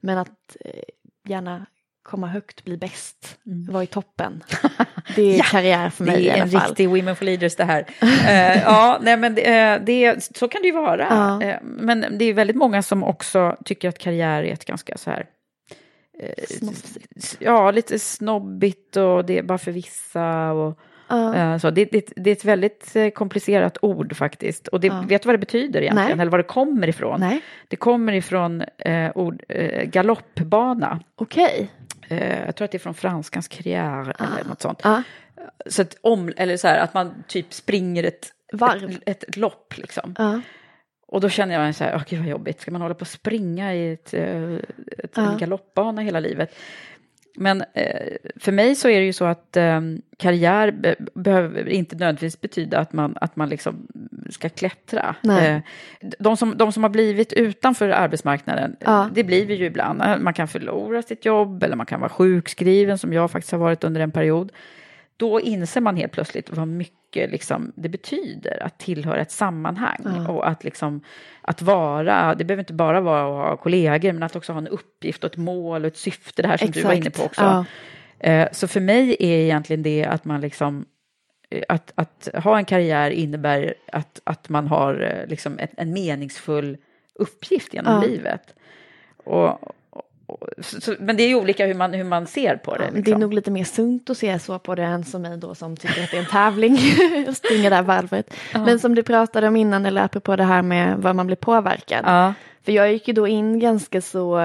Men 0.00 0.18
att 0.18 0.56
eh, 0.64 0.82
gärna 1.28 1.66
komma 2.02 2.26
högt, 2.26 2.64
bli 2.64 2.76
bäst, 2.76 3.38
vara 3.70 3.82
i 3.82 3.86
toppen. 3.86 4.42
Det 5.16 5.22
är 5.22 5.36
Ja, 5.38 5.44
karriär 5.44 5.90
för 5.90 6.04
mig 6.04 6.14
Det 6.16 6.20
i 6.22 6.28
är 6.28 6.32
alla 6.34 6.42
en 6.42 6.50
fall. 6.50 6.68
riktig 6.68 6.88
Women 6.88 7.16
for 7.16 7.24
Leaders 7.24 7.56
det 7.56 7.64
här. 7.64 7.86
Eh, 8.02 8.62
ja, 8.62 8.98
nej, 9.02 9.16
men 9.16 9.34
det, 9.34 9.58
eh, 9.58 9.80
det, 9.84 10.24
så 10.36 10.48
kan 10.48 10.62
det 10.62 10.68
ju 10.68 10.74
vara. 10.74 11.06
Ja. 11.10 11.42
Eh, 11.42 11.56
men 11.62 12.04
det 12.18 12.24
är 12.24 12.34
väldigt 12.34 12.56
många 12.56 12.82
som 12.82 13.04
också 13.04 13.56
tycker 13.64 13.88
att 13.88 13.98
karriär 13.98 14.42
är 14.42 14.52
ett 14.52 14.64
ganska 14.64 14.96
så 14.96 15.10
här 15.10 15.26
Snofsigt. 16.48 17.36
Ja, 17.38 17.70
lite 17.70 17.98
snobbigt 17.98 18.96
och 18.96 19.24
det 19.24 19.38
är 19.38 19.42
bara 19.42 19.58
för 19.58 19.72
vissa. 19.72 20.52
Och, 20.52 20.78
Eh, 21.10 21.58
så 21.58 21.70
det, 21.70 21.84
det, 21.84 22.12
det 22.16 22.30
är 22.30 22.32
ett 22.32 22.44
väldigt 22.44 22.96
eh, 22.96 23.08
komplicerat 23.10 23.78
ord 23.82 24.16
faktiskt. 24.16 24.68
Och 24.68 24.80
det, 24.80 24.86
Ja. 24.86 25.04
vet 25.08 25.22
du 25.22 25.26
vad 25.26 25.34
det 25.34 25.38
betyder 25.38 25.80
egentligen? 25.80 26.16
Nej. 26.16 26.22
Eller 26.22 26.30
var 26.30 26.38
det 26.38 26.44
kommer 26.44 26.88
ifrån? 26.88 27.20
Nej. 27.20 27.40
Det 27.68 27.76
kommer 27.76 28.12
ifrån 28.12 28.62
eh, 28.78 29.10
ord, 29.14 29.42
eh, 29.48 29.84
galoppbana. 29.84 31.00
Okej. 31.16 31.70
Eh, 32.08 32.44
jag 32.44 32.56
tror 32.56 32.64
att 32.64 32.70
det 32.70 32.76
är 32.76 32.80
från 32.80 32.94
franskans 32.94 33.48
karriär 33.48 34.14
eller 34.18 34.48
något 34.48 34.62
sånt. 34.62 34.80
Ja. 34.84 35.02
Så 35.66 35.82
att, 35.82 35.96
om, 36.00 36.32
eller 36.36 36.56
så 36.56 36.68
här, 36.68 36.78
att 36.78 36.94
man 36.94 37.24
typ 37.26 37.52
springer 37.54 38.04
ett, 38.04 38.32
Varv. 38.52 38.98
ett, 39.06 39.24
ett 39.28 39.36
lopp 39.36 39.74
liksom. 39.76 40.14
Ja. 40.18 40.40
Och 41.06 41.20
då 41.20 41.28
känner 41.28 41.64
jag 41.64 41.74
så 41.74 41.84
här, 41.84 41.94
åh 41.96 42.02
gud 42.08 42.18
vad 42.18 42.28
jobbigt, 42.28 42.60
ska 42.60 42.70
man 42.70 42.80
hålla 42.80 42.94
på 42.94 43.02
att 43.02 43.08
springa 43.08 43.74
i 43.74 43.92
ett, 43.92 44.14
eh, 44.14 44.54
ett, 44.98 45.18
en 45.18 45.38
galoppbana 45.38 46.02
hela 46.02 46.20
livet? 46.20 46.54
Men 47.34 47.62
eh, 47.74 48.16
för 48.36 48.52
mig 48.52 48.74
så 48.74 48.88
är 48.88 49.00
det 49.00 49.06
ju 49.06 49.12
så 49.12 49.24
att 49.24 49.56
eh, 49.56 49.80
karriär 50.16 50.70
be 50.70 50.94
behöver 51.14 51.68
inte 51.68 51.94
nödvändigtvis 51.96 52.40
betyda 52.40 52.78
att 52.78 52.92
man, 52.92 53.14
att 53.20 53.36
man 53.36 53.48
liksom 53.48 53.86
ska 54.30 54.48
klättra. 54.48 55.14
Nej. 55.22 55.50
Eh, 56.00 56.10
de, 56.18 56.36
som, 56.36 56.56
de 56.56 56.72
som 56.72 56.82
har 56.82 56.90
blivit 56.90 57.32
utanför 57.32 57.88
arbetsmarknaden, 57.88 58.76
Ja. 58.80 59.08
det 59.14 59.24
blir 59.24 59.46
vi 59.46 59.54
ju 59.54 59.64
ibland. 59.64 60.02
Man 60.20 60.34
kan 60.34 60.48
förlora 60.48 61.02
sitt 61.02 61.24
jobb 61.24 61.62
eller 61.62 61.76
man 61.76 61.86
kan 61.86 62.00
vara 62.00 62.10
sjukskriven 62.10 62.98
som 62.98 63.12
jag 63.12 63.30
faktiskt 63.30 63.52
har 63.52 63.58
varit 63.58 63.84
under 63.84 64.00
en 64.00 64.10
period. 64.10 64.52
Då 65.20 65.40
inser 65.40 65.80
man 65.80 65.96
helt 65.96 66.12
plötsligt 66.12 66.50
vad 66.50 66.68
mycket 66.68 67.30
liksom, 67.30 67.72
det 67.76 67.88
betyder 67.88 68.62
att 68.62 68.78
tillhöra 68.78 69.20
ett 69.20 69.30
sammanhang. 69.30 70.00
Ja. 70.04 70.28
Och 70.32 70.48
att, 70.48 70.64
liksom, 70.64 71.00
att 71.42 71.62
vara, 71.62 72.34
det 72.34 72.44
behöver 72.44 72.62
inte 72.62 72.72
bara 72.72 73.00
vara 73.00 73.20
att 73.42 73.48
ha 73.48 73.56
kollegor, 73.56 74.12
men 74.12 74.22
att 74.22 74.36
också 74.36 74.52
ha 74.52 74.58
en 74.58 74.68
uppgift 74.68 75.24
och 75.24 75.30
ett 75.30 75.36
mål 75.36 75.80
och 75.82 75.86
ett 75.86 75.96
syfte, 75.96 76.42
det 76.42 76.48
här 76.48 76.56
som 76.56 76.70
du 76.70 76.82
var 76.82 76.92
inne 76.92 77.10
på 77.10 77.22
också. 77.22 77.42
Ja. 77.42 77.64
Eh, 78.30 78.48
Så 78.52 78.68
för 78.68 78.80
mig 78.80 79.16
är 79.20 79.38
egentligen 79.38 79.82
det 79.82 80.04
att 80.04 80.24
man 80.24 80.40
liksom 80.40 80.84
eh, 81.50 81.62
att, 81.68 81.92
att 81.94 82.28
ha 82.34 82.58
en 82.58 82.64
karriär 82.64 83.10
innebär 83.10 83.74
att, 83.92 84.20
att 84.24 84.48
man 84.48 84.66
har 84.66 85.00
eh, 85.00 85.28
liksom 85.28 85.58
ett, 85.58 85.72
en 85.76 85.92
meningsfull 85.92 86.76
uppgift 87.14 87.74
genom 87.74 87.92
Ja. 87.94 88.08
livet. 88.08 88.54
Och, 89.24 89.74
så, 90.62 90.94
men 90.98 91.16
det 91.16 91.22
är 91.22 91.28
ju 91.28 91.34
olika 91.34 91.66
hur 91.66 91.74
man, 91.74 91.92
hur 91.92 92.04
man 92.04 92.26
ser 92.26 92.56
på 92.56 92.76
det. 92.76 92.84
Men 92.84 92.92
Det 92.92 92.98
är 92.98 93.02
liksom. 93.02 93.20
nog 93.20 93.34
lite 93.34 93.50
mer 93.50 93.64
sunt 93.64 94.10
att 94.10 94.18
se 94.18 94.38
så 94.38 94.58
på 94.58 94.74
det 94.74 94.82
än 94.82 95.04
som 95.04 95.22
mig 95.22 95.36
då 95.36 95.54
som 95.54 95.76
tycker 95.76 96.04
att 96.04 96.10
det 96.10 96.16
är 96.16 96.20
en 96.20 96.26
tävling 96.26 96.78
att 97.28 97.36
springa 97.36 97.70
det 97.70 97.76
här 97.76 97.82
varvet. 97.82 98.34
Men 98.52 98.78
som 98.78 98.94
du 98.94 99.02
pratade 99.02 99.48
om 99.48 99.56
innan, 99.56 99.86
eller 99.86 100.02
apropå 100.02 100.36
det 100.36 100.44
här 100.44 100.62
med 100.62 100.98
vad 100.98 101.16
man 101.16 101.26
blir 101.26 101.36
påverkad. 101.36 102.04
Ja. 102.06 102.34
För 102.62 102.72
jag 102.72 102.92
gick 102.92 103.08
ju 103.08 103.14
då 103.14 103.28
in 103.28 103.58
ganska 103.58 104.00
så, 104.00 104.36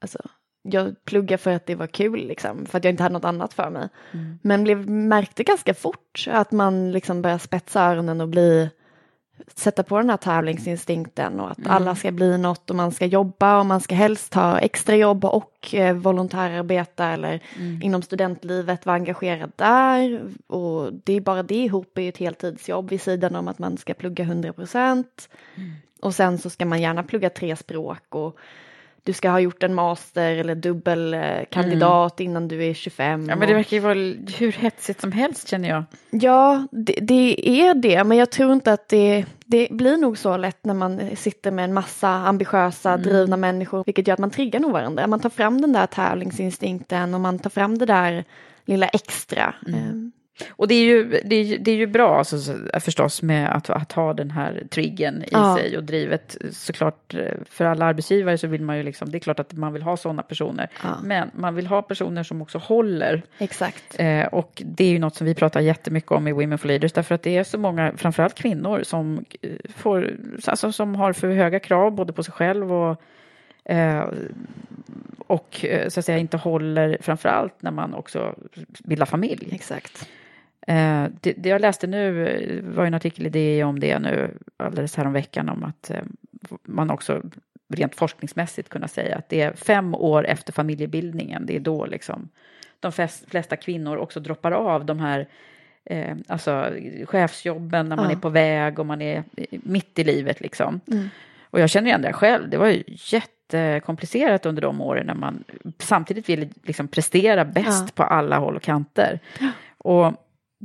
alltså, 0.00 0.18
jag 0.62 0.94
pluggade 1.04 1.38
för 1.38 1.50
att 1.50 1.66
det 1.66 1.74
var 1.74 1.86
kul 1.86 2.26
liksom, 2.26 2.66
för 2.66 2.78
att 2.78 2.84
jag 2.84 2.92
inte 2.92 3.02
hade 3.02 3.12
något 3.12 3.24
annat 3.24 3.54
för 3.54 3.70
mig. 3.70 3.88
Mm. 4.12 4.38
Men 4.42 4.64
blev, 4.64 4.90
märkte 4.90 5.44
ganska 5.44 5.74
fort 5.74 6.26
att 6.30 6.52
man 6.52 6.92
liksom 6.92 7.22
börjar 7.22 7.38
spetsa 7.38 7.82
öronen 7.82 8.20
och 8.20 8.28
bli, 8.28 8.70
sätta 9.54 9.82
på 9.82 9.98
den 9.98 10.10
här 10.10 10.16
tävlingsinstinkten 10.16 11.40
och 11.40 11.50
att 11.50 11.58
Mm. 11.58 11.70
alla 11.70 11.94
ska 11.94 12.12
bli 12.12 12.38
något 12.38 12.70
och 12.70 12.76
man 12.76 12.92
ska 12.92 13.06
jobba 13.06 13.58
och 13.58 13.66
man 13.66 13.80
ska 13.80 13.94
helst 13.94 14.34
ha 14.34 14.58
extra 14.58 14.96
jobb 14.96 15.24
och 15.24 15.74
eh, 15.74 15.94
volontärarbeta 15.96 17.06
eller 17.06 17.40
Mm. 17.56 17.82
inom 17.82 18.02
studentlivet 18.02 18.86
vara 18.86 18.96
engagerad 18.96 19.52
där. 19.56 20.22
Och 20.46 20.92
det 20.92 21.12
är 21.12 21.20
bara 21.20 21.42
det 21.42 21.54
ihop 21.64 21.98
är 21.98 22.02
ju 22.02 22.08
ett 22.08 22.18
heltidsjobb 22.18 22.90
vid 22.90 23.00
sidan 23.00 23.36
om 23.36 23.48
att 23.48 23.58
man 23.58 23.76
ska 23.76 23.94
plugga 23.94 24.24
100 24.24 24.52
procent. 24.52 25.28
Mm. 25.56 25.72
Och 26.00 26.14
sen 26.14 26.38
så 26.38 26.50
ska 26.50 26.64
man 26.66 26.82
gärna 26.82 27.02
plugga 27.02 27.30
tre 27.30 27.56
språk 27.56 28.14
och 28.14 28.36
du 29.04 29.12
ska 29.12 29.30
ha 29.30 29.40
gjort 29.40 29.62
en 29.62 29.74
master 29.74 30.36
eller 30.36 30.54
dubbelkandidat 30.54 32.20
innan 32.20 32.48
du 32.48 32.64
är 32.64 32.74
25. 32.74 33.06
Mm. 33.14 33.28
Ja, 33.28 33.36
men 33.36 33.48
det 33.48 33.54
verkar 33.54 33.76
ju 33.76 33.80
vara 33.80 33.94
hur 34.38 34.52
hetsigt 34.52 35.00
som 35.00 35.12
helst 35.12 35.48
känner 35.48 35.68
jag. 35.68 35.84
Ja, 36.10 36.66
det, 36.70 36.92
det 37.02 37.50
är 37.60 37.74
det, 37.74 38.04
men 38.04 38.18
jag 38.18 38.30
tror 38.30 38.52
inte 38.52 38.72
att 38.72 38.88
det, 38.88 39.24
det 39.46 39.68
blir 39.70 39.96
nog 39.96 40.18
så 40.18 40.36
lätt 40.36 40.64
när 40.64 40.74
man 40.74 41.16
sitter 41.16 41.50
med 41.50 41.64
en 41.64 41.74
massa 41.74 42.08
ambitiösa, 42.08 42.90
Mm. 42.90 43.02
drivna 43.02 43.36
människor, 43.36 43.82
vilket 43.86 44.06
gör 44.08 44.12
att 44.14 44.18
man 44.20 44.30
triggar 44.30 44.60
nog 44.60 44.72
varandra. 44.72 45.06
Man 45.06 45.20
tar 45.20 45.30
fram 45.30 45.60
den 45.60 45.72
där 45.72 45.86
tävlingsinstinkten 45.86 47.14
och 47.14 47.20
man 47.20 47.38
tar 47.38 47.50
fram 47.50 47.78
det 47.78 47.86
där 47.86 48.24
lilla 48.64 48.86
extra. 48.88 49.54
Mm. 49.66 50.12
Och 50.50 50.68
det 50.68 50.74
är 50.74 50.84
ju, 50.84 51.20
det 51.24 51.36
är, 51.36 51.58
det 51.58 51.70
är 51.70 51.76
ju 51.76 51.86
bra 51.86 52.18
alltså, 52.18 52.38
så, 52.38 52.52
förstås 52.80 53.22
med 53.22 53.56
att, 53.56 53.70
att 53.70 53.92
ha 53.92 54.14
den 54.14 54.30
här 54.30 54.62
triggen 54.70 55.22
i 55.22 55.28
Ja. 55.30 55.56
sig 55.58 55.76
och 55.76 55.84
drivet. 55.84 56.36
Såklart 56.50 57.14
för 57.50 57.64
alla 57.64 57.84
arbetsgivare 57.84 58.38
så 58.38 58.46
vill 58.46 58.62
man 58.62 58.76
ju 58.76 58.82
liksom, 58.82 59.10
det 59.10 59.18
är 59.18 59.20
klart 59.20 59.40
att 59.40 59.52
man 59.52 59.72
vill 59.72 59.82
ha 59.82 59.96
sådana 59.96 60.22
personer. 60.22 60.68
Ja. 60.82 60.88
Men 61.02 61.30
man 61.34 61.54
vill 61.54 61.66
ha 61.66 61.82
personer 61.82 62.22
som 62.22 62.42
också 62.42 62.58
håller. 62.58 63.22
Exakt. 63.38 64.00
Eh, 64.00 64.26
och 64.26 64.62
det 64.64 64.84
är 64.84 64.90
ju 64.90 64.98
något 64.98 65.14
som 65.14 65.26
vi 65.26 65.34
pratar 65.34 65.60
jättemycket 65.60 66.12
om 66.12 66.28
i 66.28 66.32
Women 66.32 66.58
for 66.58 66.68
Leaders 66.68 66.92
därför 66.92 67.14
att 67.14 67.22
det 67.22 67.36
är 67.36 67.44
så 67.44 67.58
många, 67.58 67.92
framförallt 67.96 68.34
kvinnor, 68.34 68.82
som, 68.82 69.24
eh, 69.42 69.50
får, 69.76 70.16
alltså, 70.46 70.72
som 70.72 70.94
har 70.94 71.12
för 71.12 71.30
höga 71.30 71.60
krav 71.60 71.92
både 71.92 72.12
på 72.12 72.22
sig 72.22 72.34
själv 72.34 72.72
och 72.72 73.02
eh, 73.64 74.04
och 75.26 75.64
eh, 75.64 75.88
så 75.88 76.00
att 76.00 76.06
säga 76.06 76.18
inte 76.18 76.36
håller 76.36 76.98
framförallt 77.00 77.62
när 77.62 77.70
man 77.70 77.94
också 77.94 78.34
bildar 78.78 79.06
familj. 79.06 79.48
Exakt. 79.52 80.08
Eh, 80.66 81.06
det, 81.20 81.32
det 81.36 81.48
jag 81.48 81.60
läste 81.60 81.86
nu 81.86 82.28
eh, 82.28 82.62
var 82.74 82.86
en 82.86 82.94
artikel 82.94 83.26
i 83.26 83.28
DI 83.28 83.62
om 83.62 83.80
det 83.80 83.98
nu 83.98 84.30
alldeles 84.56 84.96
häromveckan 84.96 85.48
om 85.48 85.64
att 85.64 85.90
eh, 85.90 85.96
man 86.64 86.90
också 86.90 87.22
rent 87.74 87.94
forskningsmässigt 87.94 88.68
kunna 88.68 88.88
säga 88.88 89.16
att 89.16 89.28
det 89.28 89.40
är 89.40 89.52
fem 89.52 89.94
år 89.94 90.26
efter 90.26 90.52
familjebildningen, 90.52 91.46
det 91.46 91.56
är 91.56 91.60
då 91.60 91.86
liksom 91.86 92.28
de 92.80 92.92
flest- 92.92 93.30
flesta 93.30 93.56
kvinnor 93.56 93.96
också 93.96 94.20
droppar 94.20 94.52
av 94.52 94.84
de 94.84 94.98
här 95.00 95.28
eh, 95.84 96.16
alltså 96.28 96.70
chefsjobben 97.06 97.88
när 97.88 97.96
man 97.96 98.04
Ja. 98.04 98.12
är 98.12 98.16
på 98.16 98.28
väg 98.28 98.78
och 98.78 98.86
man 98.86 99.02
är 99.02 99.24
mitt 99.50 99.98
i 99.98 100.04
livet 100.04 100.40
liksom. 100.40 100.80
Mm. 100.92 101.08
Och 101.50 101.60
jag 101.60 101.70
känner 101.70 101.86
igen 101.88 102.02
det 102.02 102.12
själv, 102.12 102.48
det 102.50 102.56
var 102.58 102.66
ju 102.68 102.82
jättekomplicerat 102.86 104.46
under 104.46 104.62
de 104.62 104.80
åren 104.80 105.06
när 105.06 105.14
man 105.14 105.44
samtidigt 105.78 106.28
ville 106.28 106.48
liksom 106.62 106.88
prestera 106.88 107.44
bäst 107.44 107.84
Ja. 107.86 107.92
på 107.94 108.02
alla 108.02 108.38
håll 108.38 108.56
och 108.56 108.62
kanter. 108.62 109.20
Och 109.78 110.12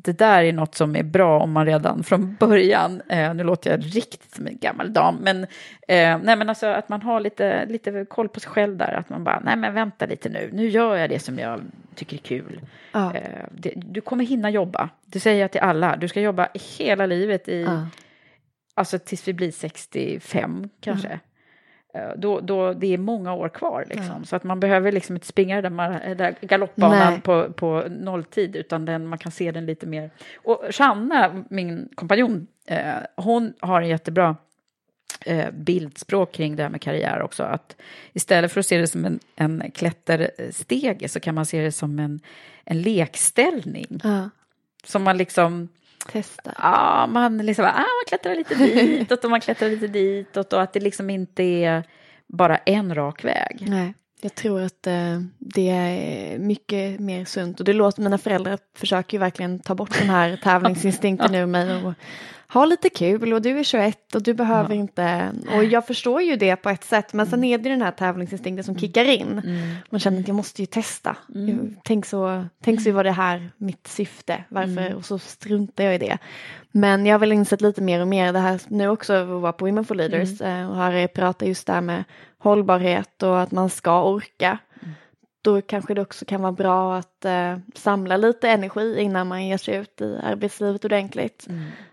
det 0.04 0.18
där 0.18 0.43
är 0.43 0.54
något 0.54 0.76
som 0.76 0.95
är 0.95 1.04
bra 1.04 1.39
om 1.39 1.52
man 1.52 1.66
redan 1.66 2.04
från 2.04 2.36
början, 2.39 3.02
eh, 3.10 3.34
nu 3.34 3.43
låter 3.43 3.72
jag 3.72 3.95
riktigt 3.95 4.36
som 4.36 4.47
en 4.47 4.58
gammal 4.58 4.93
dam, 4.93 5.16
men, 5.22 5.43
eh, 5.88 6.18
nej, 6.24 6.36
men 6.36 6.50
alltså 6.50 6.68
att 6.68 6.89
man 6.89 7.02
har 7.02 7.20
lite, 7.20 7.66
lite 7.66 8.06
koll 8.10 8.30
på 8.30 8.39
sig 8.39 8.52
själv 8.52 8.78
där, 8.78 8.93
att 8.93 9.10
man 9.10 9.24
bara, 9.24 9.39
nej 9.45 9.56
men 9.56 9.74
vänta 9.74 10.06
lite 10.06 10.30
nu, 10.30 10.50
nu 10.54 10.68
gör 10.70 10.95
jag 10.95 11.10
det 11.10 11.20
som 11.20 11.39
jag 11.39 11.62
tycker 11.95 12.18
är 12.18 12.22
kul. 12.22 12.62
Ja. 12.91 13.16
Eh, 13.16 13.45
det, 13.52 13.74
du 13.76 14.02
kommer 14.02 14.26
hinna 14.26 14.50
jobba, 14.50 14.89
det 15.06 15.20
säger 15.20 15.41
jag 15.41 15.52
till 15.52 15.62
alla, 15.62 15.95
du 15.95 16.08
ska 16.08 16.22
jobba 16.22 16.47
hela 16.78 17.06
livet 17.06 17.50
i, 17.50 17.62
Ja. 17.62 17.88
alltså 18.74 19.00
tills 19.00 19.28
vi 19.28 19.34
blir 19.34 19.52
65 19.52 20.70
kanske. 20.82 21.08
Mm. 21.08 21.20
Eh, 21.94 22.10
Då, 22.18 22.40
då 22.40 22.74
det 22.74 22.94
är 22.94 22.98
många 22.98 23.34
år 23.34 23.50
kvar 23.50 23.86
liksom. 23.90 24.26
Så 24.26 24.36
att 24.36 24.44
man 24.44 24.60
behöver 24.60 24.92
liksom 24.92 25.16
inte 25.16 25.28
springa 25.28 25.62
den 25.62 25.78
där, 25.78 26.16
där 26.16 26.36
galoppbanan 26.42 27.22
på, 27.22 27.54
på 27.54 27.84
nolltid 27.90 28.56
utan 28.56 28.86
den, 28.86 29.08
man 29.08 29.20
kan 29.20 29.32
se 29.32 29.52
den 29.52 29.66
lite 29.66 29.86
mer. 29.86 30.12
Och 30.36 30.64
Shanna, 30.70 31.44
min 31.50 31.90
kompanjon, 31.96 32.48
eh, 32.66 32.94
hon 33.16 33.54
har 33.60 33.82
en 33.82 33.88
jättebra 33.88 34.36
eh, 35.26 35.52
bildspråk 35.52 36.32
kring 36.32 36.56
det 36.56 36.64
här 36.64 36.70
med 36.70 36.82
karriär 36.82 37.22
också. 37.22 37.44
Att 37.44 37.76
istället 38.14 38.52
för 38.52 38.60
att 38.60 38.66
se 38.66 38.78
det 38.78 38.88
som 38.88 39.06
en, 39.06 39.20
en 39.36 39.72
klätterstege 39.72 41.10
så 41.10 41.20
kan 41.20 41.36
man 41.36 41.46
se 41.46 41.62
det 41.62 41.72
som 41.72 42.00
en, 42.00 42.20
en 42.66 42.82
lekställning. 42.82 44.00
Ja. 44.04 44.30
Som 44.84 45.04
man 45.04 45.18
liksom 45.18 45.68
Testa. 46.08 46.54
Ja, 46.58 47.08
man 47.10 47.38
liksom, 47.38 47.66
ah, 47.66 47.72
man 47.72 48.06
klättrar 48.08 48.36
lite 48.36 48.56
ditåt 48.56 49.24
och 49.24 49.32
man 49.32 49.41
klättrar 49.41 49.70
lite 49.70 49.88
ditåt 49.88 50.54
och 50.54 50.62
att 50.62 50.74
det 50.74 50.80
liksom 50.80 51.10
inte 51.10 51.43
är 51.43 51.84
bara 52.28 52.58
en 52.58 52.95
rak 52.95 53.24
väg. 53.24 53.66
Nej, 53.68 53.93
jag 54.22 54.36
tror 54.36 54.62
att 54.62 54.88
eh, 54.88 55.22
det 55.38 55.70
är 55.70 56.39
mycket 56.39 57.00
mer 57.00 57.26
sunt 57.26 57.60
och 57.60 57.66
det 57.66 57.74
låter, 57.74 58.02
mina 58.02 58.18
föräldrar 58.18 58.60
försöker 58.78 59.18
ju 59.18 59.20
verkligen 59.20 59.60
ta 59.60 59.76
bort 59.76 59.97
den 60.00 60.10
här 60.10 60.38
tävlingsinstinkten 60.38 61.36
ur 61.36 61.45
mig 61.45 61.86
och 61.86 61.93
ha 62.54 62.66
lite 62.66 62.89
kul 62.89 63.34
och 63.34 63.41
du 63.41 63.60
är 63.60 63.64
21 63.64 64.16
och 64.16 64.24
du 64.24 64.34
behöver 64.34 64.76
inte, 64.76 65.32
och 65.56 65.64
jag 65.64 65.88
förstår 65.88 66.22
ju 66.22 66.36
det 66.36 66.56
på 66.56 66.70
ett 66.70 66.84
sätt 66.84 67.14
men 67.14 67.26
sen 67.28 67.43
är 67.43 67.58
det 67.58 67.70
den 67.70 67.82
här 67.82 67.91
tävlingsinstinkten 67.91 68.64
som 68.64 68.78
kickar 68.80 69.06
in. 69.06 69.41
Man 69.89 70.00
känner 70.00 70.20
att 70.20 70.28
jag 70.28 70.36
måste 70.36 70.62
ju 70.62 70.66
testa. 70.66 71.16
Tänk 71.84 72.06
så, 72.06 72.45
tänk 72.64 72.82
så 72.82 72.91
var 72.91 73.04
det 73.04 73.12
här 73.12 73.52
mitt 73.58 73.88
syfte, 73.88 74.43
varför, 74.50 74.93
och 74.95 75.06
så 75.06 75.20
struntar 75.20 75.84
jag 75.84 75.95
i 75.95 75.97
det. 75.97 76.18
Men 76.72 77.06
jag 77.06 77.14
har 77.14 77.20
väl 77.20 77.32
insett 77.32 77.62
lite 77.62 77.82
mer 77.82 78.02
och 78.02 78.08
mer 78.08 78.34
det 78.34 78.39
här 78.39 78.62
nu 78.68 78.88
också 78.89 79.14
att 79.14 79.28
vara 79.28 79.54
på 79.54 79.66
Women 79.66 79.86
for 79.86 79.95
Leaders 79.95 80.41
eh, 80.41 80.70
och 80.70 80.76
här 80.76 81.08
pratar 81.08 81.47
just 81.47 81.68
det 81.68 81.74
här 81.74 81.82
med 81.82 82.04
hållbarhet 82.38 83.24
och 83.24 83.41
att 83.41 83.52
man 83.52 83.70
ska 83.70 84.04
orka. 84.04 84.58
Då 85.42 85.62
kanske 85.62 85.94
det 85.94 86.02
också 86.02 86.26
kan 86.26 86.42
vara 86.42 86.52
bra 86.52 86.98
att 86.98 87.26
eh, 87.26 87.58
samla 87.76 88.18
lite 88.18 88.50
energi 88.50 89.02
innan 89.02 89.28
man 89.28 89.48
ger 89.48 89.58
sig 89.58 89.76
ut 89.76 90.02
i 90.02 90.20
arbetslivet 90.24 90.86
ordentligt. 90.86 91.48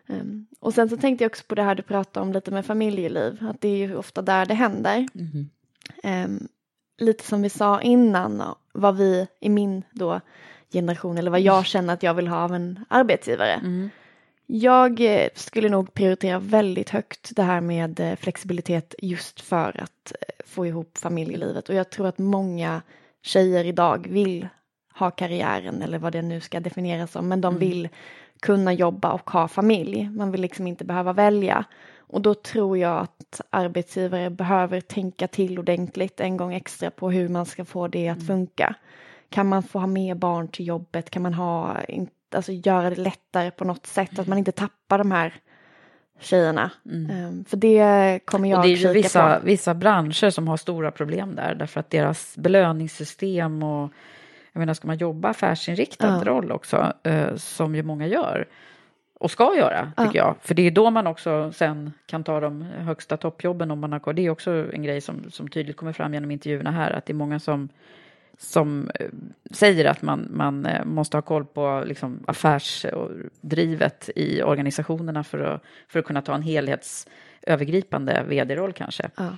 Um, 0.06 0.46
och 0.60 0.74
sen 0.74 0.88
så 0.88 0.96
tänkte 0.96 1.24
jag 1.24 1.30
också 1.30 1.44
på 1.48 1.54
det 1.54 1.62
här 1.62 1.74
du 1.74 1.82
pratade 1.82 2.26
om 2.26 2.32
lite 2.32 2.50
med 2.50 2.66
familjeliv, 2.66 3.38
att 3.40 3.60
det 3.60 3.68
är 3.68 3.76
ju 3.76 3.96
ofta 3.96 4.22
där 4.22 4.46
det 4.46 4.54
händer. 4.54 5.06
Um, 6.02 6.48
lite 6.98 7.24
som 7.24 7.42
vi 7.42 7.48
sa 7.48 7.80
innan, 7.80 8.54
vad 8.72 8.96
vi 8.96 9.26
i 9.40 9.48
min 9.48 9.82
då 9.90 10.20
generation 10.72 11.18
eller 11.18 11.30
vad 11.30 11.40
jag 11.40 11.66
känner 11.66 11.94
att 11.94 12.02
jag 12.02 12.14
vill 12.14 12.28
ha 12.28 12.44
av 12.44 12.54
en 12.54 12.84
arbetsgivare. 12.88 13.52
Mm. 13.52 13.90
Jag 14.46 15.00
eh, 15.00 15.28
skulle 15.34 15.68
nog 15.68 15.94
prioritera 15.94 16.38
väldigt 16.38 16.90
högt 16.90 17.36
det 17.36 17.42
här 17.42 17.60
med 17.60 18.00
eh, 18.00 18.16
flexibilitet 18.16 18.94
just 18.98 19.40
för 19.40 19.80
att 19.82 20.12
eh, 20.12 20.44
få 20.46 20.66
ihop 20.66 20.98
familjelivet 20.98 21.68
och 21.68 21.74
jag 21.74 21.90
tror 21.90 22.06
att 22.06 22.18
många 22.18 22.82
tjejer 23.26 23.64
idag 23.64 24.06
vill 24.10 24.48
ha 24.98 25.10
karriären 25.10 25.82
eller 25.82 25.98
vad 25.98 26.12
det 26.12 26.22
nu 26.22 26.40
ska 26.40 26.60
definieras 26.60 27.12
som 27.12 27.28
men 27.28 27.40
de 27.40 27.56
Mm. 27.56 27.60
vill 27.68 27.88
kunna 28.40 28.72
jobba 28.72 29.12
och 29.12 29.30
ha 29.30 29.48
familj. 29.48 30.10
Man 30.10 30.30
vill 30.32 30.40
liksom 30.40 30.66
inte 30.66 30.84
behöva 30.84 31.12
välja. 31.12 31.64
Och 32.08 32.20
då 32.22 32.34
tror 32.34 32.78
jag 32.78 33.00
att 33.00 33.40
arbetsgivare 33.50 34.30
behöver 34.30 34.80
tänka 34.80 35.28
till 35.28 35.58
ordentligt 35.58 36.20
en 36.20 36.36
gång 36.36 36.54
extra 36.54 36.90
på 36.90 37.10
hur 37.10 37.28
man 37.28 37.46
ska 37.46 37.64
få 37.64 37.88
det 37.88 38.08
att 38.08 38.26
funka. 38.26 38.74
Kan 39.30 39.48
man 39.48 39.62
få 39.62 39.78
ha 39.78 39.86
med 39.86 40.18
barn 40.18 40.48
till 40.48 40.66
jobbet? 40.66 41.10
Kan 41.10 41.22
man 41.22 41.34
ha, 41.34 41.76
alltså 42.34 42.52
göra 42.52 42.90
det 42.90 42.96
lättare 42.96 43.50
på 43.50 43.64
något 43.64 43.86
sätt? 43.86 44.18
Att 44.18 44.26
man 44.26 44.38
inte 44.38 44.52
tappar 44.52 44.98
de 44.98 45.12
här 45.12 45.34
tjejerna. 46.18 46.70
Ehm, 47.10 47.44
För 47.44 47.56
det 47.56 48.20
kommer 48.24 48.48
jag 48.50 48.58
Och 48.58 48.64
det 48.64 48.70
är 48.72 48.76
ju 48.76 48.92
vissa, 48.92 49.34
på. 49.40 49.46
vissa 49.46 49.74
branscher 49.74 50.30
som 50.30 50.48
har 50.48 50.56
stora 50.56 50.90
problem 50.90 51.34
där 51.34 51.54
därför 51.54 51.80
att 51.80 51.90
deras 51.90 52.36
belöningssystem 52.36 53.62
och 53.62 53.92
jag 54.52 54.60
menar 54.60 54.74
ska 54.74 54.86
man 54.86 54.96
jobba 54.98 55.28
affärsinriktad 55.28 56.20
Ja. 56.24 56.30
roll 56.32 56.52
också 56.52 56.92
eh, 57.02 57.34
som 57.36 57.74
ju 57.74 57.82
många 57.82 58.06
gör 58.06 58.46
och 59.20 59.30
ska 59.30 59.56
göra 59.56 59.92
Ja. 59.96 60.04
tycker 60.04 60.18
jag. 60.18 60.34
För 60.42 60.54
det 60.54 60.62
är 60.66 60.70
då 60.70 60.90
man 60.90 61.06
också 61.06 61.52
sen 61.52 61.92
kan 62.06 62.24
ta 62.24 62.40
de 62.40 62.62
högsta 62.62 63.16
toppjobben 63.16 63.70
om 63.70 63.78
man 63.80 63.92
har 63.92 63.98
kvar. 63.98 64.12
Det 64.12 64.26
är 64.26 64.30
också 64.30 64.72
en 64.72 64.82
grej 64.82 65.00
som, 65.00 65.30
som 65.30 65.48
tydligt 65.48 65.76
kommer 65.76 65.92
fram 65.92 66.14
genom 66.14 66.30
intervjuerna 66.30 66.70
här 66.70 66.90
att 66.90 67.06
det 67.06 67.12
är 67.12 67.14
många 67.14 67.38
som 67.38 67.68
som 68.38 68.90
eh, 68.94 69.06
säger 69.50 69.84
att 69.84 70.02
man, 70.02 70.28
man 70.30 70.66
eh, 70.66 70.84
måste 70.84 71.16
ha 71.16 71.22
koll 71.22 71.44
på 71.44 71.82
liksom, 71.86 72.24
affärsdrivet 72.26 74.10
i 74.16 74.42
organisationerna 74.42 75.24
för 75.24 75.38
att, 75.38 75.62
för 75.88 75.98
att 75.98 76.04
kunna 76.04 76.22
ta 76.22 76.34
en 76.34 76.42
helhetsövergripande 76.42 78.24
vd-roll 78.28 78.72
kanske. 78.72 79.10
Ja. 79.16 79.36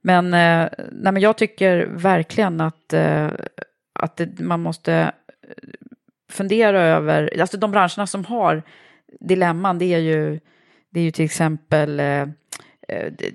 Men, 0.00 0.26
eh, 0.26 0.68
nej, 0.92 1.12
men 1.12 1.20
jag 1.20 1.36
tycker 1.36 1.86
verkligen 1.86 2.60
att, 2.60 2.94
att 3.92 4.16
det, 4.16 4.40
man 4.40 4.60
måste 4.60 5.12
fundera 6.28 6.82
över, 6.82 7.40
alltså 7.40 7.56
de 7.56 7.70
branscherna 7.70 8.06
som 8.06 8.24
har 8.24 8.62
dilemman, 9.20 9.78
det 9.78 9.94
är 9.94 9.98
ju, 9.98 10.40
det 10.90 11.00
är 11.00 11.04
ju 11.04 11.10
till 11.10 11.24
exempel 11.24 12.00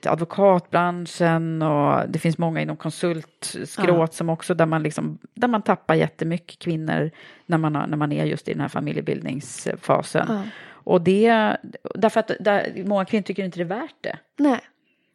advokatbranschen 0.06 1.62
och 1.62 2.10
det 2.10 2.20
finns 2.20 2.38
många 2.38 2.62
inom 2.62 2.78
konsultskråt 2.78 3.88
Ja. 3.88 4.08
som 4.08 4.30
också 4.30 4.54
där 4.54 4.66
man, 4.66 4.84
liksom, 4.84 5.18
där 5.34 5.47
man 5.47 5.62
tappar 5.62 5.95
jättemycket 5.95 6.60
kvinnor 6.60 7.12
när 7.45 7.58
man, 7.58 7.76
har, 7.76 7.88
när 7.88 7.97
man 7.97 8.12
är 8.12 8.26
just 8.26 8.47
i 8.47 8.52
den 8.52 8.62
här 8.62 8.68
familjebildningsfasen. 8.68 10.26
Ja. 10.30 10.43
Och 10.84 11.02
det, 11.02 11.58
därför 11.95 12.20
att 12.20 12.32
där, 12.39 12.84
många 12.86 13.06
kvinnor 13.06 13.24
tycker 13.24 13.43
inte 13.43 13.60
det 13.60 13.64
är 13.64 13.80
värt 13.80 13.95
det 14.02 14.18
Nej. 14.38 14.60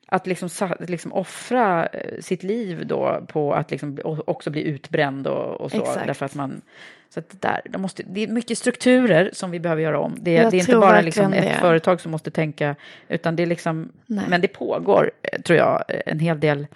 Att 0.06 0.26
liksom, 0.26 0.48
liksom 0.80 1.12
offra 1.12 1.86
eh, 1.86 2.20
sitt 2.20 2.42
liv 2.42 2.86
då 2.86 3.20
på 3.28 3.54
att 3.54 3.70
liksom 3.70 3.98
också 4.04 4.50
bli 4.50 4.62
utbränd 4.62 5.26
och, 5.26 5.60
och 5.60 5.70
så. 5.70 5.76
Exakt. 5.80 6.06
Därför 6.06 6.26
att 6.26 6.34
man, 6.34 6.60
så 7.08 7.20
att 7.20 7.30
det, 7.30 7.40
där, 7.48 7.60
det, 7.64 7.78
måste, 7.78 8.02
det 8.02 8.22
är 8.22 8.28
mycket 8.28 8.58
strukturer 8.58 9.30
som 9.32 9.50
vi 9.50 9.60
behöver 9.60 9.82
göra 9.82 9.98
om. 10.00 10.16
Det, 10.20 10.36
det 10.50 10.56
är 10.56 10.60
inte 10.60 10.76
bara 10.76 11.00
liksom 11.00 11.32
ett 11.32 11.44
det. 11.44 11.54
företag 11.60 12.00
som 12.00 12.10
måste 12.12 12.30
tänka, 12.30 12.74
utan 13.08 13.36
det 13.36 13.42
är 13.42 13.46
liksom, 13.46 13.92
Nej. 14.06 14.24
men 14.28 14.40
det 14.40 14.48
pågår, 14.48 15.10
eh, 15.22 15.40
tror 15.42 15.58
jag, 15.58 15.84
en 16.06 16.18
hel 16.20 16.40
del, 16.40 16.66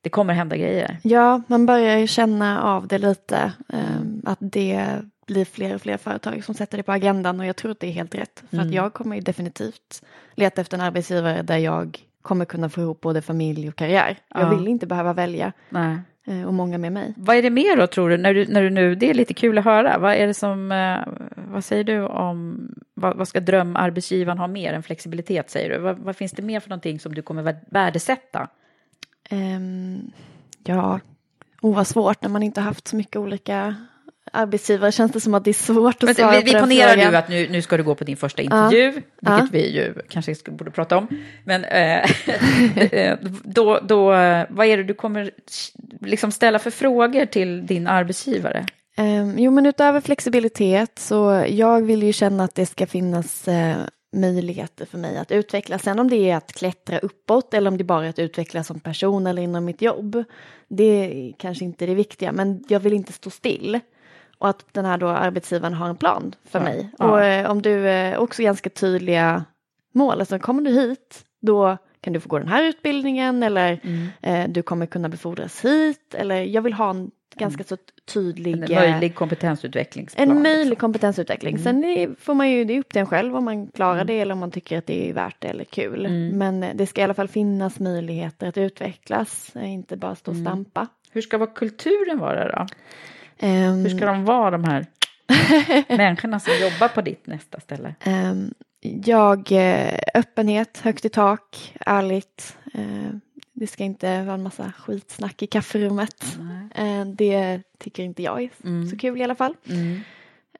det 0.00 0.10
kommer 0.10 0.34
hända 0.34 0.56
grejer. 0.56 0.96
Ja, 1.02 1.42
man 1.46 1.66
börjar 1.66 1.96
ju 1.98 2.06
känna 2.06 2.62
av 2.62 2.86
det 2.86 2.98
lite. 2.98 3.52
ehm, 3.68 4.22
att 4.26 4.38
det 4.40 4.86
blir 5.26 5.44
fler 5.44 5.74
och 5.74 5.82
fler 5.82 5.96
företag 5.96 6.44
som 6.44 6.54
sätter 6.54 6.76
det 6.76 6.82
på 6.82 6.92
agendan 6.92 7.40
och 7.40 7.46
jag 7.46 7.56
tror 7.56 7.70
att 7.72 7.80
det 7.80 7.86
är 7.86 7.92
helt 7.92 8.14
rätt. 8.14 8.42
För 8.50 8.56
Mm. 8.56 8.68
att 8.68 8.74
jag 8.74 8.92
kommer 8.92 9.16
ju 9.16 9.22
definitivt 9.22 10.02
leta 10.34 10.60
efter 10.60 10.76
en 10.76 10.80
arbetsgivare 10.80 11.42
där 11.42 11.58
jag 11.58 11.98
kommer 12.22 12.44
kunna 12.44 12.68
få 12.68 12.80
ihop 12.80 13.00
både 13.00 13.22
familj 13.22 13.68
och 13.68 13.76
karriär. 13.76 14.18
Jag 14.28 14.42
Ja. 14.42 14.48
vill 14.54 14.68
inte 14.68 14.86
behöva 14.86 15.12
välja 15.12 15.52
Nej. 15.70 15.98
eh, 16.26 16.42
och 16.46 16.54
många 16.54 16.78
med 16.78 16.92
mig. 16.92 17.14
Vad 17.16 17.36
är 17.36 17.42
det 17.42 17.50
mer 17.50 17.76
då, 17.76 17.86
tror 17.86 18.10
du, 18.10 18.16
när 18.16 18.34
du, 18.34 18.46
när 18.46 18.62
du 18.62 18.70
nu, 18.70 18.94
det 18.94 19.10
är 19.10 19.14
lite 19.14 19.34
kul 19.34 19.58
att 19.58 19.64
höra, 19.64 19.98
vad 19.98 20.14
är 20.14 20.26
det 20.26 20.34
som, 20.34 20.72
eh, 20.72 20.98
vad 21.52 21.64
säger 21.64 21.84
du 21.84 22.00
om, 22.06 22.68
vad, 22.94 23.16
vad 23.16 23.28
ska 23.28 23.40
drömarbetsgivaren 23.40 24.38
ha 24.38 24.46
mer 24.46 24.72
än 24.72 24.82
flexibilitet, 24.82 25.50
säger 25.50 25.70
du? 25.70 25.78
Vad, 25.78 25.98
vad 25.98 26.16
finns 26.16 26.32
det 26.32 26.42
mer 26.42 26.60
för 26.60 26.68
någonting 26.70 27.00
som 27.00 27.14
du 27.14 27.22
kommer 27.22 27.42
vär- 27.42 27.64
värdesätta? 27.70 28.48
Ehm, 29.30 30.10
ja, 30.64 31.00
oh, 31.62 31.74
vad 31.76 31.86
svårt 31.86 32.22
när 32.22 32.28
man 32.30 32.42
inte 32.42 32.60
haft 32.60 32.88
så 32.88 32.96
mycket 32.96 33.16
olika 33.16 33.74
arbetsgivare. 34.32 34.92
Känns 34.92 35.12
det 35.12 35.20
som 35.20 35.34
att 35.34 35.44
det 35.44 35.50
är 35.50 35.52
svårt 35.52 35.94
att 35.94 36.02
Men, 36.02 36.14
svara 36.14 36.30
vi 36.30 36.38
på 36.40 36.44
vi 36.44 36.52
den 36.52 36.60
ponerar 36.62 36.92
frågan. 36.92 37.10
nu 37.12 37.16
att 37.16 37.28
nu, 37.28 37.48
nu 37.48 37.62
ska 37.62 37.76
du 37.76 37.82
gå 37.82 37.94
på 37.94 38.04
din 38.04 38.16
första 38.16 38.42
intervju, 38.42 38.90
vilket 38.90 39.04
Ja. 39.20 39.48
vi 39.52 39.70
ju 39.70 39.94
kanske 40.08 40.34
skulle, 40.34 40.56
borde 40.56 40.70
prata 40.70 40.96
om. 40.96 41.08
Men 41.44 41.64
eh, 41.64 42.08
då, 43.44 43.80
då, 43.82 44.06
vad 44.50 44.66
är 44.66 44.76
det 44.76 44.84
du 44.84 44.94
kommer 44.94 45.30
liksom 46.00 46.32
ställa 46.32 46.58
för 46.58 46.70
frågor 46.70 47.26
till 47.26 47.66
din 47.66 47.86
arbetsgivare? 47.86 48.66
Ehm, 48.96 49.38
jo, 49.38 49.50
men 49.50 49.66
utöver 49.66 50.00
flexibilitet 50.00 50.98
så 50.98 51.44
jag 51.48 51.82
vill 51.82 52.02
ju 52.02 52.12
känna 52.12 52.44
att 52.44 52.54
det 52.54 52.66
ska 52.66 52.86
finnas 52.86 53.48
eh, 53.48 53.76
möjligheter 54.16 54.86
för 54.86 54.98
mig 54.98 55.18
att 55.18 55.32
utvecklas. 55.32 55.82
Sen 55.82 55.98
om 55.98 56.10
det 56.10 56.30
är 56.30 56.36
att 56.36 56.52
klättra 56.52 56.98
uppåt 56.98 57.54
eller 57.54 57.70
om 57.70 57.78
det 57.78 57.84
bara 57.84 58.04
är 58.04 58.10
att 58.10 58.18
utvecklas 58.18 58.66
som 58.66 58.80
person 58.80 59.26
eller 59.26 59.42
inom 59.42 59.64
mitt 59.64 59.82
jobb. 59.82 60.24
Det 60.68 60.84
är 60.84 61.32
kanske 61.38 61.64
inte 61.64 61.86
det 61.86 61.94
viktiga, 61.94 62.32
men 62.32 62.64
jag 62.68 62.80
vill 62.80 62.92
inte 62.92 63.12
stå 63.12 63.30
still. 63.30 63.80
Och 64.42 64.48
att 64.48 64.64
den 64.72 64.84
här 64.84 64.98
då 64.98 65.08
arbetsgivaren 65.08 65.74
har 65.74 65.88
en 65.88 65.96
plan 65.96 66.34
för 66.44 66.58
Ja. 66.58 66.64
mig. 66.64 66.90
Ja. 66.98 67.10
Och 67.10 67.24
eh, 67.24 67.50
om 67.50 67.62
du 67.62 67.88
eh, 67.88 68.18
också 68.18 68.42
ganska 68.42 68.70
tydliga 68.70 69.44
mål, 69.92 70.20
alltså 70.20 70.38
kommer 70.38 70.62
du 70.62 70.70
hit, 70.70 71.24
då 71.40 71.76
kan 72.00 72.12
du 72.12 72.20
få 72.20 72.28
gå 72.28 72.38
den 72.38 72.48
här 72.48 72.62
utbildningen 72.64 73.42
eller 73.42 73.80
Mm. 73.82 74.08
eh, 74.22 74.48
du 74.52 74.62
kommer 74.62 74.86
kunna 74.86 75.08
befordras 75.08 75.64
hit. 75.64 76.14
Eller 76.14 76.42
jag 76.42 76.62
vill 76.62 76.72
ha 76.72 76.90
en 76.90 77.10
ganska 77.36 77.64
så 77.64 77.76
tydlig... 78.14 78.54
En 78.54 78.62
eh, 78.62 78.74
möjlig 78.80 79.14
kompetensutvecklingsplan? 79.14 80.30
en 80.30 80.42
möjlig 80.42 80.64
liksom. 80.70 80.76
kompetensutveckling. 80.80 81.54
Mm. 81.56 81.64
Sen 81.64 81.80
det 81.80 82.08
får 82.20 82.34
man 82.34 82.50
ju, 82.50 82.64
det 82.64 82.74
är 82.74 82.80
upp 82.80 82.88
till 82.88 83.00
en 83.00 83.06
själv 83.06 83.36
om 83.36 83.44
man 83.44 83.66
klarar 83.66 84.04
det 84.04 84.20
eller 84.20 84.32
om 84.34 84.38
man 84.40 84.50
tycker 84.50 84.78
att 84.78 84.86
det 84.86 85.10
är 85.10 85.12
värt 85.14 85.36
det 85.38 85.48
eller 85.48 85.64
kul. 85.64 86.06
Mm. 86.06 86.38
Men 86.38 86.62
eh, 86.62 86.70
det 86.74 86.86
ska 86.86 87.00
i 87.00 87.04
alla 87.04 87.14
fall 87.14 87.28
finnas 87.28 87.80
möjligheter 87.80 88.48
att 88.48 88.58
utvecklas, 88.58 89.56
eh, 89.56 89.72
inte 89.72 89.96
bara 89.96 90.14
stå 90.14 90.30
och 90.30 90.36
Mm. 90.36 90.46
stampa. 90.46 90.86
Hur 91.12 91.22
ska 91.22 91.38
vara 91.38 91.50
kulturen 91.50 92.18
vara 92.18 92.48
då? 92.56 92.66
Ehm, 93.42 93.82
Hur 93.82 93.88
ska 93.96 94.06
de 94.06 94.24
vara 94.24 94.50
de 94.50 94.64
här 94.64 94.86
människorna 95.96 96.40
som 96.40 96.52
jobbar 96.62 96.88
på 96.88 97.00
ditt 97.00 97.26
nästa 97.26 97.60
ställe? 97.60 97.94
ehm, 98.04 98.54
jag, 99.04 99.52
eh, 99.52 99.98
öppenhet, 100.14 100.78
högt 100.78 101.04
i 101.04 101.08
tak, 101.08 101.74
ärligt. 101.80 102.56
Eh, 102.74 103.10
det 103.52 103.66
ska 103.66 103.84
inte 103.84 104.22
vara 104.22 104.34
en 104.34 104.42
massa 104.42 104.72
skitsnack 104.78 105.42
i 105.42 105.46
kafferummet. 105.46 106.38
Eh, 106.74 107.04
det 107.04 107.62
tycker 107.78 108.02
inte 108.02 108.22
jag 108.22 108.42
är 108.42 108.50
Mm. 108.64 108.86
så 108.90 108.96
kul 108.98 109.20
i 109.20 109.24
alla 109.24 109.34
fall. 109.34 109.54
Mm. 109.70 110.00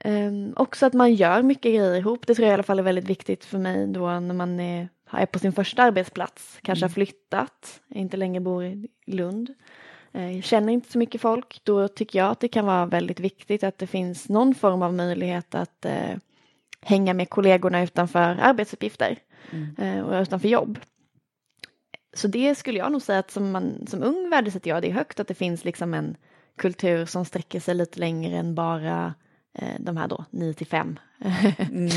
Um, 0.04 0.52
också 0.56 0.86
att 0.86 0.92
man 0.92 1.14
gör 1.14 1.42
mycket 1.42 1.62
grejer 1.74 1.94
ihop. 1.94 2.26
Det 2.26 2.34
tror 2.34 2.46
jag 2.46 2.52
i 2.52 2.54
alla 2.54 2.62
fall 2.62 2.78
är 2.78 2.82
väldigt 2.82 3.04
viktigt 3.10 3.44
för 3.44 3.58
mig 3.58 3.86
då 3.86 4.20
när 4.20 4.34
man 4.34 4.60
är, 4.60 4.88
är 5.10 5.26
på 5.26 5.38
sin 5.38 5.52
första 5.52 5.82
arbetsplats. 5.82 6.58
Kanske 6.62 6.84
Mm. 6.84 6.90
har 6.90 6.94
flyttat, 6.94 7.80
inte 7.88 8.16
längre 8.16 8.40
bor 8.40 8.64
i 8.64 8.88
Lund. 9.06 9.54
Eh, 10.12 10.40
känner 10.42 10.72
inte 10.72 10.92
så 10.92 10.98
mycket 10.98 11.20
folk. 11.20 11.60
Då 11.64 11.88
tycker 11.88 12.18
jag 12.18 12.30
att 12.30 12.40
det 12.40 12.48
kan 12.48 12.66
vara 12.66 12.86
väldigt 12.86 13.20
viktigt 13.20 13.64
att 13.64 13.78
det 13.78 13.86
finns 13.86 14.28
någon 14.28 14.54
form 14.54 14.82
av 14.82 14.94
möjlighet 14.94 15.54
att 15.54 15.84
eh, 15.84 16.16
hänga 16.82 17.14
med 17.14 17.30
kollegorna 17.30 17.82
utanför 17.82 18.38
arbetsuppgifter 18.42 19.18
Mm. 19.52 19.76
eh, 19.78 20.04
och 20.04 20.22
utanför 20.22 20.48
jobb. 20.48 20.78
Så 22.14 22.28
det 22.28 22.54
skulle 22.54 22.78
jag 22.78 22.92
nog 22.92 23.02
säga 23.02 23.18
att 23.18 23.30
som, 23.30 23.50
man, 23.50 23.86
som 23.86 24.02
ung 24.02 24.30
värdesätter 24.30 24.70
jag 24.70 24.82
det 24.82 24.90
högt 24.90 25.20
att 25.20 25.28
det 25.28 25.34
finns 25.34 25.64
liksom 25.64 25.94
en 25.94 26.16
kultur 26.56 27.06
som 27.06 27.24
sträcker 27.24 27.60
sig 27.60 27.74
lite 27.74 28.00
längre 28.00 28.36
än 28.36 28.54
bara 28.54 29.14
eh, 29.58 29.74
de 29.78 29.96
här 29.96 30.08
då 30.08 30.24
9 30.30 30.54
till 30.54 30.66
5. 30.66 30.98
Mm. 31.70 31.88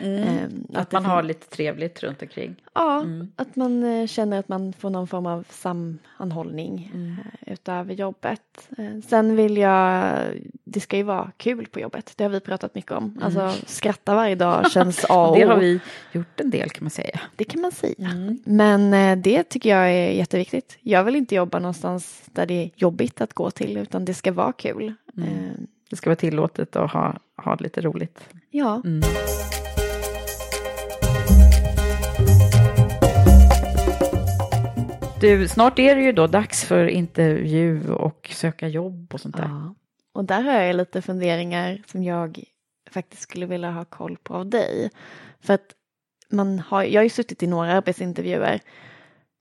Mm. 0.00 0.22
Ehm, 0.28 0.66
Att 0.74 0.92
man 0.92 1.04
har 1.04 1.22
lite 1.22 1.46
trevligt 1.48 2.02
runt 2.02 2.22
omkring. 2.22 2.54
Ja, 2.74 3.00
Mm. 3.00 3.32
att 3.36 3.56
man 3.56 3.84
eh, 4.00 4.06
känner 4.06 4.38
att 4.38 4.48
man 4.48 4.72
får 4.72 4.90
någon 4.90 5.06
form 5.06 5.26
av 5.26 5.44
sammanhållning 5.50 6.90
Mm. 6.94 7.16
eh, 7.46 7.52
utöver 7.52 7.94
jobbet. 7.94 8.68
Eh, 8.78 9.00
sen 9.08 9.36
vill 9.36 9.56
jag, 9.56 10.12
det 10.64 10.80
ska 10.80 10.96
ju 10.96 11.02
vara 11.02 11.30
kul 11.36 11.66
på 11.66 11.80
jobbet, 11.80 12.12
det 12.16 12.24
har 12.24 12.30
vi 12.30 12.40
pratat 12.40 12.74
mycket 12.74 12.92
om. 12.92 13.04
Mm. 13.04 13.22
Alltså 13.22 13.66
skratta 13.66 14.14
varje 14.14 14.34
dag 14.34 14.70
känns 14.70 15.04
A 15.08 15.26
och 15.28 15.36
Det 15.36 15.44
har 15.46 15.56
vi 15.58 15.80
gjort 16.12 16.40
en 16.40 16.50
del 16.50 16.70
kan 16.70 16.84
man 16.84 16.90
säga. 16.90 17.20
Det 17.36 17.44
kan 17.44 17.60
man 17.60 17.72
säga. 17.72 17.94
Mm. 18.10 18.38
Men 18.44 19.22
det 19.22 19.42
tycker 19.42 19.70
jag 19.70 19.90
är 19.90 20.10
jätteviktigt. 20.10 20.78
Jag 20.80 21.04
vill 21.04 21.16
inte 21.16 21.34
jobba 21.34 21.58
någonstans 21.58 22.22
där 22.32 22.46
det 22.46 22.54
är 22.54 22.70
jobbigt 22.76 23.20
att 23.20 23.32
gå 23.34 23.50
till 23.50 23.76
utan 23.76 24.04
det 24.04 24.14
ska 24.14 24.32
vara 24.32 24.52
kul. 24.52 24.94
Mm. 25.16 25.66
Det 25.92 25.96
ska 25.96 26.10
vara 26.10 26.16
tillåtet 26.16 26.76
att 26.76 26.90
ha, 26.90 27.16
ha 27.36 27.54
lite 27.54 27.80
roligt. 27.80 28.28
ja. 28.50 28.82
Mm. 28.84 29.02
du, 35.20 35.48
snart 35.48 35.78
är 35.78 35.96
det 35.96 36.02
ju 36.02 36.12
då 36.12 36.26
dags 36.26 36.64
för 36.64 36.86
intervju 36.86 37.92
och 37.92 38.30
söka 38.32 38.68
jobb 38.68 39.14
och 39.14 39.20
sånt 39.20 39.36
där. 39.36 39.44
Ja. 39.44 39.74
Och 40.12 40.24
där 40.24 40.42
har 40.42 40.52
jag 40.52 40.76
lite 40.76 41.02
funderingar 41.02 41.82
som 41.86 42.02
jag 42.02 42.44
faktiskt 42.90 43.22
skulle 43.22 43.46
vilja 43.46 43.70
ha 43.70 43.84
koll 43.84 44.16
på 44.22 44.34
av 44.34 44.46
dig. 44.46 44.90
För 45.40 45.54
att 45.54 45.74
man 46.30 46.58
har, 46.58 46.82
jag 46.82 47.00
har 47.00 47.04
ju 47.04 47.10
suttit 47.10 47.42
i 47.42 47.46
några 47.46 47.72
arbetsintervjuer 47.72 48.60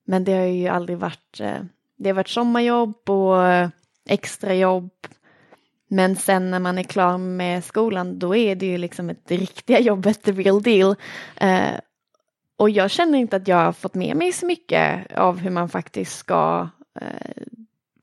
men 0.06 0.24
det 0.24 0.34
har 0.34 0.46
ju 0.46 0.68
aldrig 0.68 0.98
varit, 0.98 1.40
eh, 1.40 1.62
det 1.98 2.10
har 2.10 2.16
varit 2.16 2.30
sommarjobb 2.30 3.10
och 3.10 3.70
extrajobb. 4.06 4.92
Men 5.94 6.16
sen 6.16 6.52
när 6.52 6.60
man 6.60 6.78
är 6.78 6.84
klar 6.84 7.18
med 7.18 7.64
skolan 7.64 8.20
då 8.20 8.36
är 8.36 8.56
det 8.56 8.66
ju 8.66 8.78
liksom 8.78 9.10
ett 9.10 9.32
riktiga 9.32 9.80
jobbet, 9.90 10.24
the 10.24 10.32
real 10.32 10.62
deal. 10.62 10.96
Eh, 11.36 11.80
och 12.58 12.70
jag 12.70 12.92
känner 12.92 13.20
inte 13.20 13.36
att 13.36 13.48
jag 13.48 13.58
har 13.58 13.72
fått 13.72 13.96
med 13.96 14.16
mig 14.16 14.32
så 14.32 14.46
mycket 14.46 15.12
av 15.14 15.38
hur 15.38 15.50
man 15.50 15.70
faktiskt 15.70 16.18
ska 16.18 16.70
eh, 17.02 17.44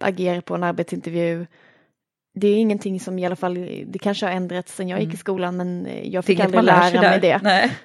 agera 0.00 0.40
på 0.42 0.54
en 0.54 0.64
arbetsintervju 0.64 1.46
det 2.34 2.48
är 2.48 2.56
ingenting 2.56 3.00
som 3.00 3.18
i 3.18 3.26
alla 3.26 3.36
fall, 3.36 3.54
det 3.86 3.98
kanske 3.98 4.26
har 4.26 4.32
ändrats 4.32 4.74
sen 4.74 4.88
jag 4.88 4.98
gick 4.98 5.06
i 5.06 5.10
mm. 5.10 5.18
skolan 5.18 5.56
men 5.56 5.88
jag 6.02 6.24
fick 6.24 6.40
aldrig 6.40 6.64
lära 6.64 7.00
mig 7.00 7.20
det. 7.20 7.40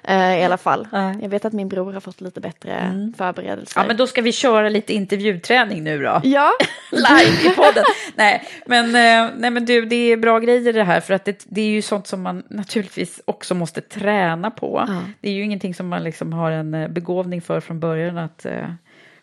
Uh, 0.08 0.40
I 0.40 0.44
alla 0.44 0.56
fall. 0.56 0.88
Nej. 0.92 1.16
Jag 1.22 1.28
vet 1.28 1.44
att 1.44 1.52
min 1.52 1.68
bror 1.68 1.92
har 1.92 2.00
fått 2.00 2.20
lite 2.20 2.40
bättre 2.40 2.72
mm. 2.72 3.14
förberedelser. 3.18 3.80
Ja 3.80 3.86
men 3.86 3.96
då 3.96 4.06
ska 4.06 4.22
vi 4.22 4.32
köra 4.32 4.68
lite 4.68 4.94
intervjuträning 4.94 5.84
nu 5.84 6.02
då. 6.02 6.20
Ja. 6.24 6.52
Live 6.90 7.52
i 7.52 7.54
podden. 7.56 7.84
nej, 8.14 8.42
men, 8.66 8.86
uh, 8.86 9.32
nej 9.36 9.50
men 9.50 9.64
du, 9.64 9.86
det 9.86 10.12
är 10.12 10.16
bra 10.16 10.38
grejer 10.38 10.72
det 10.72 10.84
här 10.84 11.00
för 11.00 11.14
att 11.14 11.24
det, 11.24 11.44
det 11.48 11.60
är 11.60 11.70
ju 11.70 11.82
sånt 11.82 12.06
som 12.06 12.22
man 12.22 12.42
naturligtvis 12.50 13.20
också 13.24 13.54
måste 13.54 13.80
träna 13.80 14.50
på. 14.50 14.84
Uh. 14.88 15.00
Det 15.20 15.28
är 15.28 15.32
ju 15.32 15.44
ingenting 15.44 15.74
som 15.74 15.88
man 15.88 16.04
liksom 16.04 16.32
har 16.32 16.50
en 16.50 16.74
eh, 16.74 16.88
begåvning 16.88 17.42
för 17.42 17.60
från 17.60 17.80
början 17.80 18.18
att 18.18 18.46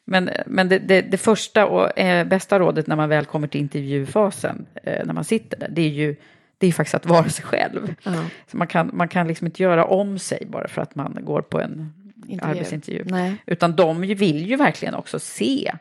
men, 0.05 0.29
men 0.45 0.69
det, 0.69 0.79
det, 0.79 1.01
det, 1.01 1.17
första 1.17 1.65
och 1.65 1.99
eh, 1.99 2.27
bästa 2.27 2.59
rådet 2.59 2.87
när 2.87 2.95
man 2.95 3.09
väl 3.09 3.25
kommer 3.25 3.47
till 3.47 3.61
intervjufasen, 3.61 4.65
eh, 4.83 5.05
när 5.05 5.13
man 5.13 5.23
sitter 5.23 5.59
där, 5.59 5.69
det 5.69 5.81
är 5.81 5.89
ju 5.89 6.15
det 6.57 6.67
är 6.67 6.71
faktiskt 6.71 6.95
att 6.95 7.05
vara 7.05 7.29
sig 7.29 7.45
själv. 7.45 7.95
Mm. 8.05 8.25
Så 8.47 8.57
man 8.57 8.67
kan, 8.67 8.91
man 8.93 9.07
kan 9.07 9.27
liksom 9.27 9.47
inte 9.47 9.63
göra 9.63 9.85
om 9.85 10.19
sig 10.19 10.47
bara 10.49 10.67
för 10.67 10.81
att 10.81 10.95
man 10.95 11.17
går 11.21 11.41
på 11.41 11.61
en 11.61 11.93
Intervju. 12.27 12.51
arbetsintervju. 12.51 13.03
Nej. 13.05 13.35
Utan 13.45 13.75
de 13.75 14.01
vill 14.01 14.49
ju 14.49 14.55
verkligen 14.55 14.95
också 14.95 15.19
se 15.19 15.71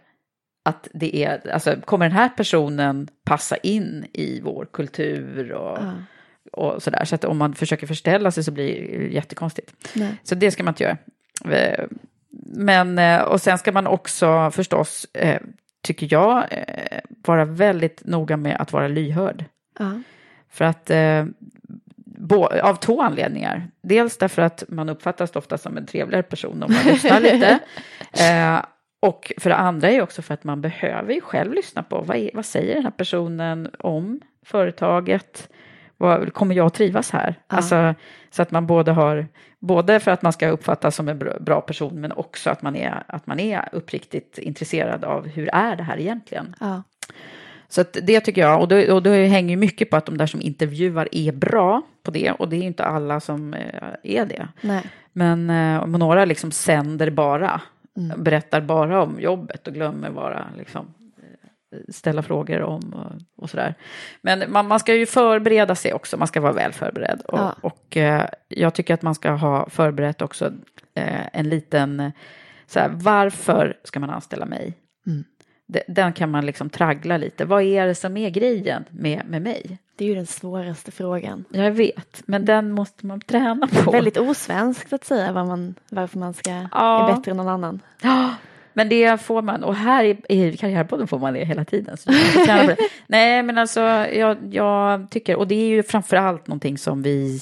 att 0.63 0.89
det 0.93 1.25
är, 1.25 1.51
alltså 1.51 1.77
kommer 1.85 2.05
den 2.05 2.17
här 2.17 2.29
personen 2.29 3.09
passa 3.25 3.57
in 3.57 4.07
i 4.13 4.41
vår 4.41 4.69
kultur 4.73 5.53
och, 5.53 5.79
mm. 5.79 6.03
och 6.53 6.83
sådär. 6.83 7.05
Så 7.05 7.15
att 7.15 7.25
om 7.25 7.39
man 7.39 7.55
försöker 7.55 7.87
förställa 7.87 8.31
sig 8.31 8.45
så 8.45 8.51
blir 8.51 8.99
det 8.99 9.15
jättekonstigt. 9.15 9.75
Nej. 9.95 10.17
Så 10.23 10.35
det 10.35 10.51
ska 10.51 10.63
man 10.63 10.73
inte 10.73 10.85
göra. 10.85 10.97
Men, 12.47 12.99
eh, 12.99 13.21
och 13.21 13.41
sen 13.41 13.59
ska 13.59 13.73
man 13.73 13.87
också 13.87 14.51
förstås, 14.51 15.07
eh, 15.13 15.41
tycker 15.83 16.09
jag, 16.11 16.45
eh, 16.51 16.99
vara 17.27 17.45
väldigt 17.45 18.05
noga 18.05 18.37
med 18.37 18.57
att 18.61 18.73
vara 18.73 18.89
lyhörd. 18.89 19.45
Uh. 19.81 19.99
För 20.51 20.65
att, 20.65 20.91
av 22.63 22.75
två 22.75 23.03
anledningar. 23.03 23.71
Dels 23.83 24.17
därför 24.17 24.43
att 24.43 24.65
man 24.69 24.89
uppfattas 24.89 25.37
ofta 25.37 25.59
som 25.59 25.77
en 25.77 25.87
trevligare 25.87 26.23
person 26.23 26.63
om 26.63 26.73
man 26.73 26.93
lyssnar 26.93 27.21
lite. 27.21 27.59
och 29.01 29.33
för 29.39 29.51
det 29.51 29.57
andra 29.57 29.91
är 29.91 30.03
också 30.03 30.23
för 30.23 30.35
att 30.35 30.45
man 30.45 30.61
behöver 30.61 31.15
ju 31.15 31.21
själv 31.21 31.53
lyssna 31.53 31.83
på 31.83 32.01
vad, 32.01 32.17
är, 32.17 32.31
vad 32.35 32.47
säger 32.47 32.75
den 32.75 32.85
här 32.85 32.91
personen 32.91 33.71
om 33.79 34.21
företaget? 34.47 35.49
Vad, 36.01 36.33
kommer 36.35 36.55
jag 36.55 36.73
trivas 36.73 37.11
här? 37.11 37.35
Ja. 37.49 37.57
Alltså, 37.57 37.95
så 38.31 38.43
att 38.43 38.51
man 38.51 38.67
både 38.67 38.93
har, 38.93 39.27
både 39.59 40.01
för 40.01 40.11
att 40.11 40.23
man 40.23 40.33
ska 40.33 40.49
uppfattas 40.49 40.97
som 40.97 41.09
en 41.09 41.19
bra 41.41 41.61
person 41.61 42.01
men 42.01 42.13
också 42.13 42.51
att 42.51 42.63
man 42.63 42.77
är, 42.77 43.03
att 43.07 43.27
man 43.27 43.41
är 43.41 43.69
uppriktigt 43.73 44.39
intresserad 44.39 45.05
av 45.05 45.29
hur 45.29 45.49
är 45.53 45.77
det 45.77 45.83
här 45.83 46.01
egentligen? 46.01 46.57
Ja. 46.61 46.83
Så 47.69 47.81
att 47.81 47.97
det 48.03 48.21
tycker 48.21 48.41
jag, 48.41 48.61
och 48.61 48.69
det, 48.69 48.93
och 48.93 49.03
det 49.03 49.27
hänger 49.27 49.57
mycket 49.57 49.91
på 49.91 49.97
att 49.97 50.07
de 50.07 50.19
där 50.19 50.27
som 50.27 50.43
intervjuar 50.43 51.09
är 51.13 51.33
bra 51.33 51.83
på 52.03 52.11
det, 52.11 52.31
och 52.31 52.49
det 52.49 52.57
är 52.57 52.63
inte 52.63 52.85
alla 52.85 53.21
som 53.21 53.55
eh, 53.55 53.93
är 54.03 54.27
det. 54.27 54.49
Nej. 54.61 54.83
Men 55.13 55.51
eh, 55.51 55.87
några 55.87 56.25
liksom 56.25 56.51
sänder 56.51 57.11
bara, 57.11 57.61
mm. 57.97 58.23
berättar 58.23 58.61
bara 58.61 59.03
om 59.03 59.21
jobbet 59.21 59.67
och 59.67 59.75
glömmer 59.75 60.11
bara 60.11 60.47
liksom 60.59 60.95
ställa 61.89 62.23
frågor 62.23 62.63
om 62.63 62.95
och, 62.95 63.43
och 63.43 63.51
sådär. 63.51 63.75
Men 64.23 64.53
man, 64.53 64.69
man, 64.69 64.81
ska 64.81 64.95
ju 64.95 65.07
förbereda 65.07 65.75
sig 65.75 65.93
också, 65.93 66.17
man 66.17 66.29
ska 66.29 66.41
vara 66.41 66.53
väl 66.53 66.73
förberedd. 66.73 67.21
Och, 67.21 67.39
ja. 67.39 67.55
och 67.61 67.97
eh, 67.97 68.29
jag 68.49 68.75
tycker 68.75 68.95
att 68.95 69.03
man 69.03 69.15
ska 69.15 69.31
ha 69.31 69.71
förberett 69.71 70.23
också 70.23 70.53
eh, 70.95 71.27
en 71.33 71.49
liten, 71.49 72.13
så 72.67 72.79
här, 72.79 72.91
varför 72.93 73.77
ska 73.85 74.01
man 74.01 74.11
anställa 74.11 74.47
mig? 74.47 74.75
Mm. 75.07 75.25
Den 75.87 76.13
kan 76.13 76.31
man 76.31 76.47
liksom 76.47 76.71
traggla 76.71 77.17
lite. 77.17 77.45
Vad 77.45 77.63
är 77.63 77.87
det 77.87 77.95
som 77.95 78.17
är 78.17 78.31
grejen 78.31 78.85
med, 78.91 79.23
med 79.27 79.43
mig? 79.43 79.79
Det 79.97 80.05
är 80.05 80.09
ju 80.09 80.15
den 80.15 80.27
svåraste 80.27 80.91
frågan. 80.91 81.45
Jag 81.51 81.71
vet, 81.71 82.23
men 82.27 82.45
den 82.45 82.73
måste 82.73 83.07
man 83.07 83.21
träna 83.21 83.67
på. 83.67 83.91
Väldigt 83.91 84.17
osvenskt 84.17 84.93
att 84.93 85.05
säga 85.05 85.33
man, 85.33 85.75
varför 85.89 86.19
man 86.19 86.35
ska 86.35 86.51
ja. 86.73 87.11
är 87.11 87.17
bättre 87.17 87.31
än 87.31 87.37
någon 87.37 87.49
annan. 87.49 87.81
Ja, 88.03 88.35
men 88.73 88.89
det 88.89 89.21
får 89.21 89.43
man, 89.43 89.65
och 89.65 89.75
här 89.75 90.05
i, 90.05 90.17
i 90.29 90.57
Karriärpodden 90.57 91.07
får 91.07 91.19
man 91.19 91.35
det 91.35 91.45
hela 91.45 91.65
tiden. 91.65 91.97
det. 92.67 92.77
Nej, 93.07 93.43
men 93.43 93.59
alltså 93.59 93.81
jag, 93.81 94.37
jag 94.51 95.11
tycker, 95.11 95.37
och 95.37 95.49
det 95.49 95.55
är 95.55 95.69
ju 95.69 95.83
framför 95.83 96.17
allt 96.17 96.47
någonting 96.47 96.79
som 96.79 97.03
vi 97.03 97.41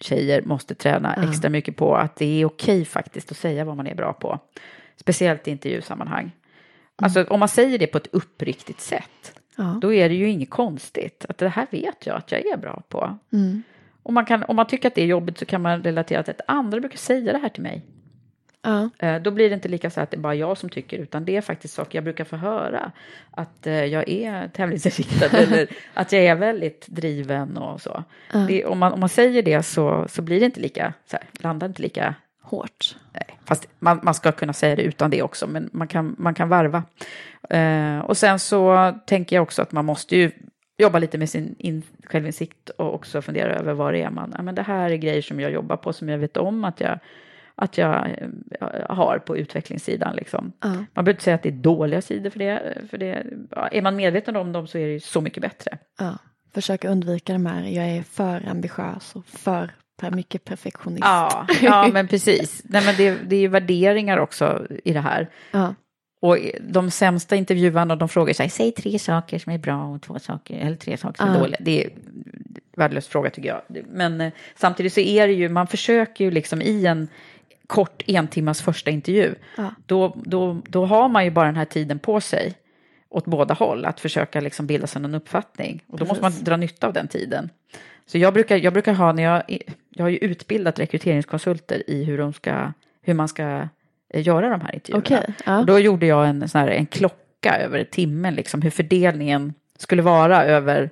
tjejer 0.00 0.42
måste 0.42 0.74
träna 0.74 1.16
uh. 1.16 1.30
extra 1.30 1.50
mycket 1.50 1.76
på, 1.76 1.96
att 1.96 2.16
det 2.16 2.40
är 2.40 2.44
okej 2.44 2.84
faktiskt 2.84 3.30
att 3.30 3.36
säga 3.36 3.64
vad 3.64 3.76
man 3.76 3.86
är 3.86 3.94
bra 3.94 4.12
på. 4.12 4.38
Speciellt 4.96 5.48
i 5.48 5.50
intervjusammanhang. 5.50 6.22
Mm. 6.22 6.32
Alltså 6.96 7.24
om 7.24 7.40
man 7.40 7.48
säger 7.48 7.78
det 7.78 7.86
på 7.86 7.98
ett 7.98 8.08
uppriktigt 8.12 8.80
sätt, 8.80 9.40
uh. 9.58 9.78
då 9.78 9.92
är 9.92 10.08
det 10.08 10.14
ju 10.14 10.30
inget 10.30 10.50
konstigt. 10.50 11.26
Att 11.28 11.38
det 11.38 11.48
här 11.48 11.66
vet 11.70 12.06
jag 12.06 12.16
att 12.16 12.32
jag 12.32 12.46
är 12.46 12.56
bra 12.56 12.82
på. 12.88 13.18
Mm. 13.32 13.62
Och 14.02 14.12
man 14.12 14.24
kan, 14.24 14.42
om 14.42 14.56
man 14.56 14.66
tycker 14.66 14.88
att 14.88 14.94
det 14.94 15.02
är 15.02 15.06
jobbigt 15.06 15.38
så 15.38 15.44
kan 15.44 15.62
man 15.62 15.82
relatera 15.82 16.22
till 16.22 16.30
att 16.30 16.40
andra 16.46 16.80
brukar 16.80 16.98
säga 16.98 17.32
det 17.32 17.38
här 17.38 17.48
till 17.48 17.62
mig. 17.62 17.82
Eh, 18.98 19.22
då 19.22 19.30
blir 19.30 19.48
det 19.48 19.54
inte 19.54 19.68
lika 19.68 19.90
så 19.90 20.00
att 20.00 20.10
det 20.10 20.16
är 20.16 20.20
bara 20.20 20.34
jag 20.34 20.58
som 20.58 20.68
tycker, 20.68 20.98
utan 20.98 21.24
det 21.24 21.36
är 21.36 21.40
faktiskt 21.40 21.74
saker 21.74 21.98
jag 21.98 22.04
brukar 22.04 22.24
få 22.24 22.36
höra. 22.36 22.92
Att 23.30 23.66
eh, 23.66 23.84
jag 23.84 24.08
är 24.08 24.48
tävlingsinriktad 24.48 25.26
eller 25.38 25.68
att 25.94 26.12
jag 26.12 26.24
är 26.24 26.34
väldigt 26.34 26.86
driven 26.86 27.56
och 27.56 27.80
så. 27.80 28.04
Ja. 28.32 28.38
Det, 28.38 28.64
om, 28.64 28.78
man, 28.78 28.92
om 28.92 29.00
man 29.00 29.08
säger 29.08 29.42
det 29.42 29.62
så, 29.62 30.06
så 30.08 30.22
blir 30.22 30.40
det 30.40 30.46
inte 30.46 30.60
lika, 30.60 30.92
så 31.06 31.16
här, 31.16 31.26
landar 31.32 31.66
inte 31.66 31.82
lika 31.82 32.14
hårt. 32.42 32.96
Nej, 33.12 33.38
fast 33.44 33.68
man, 33.78 34.00
man 34.02 34.14
ska 34.14 34.32
kunna 34.32 34.52
säga 34.52 34.76
det 34.76 34.82
utan 34.82 35.10
det 35.10 35.22
också, 35.22 35.46
men 35.46 35.70
man 35.72 35.88
kan, 35.88 36.14
man 36.18 36.34
kan 36.34 36.48
varva. 36.48 36.82
Uh, 37.54 37.98
och 37.98 38.16
sen 38.16 38.38
så 38.38 38.92
tänker 39.06 39.36
jag 39.36 39.42
också 39.42 39.62
att 39.62 39.72
man 39.72 39.84
måste 39.84 40.16
ju 40.16 40.30
jobba 40.78 40.98
lite 40.98 41.18
med 41.18 41.30
sin 41.30 41.54
in, 41.58 41.82
självinsikt 42.04 42.68
och 42.68 42.94
också 42.94 43.22
fundera 43.22 43.54
över 43.54 43.72
vad 43.72 43.94
det 43.94 44.02
är 44.02 44.10
man, 44.10 44.34
ja, 44.36 44.42
men 44.42 44.54
det 44.54 44.62
här 44.62 44.90
är 44.90 44.96
grejer 44.96 45.22
som 45.22 45.40
jag 45.40 45.52
jobbar 45.52 45.76
på 45.76 45.92
som 45.92 46.08
jag 46.08 46.18
vet 46.18 46.36
om 46.36 46.64
att 46.64 46.80
jag 46.80 46.98
att 47.56 47.78
jag 47.78 48.16
eh, 48.60 48.96
har 48.96 49.18
på 49.18 49.36
utvecklingssidan. 49.36 50.16
Liksom. 50.16 50.52
Uh. 50.64 50.72
Man 50.72 50.86
behöver 50.94 51.10
inte 51.10 51.22
säga 51.22 51.34
att 51.34 51.42
det 51.42 51.48
är 51.48 51.52
dåliga 51.52 52.02
sidor 52.02 52.30
för 52.30 52.38
det. 52.38 52.78
För 52.90 52.98
det 52.98 53.26
är 53.72 53.82
man 53.82 53.96
medveten 53.96 54.36
om 54.36 54.52
dem 54.52 54.66
så 54.66 54.78
är 54.78 54.88
det 54.88 55.04
så 55.04 55.20
mycket 55.20 55.42
bättre. 55.42 55.78
Uh. 56.00 56.16
Försöka 56.54 56.88
undvika 56.88 57.32
de 57.32 57.46
här, 57.46 57.62
jag 57.62 57.84
är 57.84 58.02
för 58.02 58.48
ambitiös 58.48 59.16
och 59.16 59.26
för 59.26 59.70
mycket 60.12 60.44
perfektionist. 60.44 61.04
Ja, 61.04 61.46
ja 61.62 61.90
men 61.92 62.08
precis. 62.08 62.62
Nej, 62.64 62.84
men 62.86 62.94
det, 62.96 63.18
det 63.28 63.36
är 63.36 63.40
ju 63.40 63.48
värderingar 63.48 64.18
också 64.18 64.66
i 64.84 64.92
det 64.92 65.00
här. 65.00 65.30
Uh. 65.54 65.70
Och 66.20 66.38
de 66.60 66.90
sämsta 66.90 67.36
intervjuarna 67.36 67.96
de 67.96 68.08
frågar 68.08 68.34
sig, 68.34 68.50
säg 68.50 68.72
tre 68.72 68.98
saker 68.98 69.38
som 69.38 69.52
är 69.52 69.58
bra 69.58 69.84
och 69.84 70.02
två 70.02 70.18
saker, 70.18 70.58
eller 70.58 70.76
tre 70.76 70.96
saker 70.96 71.18
som 71.18 71.28
är 71.28 71.38
dåliga. 71.38 71.58
Det 71.60 71.84
är 71.84 71.90
värdelös 72.76 73.08
fråga 73.08 73.30
tycker 73.30 73.48
jag. 73.48 73.84
Men 73.88 74.20
eh, 74.20 74.32
samtidigt 74.54 74.92
så 74.92 75.00
är 75.00 75.26
det 75.26 75.32
ju, 75.32 75.48
man 75.48 75.66
försöker 75.66 76.24
ju 76.24 76.30
liksom 76.30 76.62
i 76.62 76.86
en 76.86 77.08
kort 77.66 78.02
en 78.06 78.28
timmas 78.28 78.62
första 78.62 78.90
intervju, 78.90 79.34
ja. 79.56 79.70
då, 79.86 80.16
då, 80.24 80.62
då 80.68 80.86
har 80.86 81.08
man 81.08 81.24
ju 81.24 81.30
bara 81.30 81.46
den 81.46 81.56
här 81.56 81.64
tiden 81.64 81.98
på 81.98 82.20
sig 82.20 82.54
åt 83.08 83.24
båda 83.24 83.54
håll 83.54 83.84
att 83.84 84.00
försöka 84.00 84.40
liksom 84.40 84.66
bilda 84.66 84.86
sig 84.86 85.04
en 85.04 85.14
uppfattning. 85.14 85.84
Och 85.86 85.98
då 85.98 86.04
Precis. 86.04 86.22
måste 86.22 86.38
man 86.38 86.44
dra 86.44 86.56
nytta 86.56 86.86
av 86.86 86.92
den 86.92 87.08
tiden. 87.08 87.50
Så 88.06 88.18
jag 88.18 88.34
brukar, 88.34 88.56
jag 88.56 88.72
brukar 88.72 88.94
ha, 88.94 89.12
när 89.12 89.22
jag, 89.22 89.42
jag 89.88 90.04
har 90.04 90.10
ju 90.10 90.16
utbildat 90.16 90.78
rekryteringskonsulter 90.78 91.90
i 91.90 92.04
hur, 92.04 92.18
de 92.18 92.32
ska, 92.32 92.72
hur 93.02 93.14
man 93.14 93.28
ska 93.28 93.68
eh, 94.14 94.26
göra 94.26 94.48
de 94.48 94.60
här 94.60 94.74
intervjuerna. 94.74 95.18
Okay, 95.18 95.34
ja. 95.46 95.64
då 95.66 95.78
gjorde 95.78 96.06
jag 96.06 96.28
en, 96.28 96.48
sån 96.48 96.60
här, 96.60 96.68
en 96.68 96.86
klocka 96.86 97.56
över 97.58 97.84
timmen, 97.84 98.34
liksom, 98.34 98.62
hur 98.62 98.70
fördelningen 98.70 99.54
skulle 99.78 100.02
vara 100.02 100.44
över 100.44 100.90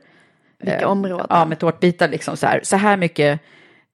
vilka 0.58 0.80
eh, 0.80 0.88
områden? 0.88 1.26
Ja, 1.30 1.44
med 1.44 1.58
tårtbitar 1.58 2.08
liksom 2.08 2.36
så 2.36 2.46
här. 2.46 2.60
Så 2.62 2.76
här 2.76 2.96
mycket 2.96 3.40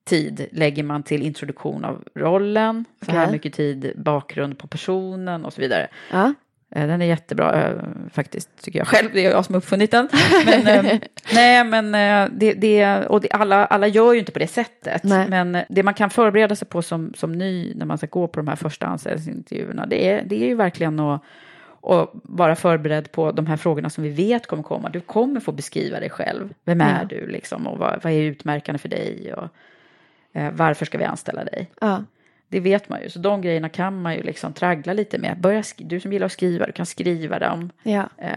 tid 0.09 0.47
lägger 0.53 0.83
man 0.83 1.03
till 1.03 1.23
introduktion 1.23 1.85
av 1.85 2.05
rollen, 2.15 2.85
okay. 3.03 3.15
så 3.15 3.21
här 3.21 3.33
mycket 3.33 3.55
tid 3.55 3.93
bakgrund 3.97 4.59
på 4.59 4.67
personen 4.67 5.45
och 5.45 5.53
så 5.53 5.61
vidare. 5.61 5.89
Ja. 6.11 6.35
Eh, 6.71 6.87
den 6.87 7.03
är 7.03 7.07
jättebra 7.07 7.63
eh, 7.63 7.83
faktiskt, 8.13 8.63
tycker 8.63 8.79
jag 8.79 8.89
själv. 8.89 9.09
Det 9.13 9.27
är 9.27 9.31
jag 9.31 9.45
som 9.45 9.55
har 9.55 9.59
uppfunnit 9.59 9.91
den. 9.91 10.09
Men, 10.47 10.67
eh, 10.67 10.99
nej, 11.35 11.65
men 11.65 11.93
det, 12.39 12.53
det, 12.53 13.07
och 13.07 13.21
det, 13.21 13.31
alla, 13.31 13.67
alla 13.67 13.87
gör 13.87 14.13
ju 14.13 14.19
inte 14.19 14.33
på 14.33 14.39
det 14.39 14.47
sättet. 14.47 15.05
Nej. 15.05 15.29
Men 15.29 15.59
det 15.69 15.83
man 15.83 15.95
kan 15.95 16.11
förbereda 16.11 16.57
sig 16.57 16.69
på 16.69 16.83
som, 16.83 17.15
som 17.17 17.33
ny 17.33 17.75
när 17.75 17.87
man 17.87 17.99
ska 17.99 18.07
gå 18.07 18.29
på 18.29 18.41
de 18.41 18.49
här 18.49 18.57
första 18.57 18.87
anställningsintervjuerna, 18.87 19.87
det 19.87 20.09
är, 20.09 20.25
det 20.27 20.45
är 20.45 20.49
ju 20.49 20.55
verkligen 20.55 21.01
att 21.01 21.23
och 21.81 22.11
vara 22.23 22.57
förberedd 22.57 23.13
på 23.13 23.33
de 23.33 23.47
här 23.47 23.57
frågorna 23.57 23.91
som 23.91 24.05
vi 24.05 24.11
vet 24.11 24.47
kommer 24.47 24.63
komma. 24.63 24.89
Du 24.89 25.01
kommer 25.01 25.41
få 25.41 25.53
beskriva 25.53 26.01
dig 26.01 26.11
själv. 26.11 26.55
Vem 26.65 26.81
är 26.81 27.01
Ja. 27.01 27.07
du 27.09 27.27
liksom 27.27 27.67
och 27.67 27.79
vad, 27.79 28.01
vad 28.03 28.13
är 28.13 28.21
utmärkande 28.21 28.79
för 28.79 28.89
dig 28.89 29.35
och 29.35 29.49
eh, 30.33 30.51
varför 30.53 30.87
ska 30.87 30.99
vi 30.99 31.05
anställa 31.05 31.45
dig? 31.45 31.71
Ja. 31.81 32.05
Det 32.51 32.61
vet 32.61 32.89
man 32.89 33.03
ju, 33.03 33.11
så 33.11 33.19
de 33.19 33.41
grejerna 33.41 33.69
kan 33.69 34.03
man 34.03 34.15
ju 34.15 34.23
liksom 34.23 34.53
traggla 34.53 34.93
lite 34.93 35.19
med. 35.19 35.41
Börja, 35.41 35.63
du 35.79 36.01
som 36.01 36.13
gillar 36.13 36.27
att 36.27 36.33
skriva, 36.33 36.67
du 36.67 36.73
kan 36.73 36.87
skriva 36.87 37.39
dem 37.39 37.71
Ja. 37.83 38.09
eh, 38.17 38.31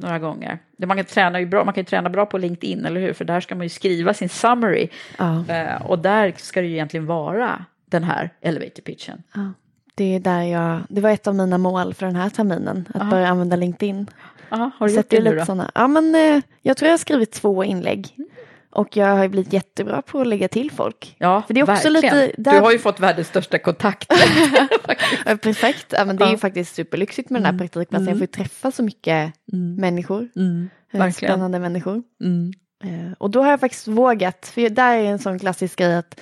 några 0.00 0.18
gånger. 0.18 0.58
Man 0.86 0.96
kan, 0.96 1.04
träna 1.06 1.40
ju 1.40 1.46
bra, 1.46 1.64
man 1.64 1.74
kan 1.74 1.80
ju 1.80 1.84
träna 1.86 2.10
bra 2.10 2.26
på 2.26 2.38
LinkedIn, 2.38 2.84
eller 2.86 3.00
hur? 3.00 3.12
För 3.12 3.24
där 3.24 3.40
ska 3.40 3.54
man 3.54 3.62
ju 3.64 3.68
skriva 3.68 4.14
sin 4.14 4.28
summary. 4.28 4.88
Ja. 5.18 5.44
Eh, 5.48 5.82
och 5.86 5.98
där 5.98 6.32
ska 6.36 6.60
det 6.60 6.66
ju 6.66 6.72
egentligen 6.72 7.06
vara 7.06 7.64
den 7.86 8.04
här 8.04 8.30
elevator 8.40 8.82
pitchen. 8.82 9.22
Ja. 9.34 9.52
Det 9.94 10.14
är 10.14 10.20
där 10.20 10.42
jag, 10.42 10.80
det 10.88 11.00
var 11.00 11.10
ett 11.10 11.26
av 11.26 11.34
mina 11.34 11.58
mål 11.58 11.94
för 11.94 12.06
den 12.06 12.16
här 12.16 12.30
terminen, 12.30 12.88
att 12.94 13.02
Ja. 13.02 13.10
börja 13.10 13.28
använda 13.28 13.56
LinkedIn. 13.56 14.06
Aha, 14.50 14.70
har 14.78 14.86
du 14.86 14.92
Så 14.92 14.98
gjort 14.98 15.10
det 15.10 15.22
nu 15.24 15.36
då? 15.38 15.44
såna, 15.44 15.70
ja 15.74 15.88
men 15.88 16.14
eh, 16.14 16.40
jag 16.62 16.76
tror 16.76 16.86
jag 16.86 16.92
har 16.92 16.98
skrivit 16.98 17.32
två 17.32 17.64
inlägg. 17.64 18.08
Och 18.70 18.96
jag 18.96 19.06
har 19.06 19.22
ju 19.22 19.28
blivit 19.28 19.52
jättebra 19.52 20.02
på 20.02 20.20
att 20.20 20.26
lägga 20.26 20.48
till 20.48 20.70
folk. 20.70 21.16
Ja, 21.18 21.42
För 21.46 21.54
det 21.54 21.60
är 21.60 21.70
också 21.70 21.90
verkligen. 21.90 22.16
lite- 22.26 22.34
där- 22.42 22.52
Du 22.52 22.58
har 22.60 22.72
ju 22.72 22.78
fått 22.78 23.00
världens 23.00 23.28
största 23.28 23.58
kontakt. 23.58 24.12
Ja, 25.26 25.36
Perfekt, 25.36 25.86
ja, 25.96 26.04
men 26.04 26.16
det 26.16 26.24
är 26.24 26.28
ju 26.28 26.32
Ja. 26.34 26.38
faktiskt 26.38 26.74
superlyxigt 26.74 27.30
med 27.30 27.42
den 27.42 27.52
här 27.52 27.58
praktikplatsen. 27.58 28.06
Jag 28.08 28.16
får 28.16 28.20
ju 28.20 28.26
träffa 28.26 28.70
så 28.70 28.82
mycket 28.82 29.32
människor. 29.78 30.22
Eh, 30.22 30.42
Mm. 30.42 30.68
verkligen. 30.92 31.12
Spännande 31.34 31.58
människor. 31.58 32.02
Mm. 32.24 32.52
Eh, 32.84 33.12
Och 33.18 33.30
då 33.30 33.42
har 33.42 33.50
jag 33.50 33.60
faktiskt 33.60 33.88
vågat, 33.88 34.46
för 34.54 34.68
där 34.70 34.96
är 34.96 35.04
en 35.04 35.18
sån 35.18 35.38
klassisk 35.38 35.78
grej 35.78 35.94
att 35.96 36.20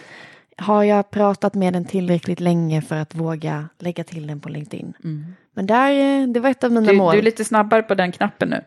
har 0.59 0.83
jag 0.85 1.11
pratat 1.11 1.55
med 1.55 1.73
den 1.73 1.85
tillräckligt 1.85 2.41
länge 2.41 2.83
för 2.83 2.97
att 2.97 3.15
våga 3.15 3.69
lägga 3.79 4.05
till 4.05 4.27
den 4.27 4.41
på 4.41 4.49
LinkedIn? 4.49 4.93
Men 5.55 5.67
där, 5.67 5.91
eh, 6.23 6.27
det 6.29 6.41
var 6.41 6.51
ett 6.51 6.65
av 6.65 6.73
mina 6.73 6.87
Du, 6.93 6.97
mål. 6.97 7.13
du 7.13 7.19
är 7.19 7.23
lite 7.23 7.45
snabbare 7.45 7.83
på 7.83 7.95
den 7.95 8.13
knappen 8.13 8.49
nu. 8.49 8.61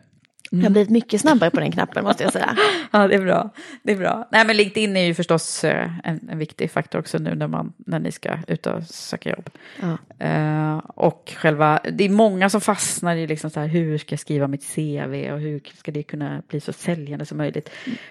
Jag 0.52 0.62
har 0.62 0.70
blivit 0.70 0.90
mycket 0.90 1.20
snabbare 1.20 1.50
på 1.50 1.60
den 1.60 1.72
knappen 1.72 2.04
måste 2.04 2.22
jag 2.22 2.32
säga. 2.32 2.56
Ja, 2.90 3.08
det 3.08 3.14
är 3.14 3.22
bra. 3.22 3.50
Det 3.82 3.92
är 3.92 3.96
bra. 3.96 4.28
Nej, 4.32 4.46
men 4.46 4.56
LinkedIn 4.56 4.96
är 4.96 5.04
ju 5.04 5.14
förstås 5.14 5.64
eh, 5.64 5.90
en, 6.04 6.28
en 6.30 6.38
viktig 6.38 6.70
faktor 6.70 6.98
också 6.98 7.18
nu 7.18 7.34
när, 7.34 7.46
man, 7.46 7.72
när 7.76 7.98
ni 7.98 8.12
ska 8.12 8.38
ut 8.46 8.66
och 8.66 8.82
söka 8.82 9.30
jobb. 9.30 9.50
Ja. 9.80 10.26
Eh, 10.26 10.78
och 10.78 11.32
själva, 11.36 11.80
det 11.92 12.04
är 12.04 12.08
många 12.08 12.50
som 12.50 12.60
fastnar 12.60 13.16
i 13.16 13.26
liksom 13.26 13.50
så 13.50 13.60
här, 13.60 13.66
hur 13.66 13.98
ska 13.98 14.12
jag 14.12 14.20
skriva 14.20 14.48
mitt 14.48 14.74
CV 14.74 15.32
och 15.32 15.40
hur 15.40 15.60
ska 15.76 15.92
det 15.92 16.02
kunna 16.02 16.42
bli 16.48 16.60
så 16.60 16.72
säljande 16.72 17.26
som 17.26 17.38
möjligt. 17.38 17.70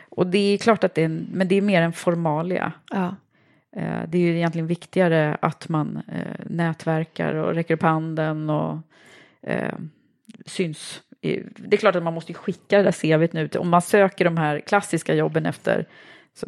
Och 0.10 0.28
det 0.28 0.54
är 0.54 0.58
klart 0.58 0.84
att 0.84 0.96
det 0.96 1.02
är, 1.02 1.06
en, 1.06 1.28
men 1.32 1.48
det 1.48 1.56
är 1.56 1.62
mer 1.62 1.82
en 1.82 1.94
formalia. 1.94 2.72
Ja. 2.92 3.16
Eh, 3.76 4.02
Det 4.08 4.18
är 4.18 4.22
ju 4.22 4.36
egentligen 4.36 4.68
viktigare 4.68 5.38
att 5.42 5.70
man 5.70 6.02
eh, 6.08 6.46
nätverkar 6.46 7.34
och 7.34 7.56
räcker 7.56 7.74
upp 7.74 7.82
handen 7.82 8.50
och 8.50 8.78
syns. 10.46 11.02
Det 11.22 11.76
är 11.76 11.78
klart 11.78 11.96
att 11.96 12.04
man 12.04 12.14
måste 12.14 12.34
skicka 12.34 12.78
det 12.78 12.84
där 12.84 12.92
CVt 12.92 13.34
nu. 13.34 13.50
Om 13.58 13.70
man 13.70 13.82
söker 13.82 14.26
de 14.26 14.38
här 14.38 14.60
klassiska 14.60 15.14
jobben 15.16 15.46
efter 15.46 15.86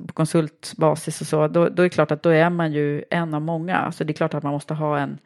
på 0.07 0.13
konsultbasis 0.13 1.21
och 1.21 1.27
så, 1.27 1.47
då, 1.47 1.69
då 1.69 1.81
är 1.81 1.85
det 1.85 1.89
klart 1.89 2.11
att 2.11 2.23
då 2.23 2.29
är 2.29 2.49
man 2.49 2.73
ju 2.73 3.03
en 3.09 3.33
av 3.33 3.41
många. 3.41 3.91
Så 3.91 4.03
det 4.03 4.11
är 4.11 4.13
klart 4.15 4.33
att 4.33 4.43
man 4.43 4.53
måste 4.53 4.73
ha 4.73 4.99
en, 4.99 5.17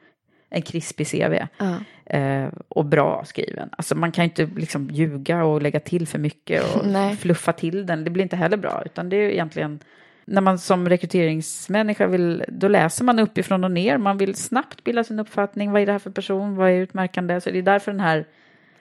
en 0.49 0.61
krispig 0.61 1.07
CV 1.07 1.33
Ja. 1.57 1.77
eh, 2.17 2.49
och 2.67 2.85
bra 2.85 3.23
skriven. 3.25 3.69
Alltså 3.71 3.95
man 3.95 4.11
kan 4.11 4.23
ju 4.25 4.29
inte 4.29 4.59
liksom 4.59 4.89
ljuga 4.91 5.43
och 5.43 5.61
lägga 5.61 5.79
till 5.79 6.07
för 6.07 6.19
mycket 6.19 6.75
och 6.75 6.85
Nej. 6.87 7.15
fluffa 7.15 7.53
till 7.53 7.85
den. 7.85 8.03
Det 8.03 8.09
blir 8.09 8.23
inte 8.23 8.35
heller 8.35 8.57
bra, 8.57 8.81
utan 8.85 9.09
det 9.09 9.15
är 9.15 9.29
egentligen 9.29 9.79
när 10.27 10.41
man 10.41 10.59
som 10.59 10.89
rekryteringsmänniska 10.89 12.07
vill, 12.07 12.43
då 12.47 12.67
läser 12.67 13.03
man 13.03 13.19
uppifrån 13.19 13.63
och 13.63 13.71
ner. 13.71 13.97
Man 13.97 14.17
vill 14.17 14.35
snabbt 14.35 14.83
bilda 14.83 15.03
sin 15.03 15.19
uppfattning. 15.19 15.71
Vad 15.71 15.81
är 15.81 15.85
det 15.85 15.91
här 15.91 15.99
för 15.99 16.09
person? 16.11 16.55
Vad 16.55 16.69
är 16.69 16.73
utmärkande? 16.73 17.41
Så 17.41 17.51
det 17.51 17.57
är 17.57 17.61
därför 17.63 17.91
den 17.91 18.01
här 18.01 18.25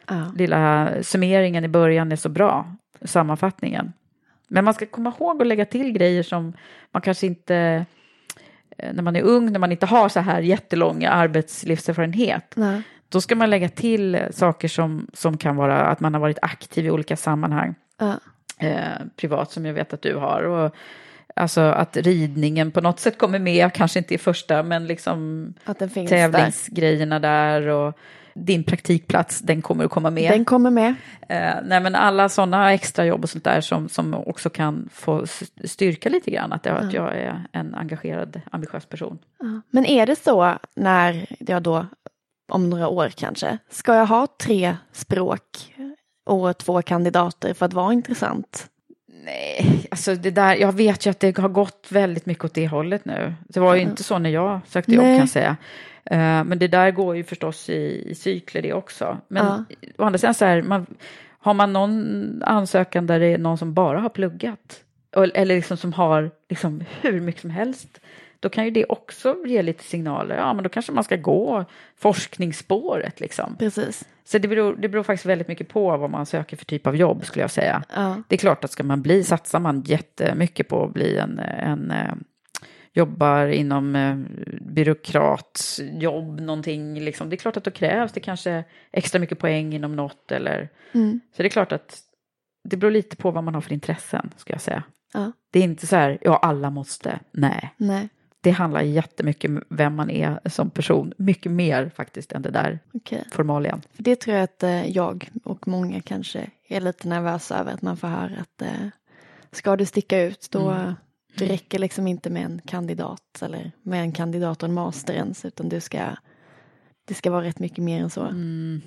Ja. 0.08 0.32
lilla 0.36 0.90
summeringen 1.02 1.64
i 1.64 1.68
början 1.68 2.12
är 2.12 2.16
så 2.16 2.28
bra, 2.28 2.66
sammanfattningen. 3.04 3.92
Men 4.48 4.64
man 4.64 4.74
ska 4.74 4.86
komma 4.86 5.12
ihåg 5.18 5.40
att 5.42 5.46
lägga 5.46 5.64
till 5.64 5.92
grejer 5.92 6.22
som 6.22 6.52
man 6.90 7.02
kanske 7.02 7.26
inte, 7.26 7.84
eh, 8.78 8.92
när 8.92 9.02
man 9.02 9.16
är 9.16 9.22
ung, 9.22 9.52
när 9.52 9.58
man 9.58 9.72
inte 9.72 9.86
har 9.86 10.08
så 10.08 10.20
här 10.20 10.40
jättelång 10.40 11.04
arbetslivserfarenhet, 11.04 12.52
Nej. 12.56 12.82
då 13.08 13.20
ska 13.20 13.34
man 13.36 13.50
lägga 13.50 13.68
till 13.68 14.18
saker 14.30 14.68
som, 14.68 15.06
som 15.12 15.36
kan 15.38 15.56
vara 15.56 15.86
att 15.86 16.00
man 16.00 16.14
har 16.14 16.20
varit 16.20 16.38
aktiv 16.42 16.86
i 16.86 16.90
olika 16.90 17.16
sammanhang, 17.16 17.74
Ja. 17.98 18.14
eh, 18.58 18.76
privat 19.16 19.50
som 19.50 19.66
jag 19.66 19.74
vet 19.74 19.92
att 19.92 20.02
du 20.02 20.16
har. 20.16 20.42
Och, 20.42 20.74
alltså 21.36 21.60
att 21.60 21.96
ridningen 21.96 22.70
på 22.70 22.80
något 22.80 23.00
sätt 23.00 23.18
kommer 23.18 23.38
med, 23.38 23.72
kanske 23.72 23.98
inte 23.98 24.14
i 24.14 24.18
första, 24.18 24.62
men 24.62 24.86
liksom 24.86 25.54
finns 25.78 25.94
där. 25.94 26.06
tävlingsgrejerna 26.32 27.18
där 27.20 27.66
och 27.68 27.98
din 28.34 28.64
praktikplats, 28.64 29.40
den 29.40 29.62
kommer 29.62 29.84
att 29.84 29.90
komma 29.90 30.10
med. 30.10 30.32
Den 30.32 30.44
kommer 30.44 30.70
med. 30.70 30.94
Eh, 31.28 31.54
nej, 31.64 31.80
men 31.80 31.94
alla 31.94 32.28
sådana 32.28 32.72
extrajobb 32.72 33.22
och 33.22 33.30
sånt 33.30 33.44
där 33.44 33.60
som, 33.60 33.88
som 33.88 34.14
också 34.14 34.50
kan 34.50 34.88
få 34.92 35.24
styrka 35.64 36.08
lite 36.08 36.30
grann 36.30 36.52
att, 36.52 36.66
jag- 36.66 36.84
att 36.84 36.92
jag 36.92 37.14
är 37.16 37.46
en 37.52 37.74
engagerad, 37.74 38.40
ambitiös 38.52 38.86
person. 38.86 39.18
Ja. 39.38 39.60
Men 39.70 39.84
är 39.86 40.06
det 40.06 40.16
så 40.16 40.54
när 40.76 41.26
jag 41.38 41.62
då 41.62 41.86
om 42.52 42.70
några 42.70 42.88
år 42.88 43.08
kanske, 43.08 43.58
ska 43.70 43.94
jag 43.94 44.06
ha 44.06 44.26
tre 44.42 44.76
språk 44.92 45.74
och 46.26 46.58
två 46.58 46.82
kandidater 46.82 47.54
för 47.54 47.66
att 47.66 47.72
vara 47.72 47.92
intressant? 47.92 48.66
Nej, 49.24 49.86
alltså 49.90 50.14
det 50.14 50.30
där, 50.30 50.56
jag 50.56 50.72
vet 50.72 51.06
ju 51.06 51.10
att 51.10 51.20
det 51.20 51.38
har 51.38 51.48
gått 51.48 51.86
väldigt 51.90 52.26
mycket 52.26 52.44
åt 52.44 52.54
det 52.54 52.68
hållet 52.68 53.04
nu. 53.04 53.34
Det 53.48 53.60
var 53.60 53.74
ju 53.74 53.80
inte 53.80 54.02
så 54.04 54.18
när 54.18 54.30
jag 54.30 54.60
sökte 54.66 54.92
jobb 54.92 55.04
kan 55.04 55.16
jag 55.16 55.28
säga. 55.28 55.56
Eh, 56.04 56.44
men 56.44 56.58
det 56.58 56.68
där 56.68 56.90
går 56.90 57.16
ju 57.16 57.24
förstås 57.24 57.70
i, 57.70 58.04
i 58.10 58.14
cykler 58.14 58.62
det 58.62 58.72
också. 58.72 59.18
Men 59.28 59.46
Ja. 59.46 59.64
å 59.98 60.04
andra 60.04 60.18
sidan 60.18 60.34
så 60.34 60.44
här, 60.44 60.62
man, 60.62 60.86
har 61.38 61.54
man 61.54 61.72
någon 61.72 62.42
ansökan 62.46 63.06
där 63.06 63.20
det 63.20 63.26
är 63.26 63.38
någon 63.38 63.58
som 63.58 63.74
bara 63.74 64.00
har 64.00 64.08
pluggat, 64.08 64.80
eller 65.34 65.54
liksom 65.56 65.76
som 65.76 65.92
har 65.92 66.30
liksom 66.48 66.84
hur 67.00 67.20
mycket 67.20 67.40
som 67.40 67.50
helst, 67.50 68.00
då 68.44 68.50
kan 68.50 68.64
ju 68.64 68.70
det 68.70 68.84
också 68.84 69.36
ge 69.46 69.62
lite 69.62 69.84
signaler. 69.84 70.36
Ja, 70.36 70.52
men 70.54 70.62
då 70.62 70.68
kanske 70.68 70.92
man 70.92 71.04
ska 71.04 71.16
gå 71.16 71.64
forskningsspåret 71.96 73.20
liksom. 73.20 73.56
Precis. 73.58 74.04
Så 74.24 74.38
det 74.38 74.48
beror, 74.48 74.76
det 74.76 74.88
beror 74.88 75.02
faktiskt 75.02 75.26
väldigt 75.26 75.48
mycket 75.48 75.68
på 75.68 75.96
vad 75.96 76.10
man 76.10 76.26
söker 76.26 76.56
för 76.56 76.64
typ 76.64 76.86
av 76.86 76.96
jobb 76.96 77.24
skulle 77.24 77.42
jag 77.42 77.50
säga. 77.50 77.82
Ja. 77.94 78.22
Det 78.28 78.34
är 78.34 78.38
klart 78.38 78.64
att 78.64 78.70
ska 78.70 78.82
man 78.82 79.02
bli, 79.02 79.24
satsar 79.24 79.60
man 79.60 79.82
jättemycket 79.86 80.68
på 80.68 80.84
att 80.84 80.92
bli 80.92 81.18
en, 81.18 81.38
en 81.38 81.90
eh, 81.90 82.14
jobbar 82.92 83.46
inom 83.46 83.96
eh, 83.96 84.16
byråkratjobb, 84.60 86.40
någonting, 86.40 87.00
liksom. 87.00 87.30
det 87.30 87.36
är 87.36 87.38
klart 87.38 87.56
att 87.56 87.64
då 87.64 87.70
krävs 87.70 88.12
det 88.12 88.20
kanske 88.20 88.64
extra 88.92 89.18
mycket 89.18 89.38
poäng 89.38 89.74
inom 89.74 89.96
något 89.96 90.32
eller 90.32 90.68
Mm. 90.92 91.20
så 91.36 91.42
det 91.42 91.48
är 91.48 91.50
klart 91.50 91.72
att 91.72 91.98
det 92.68 92.76
beror 92.76 92.90
lite 92.90 93.16
på 93.16 93.30
vad 93.30 93.44
man 93.44 93.54
har 93.54 93.60
för 93.60 93.72
intressen, 93.72 94.30
ska 94.36 94.52
jag 94.52 94.60
säga. 94.60 94.82
Ja. 95.14 95.32
Det 95.52 95.58
är 95.58 95.62
inte 95.62 95.86
så 95.86 95.96
här, 95.96 96.18
ja 96.20 96.36
alla 96.36 96.70
måste, 96.70 97.20
nej. 97.32 97.74
Nej, 97.76 98.08
Det 98.44 98.50
handlar 98.50 98.80
jättemycket 98.82 99.48
om 99.50 99.62
vem 99.68 99.94
man 99.94 100.10
är 100.10 100.40
som 100.48 100.70
person, 100.70 101.12
mycket 101.18 101.52
mer 101.52 101.90
faktiskt 101.96 102.32
än 102.32 102.42
det 102.42 102.50
där 102.50 102.78
okej. 102.94 103.24
formalian. 103.32 103.82
För 103.92 104.02
det 104.02 104.16
tror 104.16 104.36
jag 104.36 104.44
att 104.44 104.62
eh, 104.62 104.86
jag 104.90 105.30
och 105.44 105.68
många 105.68 106.00
kanske 106.00 106.50
är 106.68 106.80
lite 106.80 107.08
nervösa 107.08 107.58
över 107.58 107.72
att 107.72 107.82
man 107.82 107.96
får 107.96 108.08
höra 108.08 108.32
att 108.40 108.62
eh, 108.62 108.88
ska 109.52 109.76
du 109.76 109.86
sticka 109.86 110.22
ut 110.22 110.48
då 110.50 110.94
Mm. 111.36 111.46
det 111.48 111.54
räcker 111.54 111.78
liksom 111.78 112.06
inte 112.06 112.30
med 112.30 112.44
en 112.44 112.60
kandidat 112.66 113.42
eller 113.42 113.72
med 113.82 114.00
en 114.00 114.12
kandidat 114.12 114.62
och 114.62 114.68
en 114.68 114.74
master 114.74 115.14
ens 115.14 115.44
utan 115.44 115.68
du 115.68 115.80
ska 115.80 115.98
det 117.04 117.14
ska 117.14 117.30
vara 117.30 117.44
rätt 117.44 117.58
mycket 117.58 117.84
mer 117.84 118.02
än 118.02 118.10
så. 118.10 118.22
Mm. 118.22 118.80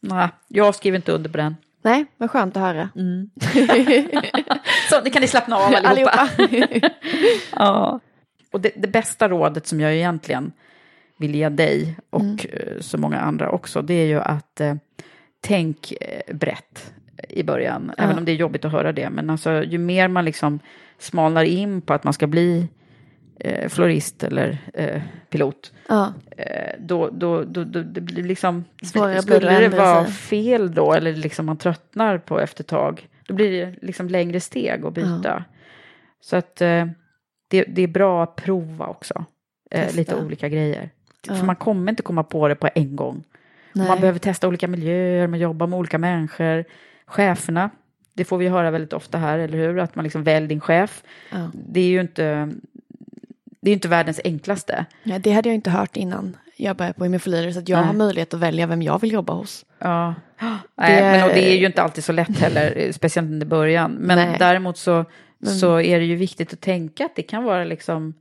Nej, 0.00 0.28
jag 0.48 0.74
skriver 0.74 0.96
inte 0.96 1.12
under 1.12 1.30
på 1.30 1.36
den. 1.36 1.56
Nej, 1.82 2.06
vad 2.16 2.30
skönt 2.30 2.56
att 2.56 2.62
höra. 2.62 2.88
Mm. 2.96 3.30
Så 4.90 5.00
nu 5.04 5.10
kan 5.10 5.22
ni 5.22 5.28
slappna 5.28 5.56
av 5.56 5.74
allihopa. 5.84 6.28
ja. 7.52 8.00
Och 8.52 8.60
det, 8.60 8.70
det 8.76 8.88
bästa 8.88 9.28
rådet 9.28 9.66
som 9.66 9.80
jag 9.80 9.94
egentligen 9.94 10.52
vill 11.16 11.34
ge 11.34 11.48
dig 11.48 11.96
och 12.10 12.20
Mm. 12.22 12.38
eh, 12.52 12.80
så 12.80 12.98
många 12.98 13.18
andra 13.20 13.50
också, 13.50 13.82
det 13.82 13.94
är 13.94 14.06
ju 14.06 14.20
att 14.20 14.60
eh, 14.60 14.74
tänk 15.40 15.92
eh, 16.00 16.34
brett 16.34 16.92
i 17.28 17.42
början, 17.42 17.92
Ja. 17.96 18.04
även 18.04 18.18
om 18.18 18.24
det 18.24 18.32
är 18.32 18.36
jobbigt 18.36 18.64
att 18.64 18.72
höra 18.72 18.92
det. 18.92 19.10
Men 19.10 19.30
alltså, 19.30 19.62
ju 19.64 19.78
mer 19.78 20.08
man 20.08 20.24
liksom 20.24 20.60
smalnar 20.98 21.44
in 21.44 21.80
på 21.80 21.92
att 21.94 22.04
man 22.04 22.12
ska 22.12 22.26
bli 22.26 22.68
eh, 23.40 23.68
florist 23.68 24.24
eller 24.24 24.58
eh, 24.74 25.02
pilot, 25.30 25.72
Ja, 25.88 26.12
eh, 26.36 26.72
då, 26.78 27.08
då, 27.12 27.42
då, 27.44 27.64
då 27.64 27.82
det 27.82 28.00
blir 28.00 28.22
liksom... 28.24 28.64
Det 28.80 28.86
skulle 28.86 29.58
det 29.60 29.68
vara 29.68 30.04
fel 30.06 30.74
då, 30.74 30.92
eller 30.92 31.12
liksom 31.12 31.46
man 31.46 31.56
tröttnar 31.56 32.18
på 32.18 32.40
efter 32.40 32.62
ett 32.64 32.68
tag, 32.68 33.08
då 33.26 33.34
blir 33.34 33.50
det 33.66 33.74
liksom 33.82 34.08
längre 34.08 34.40
steg 34.40 34.84
att 34.86 34.94
byta. 34.94 35.44
Så 36.20 36.36
att 36.36 36.60
eh, 36.60 36.86
det, 37.48 37.62
det 37.64 37.82
är 37.82 37.86
bra 37.88 38.22
att 38.22 38.36
prova 38.36 38.86
också, 38.86 39.24
eh, 39.70 39.94
lite 39.96 40.16
olika 40.16 40.48
grejer. 40.48 40.90
Ja. 41.26 41.34
För 41.34 41.46
man 41.46 41.56
kommer 41.56 41.92
inte 41.92 42.02
komma 42.02 42.22
på 42.24 42.48
det 42.48 42.54
på 42.54 42.68
en 42.74 42.96
gång. 42.96 43.24
nej. 43.72 43.88
Man 43.88 44.00
behöver 44.00 44.18
testa 44.18 44.48
olika 44.48 44.68
miljöer, 44.68 45.26
man 45.26 45.38
jobbar 45.40 45.66
med 45.66 45.78
olika 45.78 45.98
människor. 45.98 46.64
Cheferna, 47.06 47.70
det 48.14 48.24
får 48.24 48.38
vi 48.38 48.48
höra 48.48 48.70
väldigt 48.70 48.92
ofta 48.92 49.18
här, 49.18 49.38
eller 49.38 49.58
hur? 49.58 49.78
Att 49.78 49.94
man 49.94 50.02
liksom 50.02 50.24
väljer 50.24 50.48
din 50.48 50.60
chef. 50.60 51.02
Ja. 51.30 51.50
Det 51.54 51.80
är 51.80 51.88
ju 51.88 52.00
inte, 52.00 52.48
det 53.60 53.70
är 53.70 53.74
inte 53.74 53.88
världens 53.88 54.20
enklaste. 54.24 54.84
Ja, 55.02 55.18
det 55.18 55.30
hade 55.32 55.48
jag 55.48 55.54
inte 55.54 55.70
hört 55.70 55.96
innan 55.96 56.36
jag 56.56 56.76
börjar 56.76 56.92
på 56.92 57.18
for 57.18 57.30
Leaders 57.30 57.56
att 57.56 57.68
jag 57.68 57.76
Nej. 57.78 57.86
har 57.86 57.94
möjlighet 57.94 58.34
att 58.34 58.40
välja 58.40 58.66
vem 58.66 58.82
jag 58.82 59.00
vill 59.00 59.12
jobba 59.12 59.32
hos. 59.32 59.64
Ja, 59.78 60.14
Nej, 60.76 60.96
Det- 60.96 61.02
men 61.02 61.22
och 61.24 61.28
det 61.34 61.52
är 61.54 61.56
ju 61.58 61.66
inte 61.66 61.82
alltid 61.82 62.04
så 62.04 62.12
lätt 62.12 62.38
heller, 62.38 62.72
eh, 62.76 62.92
speciellt 62.92 63.42
i 63.42 63.46
början. 63.46 63.92
Men 63.92 64.18
Nej. 64.18 64.36
däremot 64.38 64.78
så, 64.78 65.04
Men- 65.38 65.52
så 65.52 65.80
är 65.80 65.98
det 65.98 66.04
ju 66.04 66.16
viktigt 66.16 66.52
att 66.52 66.60
tänka 66.60 67.04
att 67.04 67.16
det 67.16 67.22
kan 67.22 67.44
vara 67.44 67.64
liksom 67.64 68.14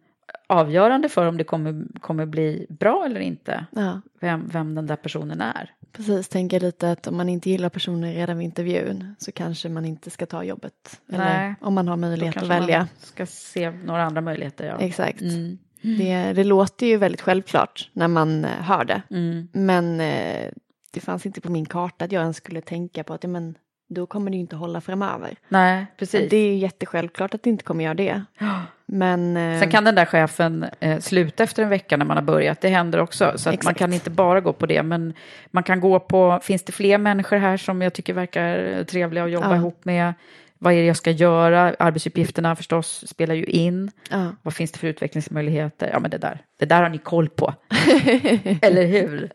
avgörande 0.47 1.09
för 1.09 1.25
om 1.25 1.37
det 1.37 1.43
kommer, 1.43 1.99
kommer 1.99 2.25
bli 2.25 2.65
bra 2.69 3.05
eller 3.05 3.19
inte. 3.19 3.65
Ja. 3.71 4.01
Vem, 4.19 4.47
vem 4.47 4.75
den 4.75 4.87
där 4.87 4.95
personen 4.95 5.41
är. 5.41 5.71
Precis, 5.91 6.29
tänker 6.29 6.59
lite 6.59 6.91
att 6.91 7.07
om 7.07 7.17
man 7.17 7.29
inte 7.29 7.49
gillar 7.49 7.69
personen 7.69 8.13
redan 8.13 8.37
vid 8.37 8.45
intervjun 8.45 9.15
så 9.17 9.31
kanske 9.31 9.69
man 9.69 9.85
inte 9.85 10.09
ska 10.09 10.25
ta 10.25 10.43
jobbet. 10.43 11.01
Eller 11.09 11.39
Nej. 11.39 11.55
om 11.61 11.73
man 11.73 11.87
har 11.87 11.97
möjlighet 11.97 12.37
att 12.37 12.47
välja. 12.47 12.79
man 12.79 12.87
ska 12.99 13.25
se 13.25 13.71
några 13.71 14.03
andra 14.03 14.21
möjligheter. 14.21 14.65
Ja. 14.65 14.77
Exakt. 14.79 15.21
Mm. 15.21 15.57
Det, 15.81 16.33
det 16.33 16.43
låter 16.43 16.87
ju 16.87 16.97
väldigt 16.97 17.21
självklart 17.21 17.89
när 17.93 18.07
man 18.07 18.45
eh, 18.45 18.51
hör 18.51 18.85
det. 18.85 19.01
Mm. 19.09 19.47
Men 19.51 19.99
eh, 19.99 20.51
det 20.91 20.99
fanns 20.99 21.25
inte 21.25 21.41
på 21.41 21.51
min 21.51 21.65
karta 21.65 22.05
att 22.05 22.11
jag 22.11 22.21
ens 22.21 22.37
skulle 22.37 22.61
tänka 22.61 23.03
på 23.03 23.13
att 23.13 23.23
ja, 23.23 23.29
men, 23.29 23.55
då 23.87 24.05
kommer 24.05 24.31
det 24.31 24.37
inte 24.37 24.55
hålla 24.55 24.81
framöver. 24.81 25.35
Nej, 25.47 25.85
precis. 25.97 26.29
Det 26.29 26.37
är 26.37 26.55
jättesjälvklart 26.57 27.33
att 27.33 27.43
det 27.43 27.49
inte 27.49 27.63
kommer 27.63 27.83
göra 27.83 27.93
det. 27.93 28.21
Men, 28.85 29.37
eh, 29.37 29.59
Sen 29.59 29.71
kan 29.71 29.83
den 29.83 29.95
där 29.95 30.05
chefen 30.05 30.65
eh, 30.79 30.99
sluta 30.99 31.43
efter 31.43 31.63
en 31.63 31.69
vecka 31.69 31.97
när 31.97 32.05
man 32.05 32.17
har 32.17 32.23
börjat. 32.23 32.61
Det 32.61 32.69
händer 32.69 32.99
också. 32.99 33.33
Så 33.35 33.49
att 33.49 33.63
man 33.63 33.73
kan 33.73 33.93
inte 33.93 34.09
bara 34.09 34.41
gå 34.41 34.53
på 34.53 34.65
det. 34.65 34.83
Men 34.83 35.13
man 35.51 35.63
kan 35.63 35.79
gå 35.79 35.99
på, 35.99 36.39
finns 36.43 36.63
det 36.63 36.71
fler 36.71 36.97
människor 36.97 37.37
här 37.37 37.57
som 37.57 37.81
jag 37.81 37.93
tycker 37.93 38.13
verkar 38.13 38.83
trevliga 38.83 39.23
att 39.23 39.31
jobba 39.31 39.49
Ja. 39.49 39.55
ihop 39.55 39.85
med? 39.85 40.13
Vad 40.59 40.73
är 40.73 40.77
det 40.77 40.85
jag 40.85 40.97
ska 40.97 41.11
göra? 41.11 41.75
Arbetsuppgifterna 41.79 42.55
förstås 42.55 43.03
spelar 43.07 43.35
ju 43.35 43.43
in. 43.43 43.91
Ja. 44.09 44.35
Vad 44.41 44.53
finns 44.53 44.71
det 44.71 44.79
för 44.79 44.87
utvecklingsmöjligheter? 44.87 45.89
Ja, 45.93 45.99
men 45.99 46.11
det 46.11 46.17
där, 46.17 46.41
det 46.59 46.65
där 46.65 46.81
har 46.83 46.89
ni 46.89 46.97
koll 46.97 47.29
på. 47.29 47.53
Eller 48.61 48.85
hur? 48.85 49.31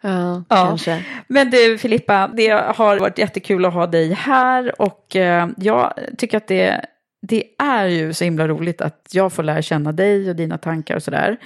ja, 0.00 0.42
Ja. 0.48 0.66
kanske. 0.66 1.04
Men 1.28 1.50
du 1.50 1.78
Filippa, 1.78 2.30
det 2.36 2.48
har 2.50 2.98
varit 2.98 3.18
jättekul 3.18 3.64
att 3.64 3.72
ha 3.74 3.86
dig 3.86 4.12
här 4.12 4.80
och 4.82 5.16
eh, 5.16 5.48
jag 5.56 5.94
tycker 6.18 6.36
att 6.36 6.46
det, 6.48 6.84
det 7.22 7.44
är 7.58 7.86
ju 7.86 8.12
så 8.12 8.24
himla 8.24 8.48
roligt 8.48 8.80
att 8.80 9.08
jag 9.12 9.32
får 9.32 9.42
lära 9.42 9.62
känna 9.62 9.92
dig 9.92 10.30
och 10.30 10.36
dina 10.36 10.58
tankar 10.58 10.96
och 10.96 11.02
sådär. 11.02 11.36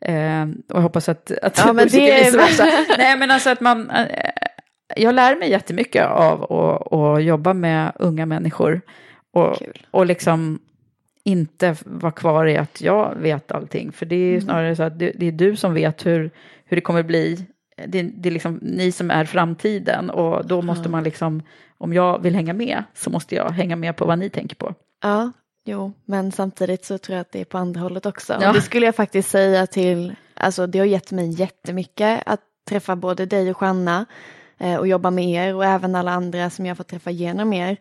Eh, 0.00 0.42
och 0.42 0.76
jag 0.76 0.82
hoppas 0.82 1.08
att, 1.08 1.30
att 1.42 1.58
Ja, 1.66 1.72
men 1.72 1.88
det 1.88 2.10
är-. 2.26 2.98
Nej 2.98 3.16
men 3.16 3.30
alltså 3.30 3.50
att 3.50 3.60
man, 3.60 3.90
eh, 3.90 4.06
jag 4.96 5.14
lär 5.14 5.36
mig 5.36 5.50
jättemycket 5.50 6.06
av 6.06 6.52
att, 6.52 6.92
att 6.92 7.24
jobba 7.24 7.52
med 7.54 7.92
unga 7.98 8.26
människor. 8.26 8.80
Och, 9.32 9.58
Kul. 9.58 9.86
och 9.90 10.06
liksom 10.06 10.58
inte 11.24 11.76
vara 11.84 12.12
kvar 12.12 12.46
i 12.46 12.56
att 12.56 12.80
jag 12.80 13.14
vet 13.16 13.52
allting. 13.52 13.92
För 13.92 14.06
det 14.06 14.16
är 14.16 14.30
Mm. 14.30 14.40
snarare 14.40 14.76
så 14.76 14.82
att 14.82 14.98
det, 14.98 15.12
det 15.16 15.26
är 15.26 15.32
du 15.32 15.56
som 15.56 15.74
vet 15.74 16.06
hur, 16.06 16.30
hur 16.64 16.76
det 16.76 16.80
kommer 16.80 17.02
bli. 17.02 17.46
Det, 17.86 18.02
det 18.02 18.28
är 18.28 18.30
liksom 18.32 18.58
ni 18.62 18.92
som 18.92 19.10
är 19.10 19.24
framtiden 19.24 20.10
och 20.10 20.46
då 20.46 20.62
måste 20.62 20.88
man 20.88 21.04
liksom, 21.04 21.42
om 21.78 21.92
jag 21.92 22.22
vill 22.22 22.34
hänga 22.34 22.52
med 22.52 22.84
så 22.94 23.10
måste 23.10 23.34
jag 23.34 23.50
hänga 23.50 23.76
med 23.76 23.96
på 23.96 24.04
vad 24.04 24.18
ni 24.18 24.30
tänker 24.30 24.56
på. 24.56 24.74
Ja, 25.02 25.32
jo, 25.64 25.92
men 26.04 26.32
samtidigt 26.32 26.84
så 26.84 26.98
tror 26.98 27.14
jag 27.16 27.20
att 27.20 27.32
det 27.32 27.40
är 27.40 27.44
på 27.44 27.58
andra 27.58 27.80
hållet 27.80 28.06
också. 28.06 28.36
Ja. 28.40 28.48
Och 28.48 28.54
det 28.54 28.60
skulle 28.60 28.86
jag 28.86 28.94
faktiskt 28.96 29.30
säga 29.30 29.66
till, 29.66 30.14
alltså 30.34 30.66
det 30.66 30.78
har 30.78 30.86
gett 30.86 31.12
mig 31.12 31.30
jättemycket 31.30 32.22
att 32.26 32.40
träffa 32.68 32.96
både 32.96 33.26
dig 33.26 33.50
och 33.50 33.62
Janna 33.62 34.06
och 34.78 34.88
jobba 34.88 35.10
med 35.10 35.24
er 35.24 35.54
och 35.54 35.64
även 35.64 35.94
alla 35.94 36.10
andra 36.10 36.50
som 36.50 36.66
jag 36.66 36.76
fått 36.76 36.88
träffa 36.88 37.10
genom 37.10 37.52
er. 37.52 37.76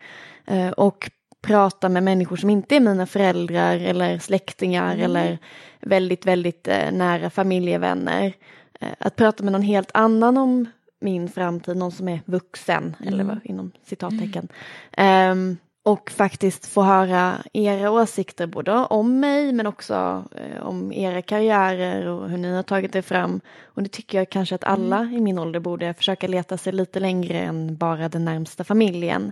Eh, 0.46 0.70
och 0.70 1.12
prata 1.42 1.90
med 1.90 2.04
människor 2.04 2.36
som 2.36 2.50
inte 2.50 2.76
är 2.76 2.80
mina 2.80 3.06
föräldrar 3.06 3.76
eller 3.76 4.20
släktingar 4.20 4.98
eller 4.98 5.38
väldigt, 5.80 6.26
väldigt 6.26 6.68
eh, 6.68 6.92
nära 6.92 7.30
familjevänner. 7.30 8.34
Eh, 8.80 8.90
att 9.00 9.16
prata 9.16 9.44
med 9.44 9.52
någon 9.54 9.62
helt 9.62 9.92
annan 9.94 10.38
om 10.38 10.66
min 11.00 11.30
framtid, 11.30 11.78
någon 11.78 11.92
som 11.92 12.08
är 12.08 12.22
vuxen, 12.26 12.96
eller 13.06 13.24
vad, 13.24 13.40
inom 13.44 13.72
citattecken. 13.84 14.48
Ehm, 14.92 15.58
och 15.84 16.12
faktiskt 16.12 16.66
få 16.66 16.82
höra 16.82 17.38
era 17.54 17.92
åsikter 17.92 18.48
både 18.48 18.72
om 18.72 19.20
mig 19.20 19.54
men 19.54 19.68
också 19.68 20.26
eh, 20.36 20.64
om 20.68 20.92
era 20.94 21.22
karriärer 21.22 22.06
och 22.08 22.30
hur 22.30 22.38
ni 22.38 22.56
har 22.56 22.64
tagit 22.64 22.96
er 22.96 23.02
fram. 23.02 23.42
Och 23.64 23.84
det 23.84 23.90
tycker 23.90 24.18
jag 24.18 24.30
kanske 24.30 24.56
att 24.56 24.64
alla 24.64 25.04
i 25.04 25.22
min 25.22 25.40
ålder 25.40 25.60
borde 25.60 25.94
försöka 25.94 26.28
leta 26.28 26.58
sig 26.58 26.74
lite 26.74 27.00
längre 27.00 27.40
än 27.40 27.78
bara 27.78 28.10
den 28.10 28.26
närmsta 28.26 28.64
familjen. 28.64 29.32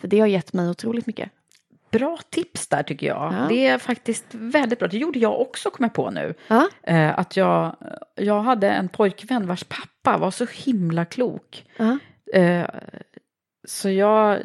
För 0.00 0.08
det 0.08 0.20
har 0.20 0.26
gett 0.26 0.52
mig 0.52 0.70
otroligt 0.70 1.06
mycket. 1.06 1.30
Bra 1.90 2.18
tips 2.30 2.68
där 2.68 2.82
tycker 2.82 3.06
jag. 3.06 3.32
Ja. 3.32 3.46
Det 3.48 3.66
är 3.66 3.78
faktiskt 3.78 4.26
väldigt 4.30 4.78
bra. 4.78 4.88
Det 4.88 4.98
gjorde 4.98 5.18
jag 5.18 5.40
också, 5.40 5.70
kom 5.70 5.84
jag 5.84 5.92
på 5.92 6.10
nu. 6.10 6.34
Ja, 6.48 6.68
Eh, 6.82 7.18
att 7.18 7.36
jag, 7.36 7.76
jag 8.14 8.42
hade 8.42 8.70
en 8.70 8.88
pojkvän 8.88 9.46
vars 9.46 9.64
pappa 9.64 10.18
var 10.18 10.30
så 10.30 10.46
himla 10.52 11.04
klok. 11.04 11.64
ja, 11.76 11.98
Eh, 12.34 12.66
så 13.68 13.90
jag, 13.90 14.40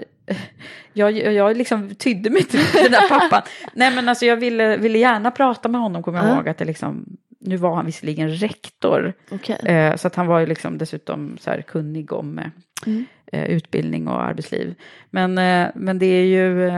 jag, 0.94 1.12
jag 1.18 1.58
liksom 1.58 1.96
tydde 1.96 2.30
mig 2.30 2.44
till 2.44 2.60
den 2.74 2.92
där 2.92 3.10
pappan. 3.10 3.42
Nej 3.74 3.96
men 3.96 4.10
alltså 4.10 4.26
jag 4.26 4.38
ville, 4.38 4.78
ville 4.78 4.98
gärna 4.98 5.32
prata 5.32 5.70
med 5.70 5.82
honom, 5.82 6.04
kommer 6.04 6.20
jag 6.20 6.28
Ja. 6.28 6.36
ihåg. 6.36 6.50
Att 6.50 6.58
det 6.58 6.66
liksom, 6.66 7.06
nu 7.40 7.58
var 7.58 7.76
han 7.76 7.86
visserligen 7.86 8.30
rektor. 8.30 9.14
okej. 9.32 9.60
Eh, 9.66 9.96
så 9.96 10.08
att 10.08 10.16
han 10.16 10.28
var 10.28 10.40
ju 10.40 10.46
liksom 10.46 10.78
dessutom 10.78 11.38
så 11.42 11.50
här 11.50 11.62
kunnig 11.62 12.14
om 12.14 12.40
eh, 12.40 12.46
Mm. 12.86 13.06
eh, 13.32 13.46
utbildning 13.46 14.08
och 14.08 14.24
arbetsliv. 14.24 14.76
Men, 15.10 15.34
men 15.76 16.00
det 16.00 16.06
är 16.06 16.24
ju 16.26 16.70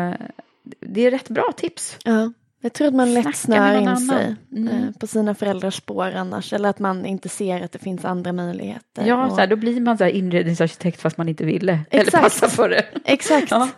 det 0.80 1.06
är 1.06 1.12
rätt 1.12 1.30
bra 1.30 1.52
tips. 1.58 1.97
Ja, 2.06 2.32
jag 2.62 2.74
tror 2.74 2.88
att 2.88 2.93
man 2.93 3.14
lätt 3.14 3.36
snör 3.36 3.74
in 3.82 3.88
annan. 3.88 3.97
sig 3.97 4.36
Mm. 4.51 4.68
eh, 4.68 4.91
på 4.99 5.07
sina 5.07 5.36
föräldrars 5.36 5.76
spår 5.76 6.12
annars. 6.12 6.53
Eller 6.53 6.70
att 6.70 6.80
man 6.80 7.05
inte 7.05 7.30
ser 7.30 7.62
att 7.64 7.72
det 7.72 7.80
finns 7.80 8.05
andra 8.05 8.32
möjligheter. 8.34 9.05
Ja, 9.07 9.26
Och- 9.26 9.32
så 9.32 9.38
här, 9.39 9.47
då 9.47 9.55
blir 9.55 9.82
man 9.82 9.97
så 9.97 10.03
här 10.03 10.12
inredningsarkist 10.12 11.01
fast 11.01 11.18
man 11.18 11.30
inte 11.30 11.45
ville. 11.45 11.80
Eller 11.89 12.03
Exakt. 12.03 12.24
passar 12.24 12.47
för 12.47 12.70
det. 12.70 12.86
Exakt. 13.05 13.51
Ja. 13.51 13.70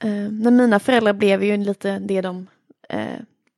Eh, 0.00 0.10
men 0.30 0.56
mina 0.56 0.78
föräldrar 0.80 1.12
blev 1.12 1.44
ju 1.44 1.56
lite 1.56 1.98
det 1.98 2.20
de 2.20 2.46
eh, 2.88 3.04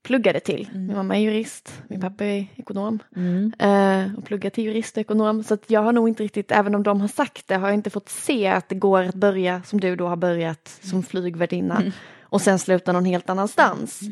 pluggade 0.04 0.40
till. 0.40 0.68
Mm. 0.72 0.86
Min 0.86 0.96
mamma 0.96 1.16
är 1.16 1.20
jurist, 1.20 1.82
min 1.88 2.00
pappa 2.00 2.24
är 2.24 2.46
ekonom. 2.56 2.98
Mm. 3.16 3.52
Eh, 3.58 4.18
och 4.18 4.24
pluggar 4.24 4.50
till 4.50 4.64
jurist 4.64 4.96
och 4.96 5.00
ekonom. 5.00 5.42
Så 5.44 5.58
jag 5.66 5.82
har 5.82 5.92
nog 5.92 6.08
inte 6.08 6.22
riktigt, 6.22 6.52
även 6.52 6.74
om 6.74 6.82
de 6.82 7.00
har 7.00 7.08
sagt 7.08 7.48
det, 7.48 7.54
har 7.54 7.68
jag 7.68 7.74
inte 7.74 7.90
fått 7.90 8.08
se 8.08 8.46
att 8.46 8.68
det 8.68 8.74
går 8.74 9.02
att 9.02 9.14
börja 9.14 9.62
som 9.62 9.80
du 9.80 9.96
då 9.96 10.06
har 10.08 10.16
börjat 10.16 10.78
som 10.82 11.02
flygvärdinna. 11.02 11.76
Mm. 11.80 11.92
Och 12.22 12.40
sen 12.40 12.58
sluta 12.58 12.92
någon 12.92 13.04
helt 13.04 13.30
annanstans. 13.30 14.02
Eh, 14.02 14.08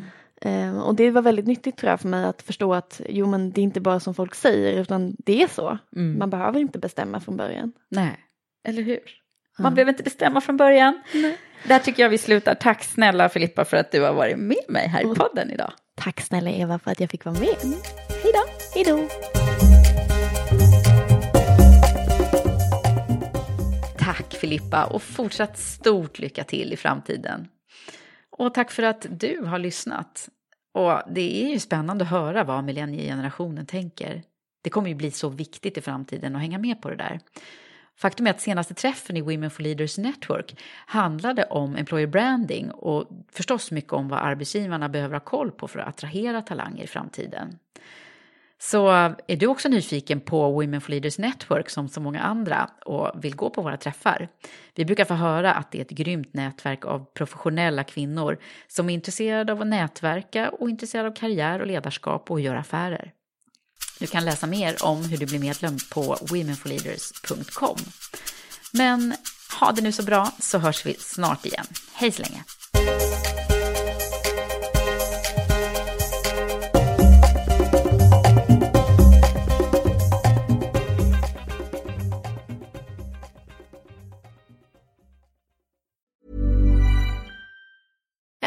och 0.84 0.94
det 0.94 1.10
var 1.10 1.22
väldigt 1.22 1.46
nyttigt 1.46 1.76
tror 1.76 1.90
jag 1.90 2.00
för 2.00 2.08
mig 2.08 2.24
att 2.24 2.42
förstå 2.42 2.74
att 2.74 3.00
jo 3.08 3.26
men 3.26 3.50
det 3.52 3.60
är 3.60 3.62
inte 3.62 3.80
bara 3.80 4.00
som 4.00 4.14
folk 4.14 4.34
säger 4.34 4.80
utan 4.80 5.16
det 5.18 5.42
är 5.42 5.48
så. 5.48 5.78
Mm. 5.96 6.18
Man 6.18 6.30
behöver 6.30 6.60
inte 6.60 6.78
bestämma 6.78 7.20
från 7.20 7.36
början. 7.36 7.72
Nej, 7.88 8.16
eller 8.64 8.82
hur? 8.82 9.00
Man 9.58 9.74
behöver 9.74 9.92
inte 9.92 10.02
bestämma 10.02 10.40
från 10.40 10.56
början. 10.56 11.02
Där 11.68 11.78
tycker 11.78 12.02
jag 12.02 12.10
vi 12.10 12.18
slutar. 12.18 12.54
Tack 12.54 12.84
snälla 12.84 13.28
Filippa 13.28 13.64
för 13.64 13.76
att 13.76 13.92
du 13.92 14.02
har 14.02 14.12
varit 14.12 14.38
med 14.38 14.64
mig 14.68 14.88
här 14.88 15.12
i 15.12 15.14
podden 15.14 15.50
idag. 15.50 15.72
Tack 15.94 16.20
snälla 16.20 16.50
Eva 16.50 16.78
för 16.78 16.90
att 16.90 17.00
jag 17.00 17.10
fick 17.10 17.24
vara 17.24 17.38
med. 17.38 17.56
Hej 18.22 18.32
då! 18.32 18.44
Hej 18.74 18.84
då! 18.84 19.08
Tack 23.98 24.34
Filippa 24.34 24.84
och 24.84 25.02
fortsatt 25.02 25.58
stort 25.58 26.18
lycka 26.18 26.44
till 26.44 26.72
i 26.72 26.76
framtiden. 26.76 27.48
Och 28.32 28.54
tack 28.54 28.70
för 28.70 28.82
att 28.82 29.06
du 29.10 29.44
har 29.44 29.58
lyssnat. 29.58 30.28
Och 30.72 31.02
det 31.10 31.44
är 31.44 31.48
ju 31.48 31.58
spännande 31.58 32.04
att 32.04 32.10
höra 32.10 32.44
vad 32.44 32.64
millenniegenerationen 32.64 33.66
tänker. 33.66 34.22
Det 34.62 34.70
kommer 34.70 34.88
ju 34.88 34.94
bli 34.94 35.10
så 35.10 35.28
viktigt 35.28 35.78
i 35.78 35.80
framtiden 35.80 36.36
att 36.36 36.42
hänga 36.42 36.58
med 36.58 36.82
på 36.82 36.90
det 36.90 36.96
där. 36.96 37.20
Faktum 37.96 38.26
är 38.26 38.30
att 38.30 38.40
senaste 38.40 38.74
träffen 38.74 39.16
i 39.16 39.20
Women 39.20 39.50
for 39.50 39.62
Leaders 39.62 39.98
Network 39.98 40.56
handlade 40.86 41.44
om 41.44 41.76
employer 41.76 42.06
branding 42.06 42.70
och 42.70 43.08
förstås 43.32 43.70
mycket 43.70 43.92
om 43.92 44.08
vad 44.08 44.18
arbetsgivarna 44.18 44.88
behöver 44.88 45.14
ha 45.14 45.20
koll 45.20 45.50
på 45.50 45.68
för 45.68 45.78
att 45.78 45.88
attrahera 45.88 46.42
talanger 46.42 46.84
i 46.84 46.86
framtiden. 46.86 47.58
Så 48.64 48.88
är 49.28 49.36
du 49.36 49.46
också 49.46 49.68
nyfiken 49.68 50.20
på 50.20 50.50
Women 50.50 50.80
for 50.80 50.90
Leaders 50.90 51.18
Network 51.18 51.70
som 51.70 51.88
så 51.88 52.00
många 52.00 52.20
andra 52.20 52.70
och 52.84 53.24
vill 53.24 53.36
gå 53.36 53.50
på 53.50 53.62
våra 53.62 53.76
träffar? 53.76 54.28
Vi 54.74 54.84
brukar 54.84 55.04
få 55.04 55.14
höra 55.14 55.54
att 55.54 55.72
det 55.72 55.78
är 55.78 55.82
ett 55.82 55.90
grymt 55.90 56.34
nätverk 56.34 56.84
av 56.84 57.04
professionella 57.14 57.84
kvinnor 57.84 58.38
som 58.68 58.90
är 58.90 58.94
intresserade 58.94 59.52
av 59.52 59.60
att 59.60 59.66
nätverka 59.66 60.50
och 60.50 60.70
intresserade 60.70 61.08
av 61.08 61.14
karriär 61.14 61.60
och 61.60 61.66
ledarskap 61.66 62.30
och 62.30 62.40
göra 62.40 62.60
affärer. 62.60 63.12
Du 64.00 64.06
kan 64.06 64.24
läsa 64.24 64.46
mer 64.46 64.76
om 64.84 65.04
hur 65.04 65.16
du 65.16 65.26
blir 65.26 65.40
medlem 65.40 65.76
på 65.92 66.16
womenforleaders.com. 66.30 67.76
Men 68.72 69.14
ha 69.60 69.72
det 69.72 69.82
nu 69.82 69.92
så 69.92 70.02
bra 70.02 70.30
så 70.38 70.58
hörs 70.58 70.86
vi 70.86 70.94
snart 70.94 71.46
igen. 71.46 71.66
Hej 71.94 72.12
så 72.12 72.22
länge! 72.22 72.44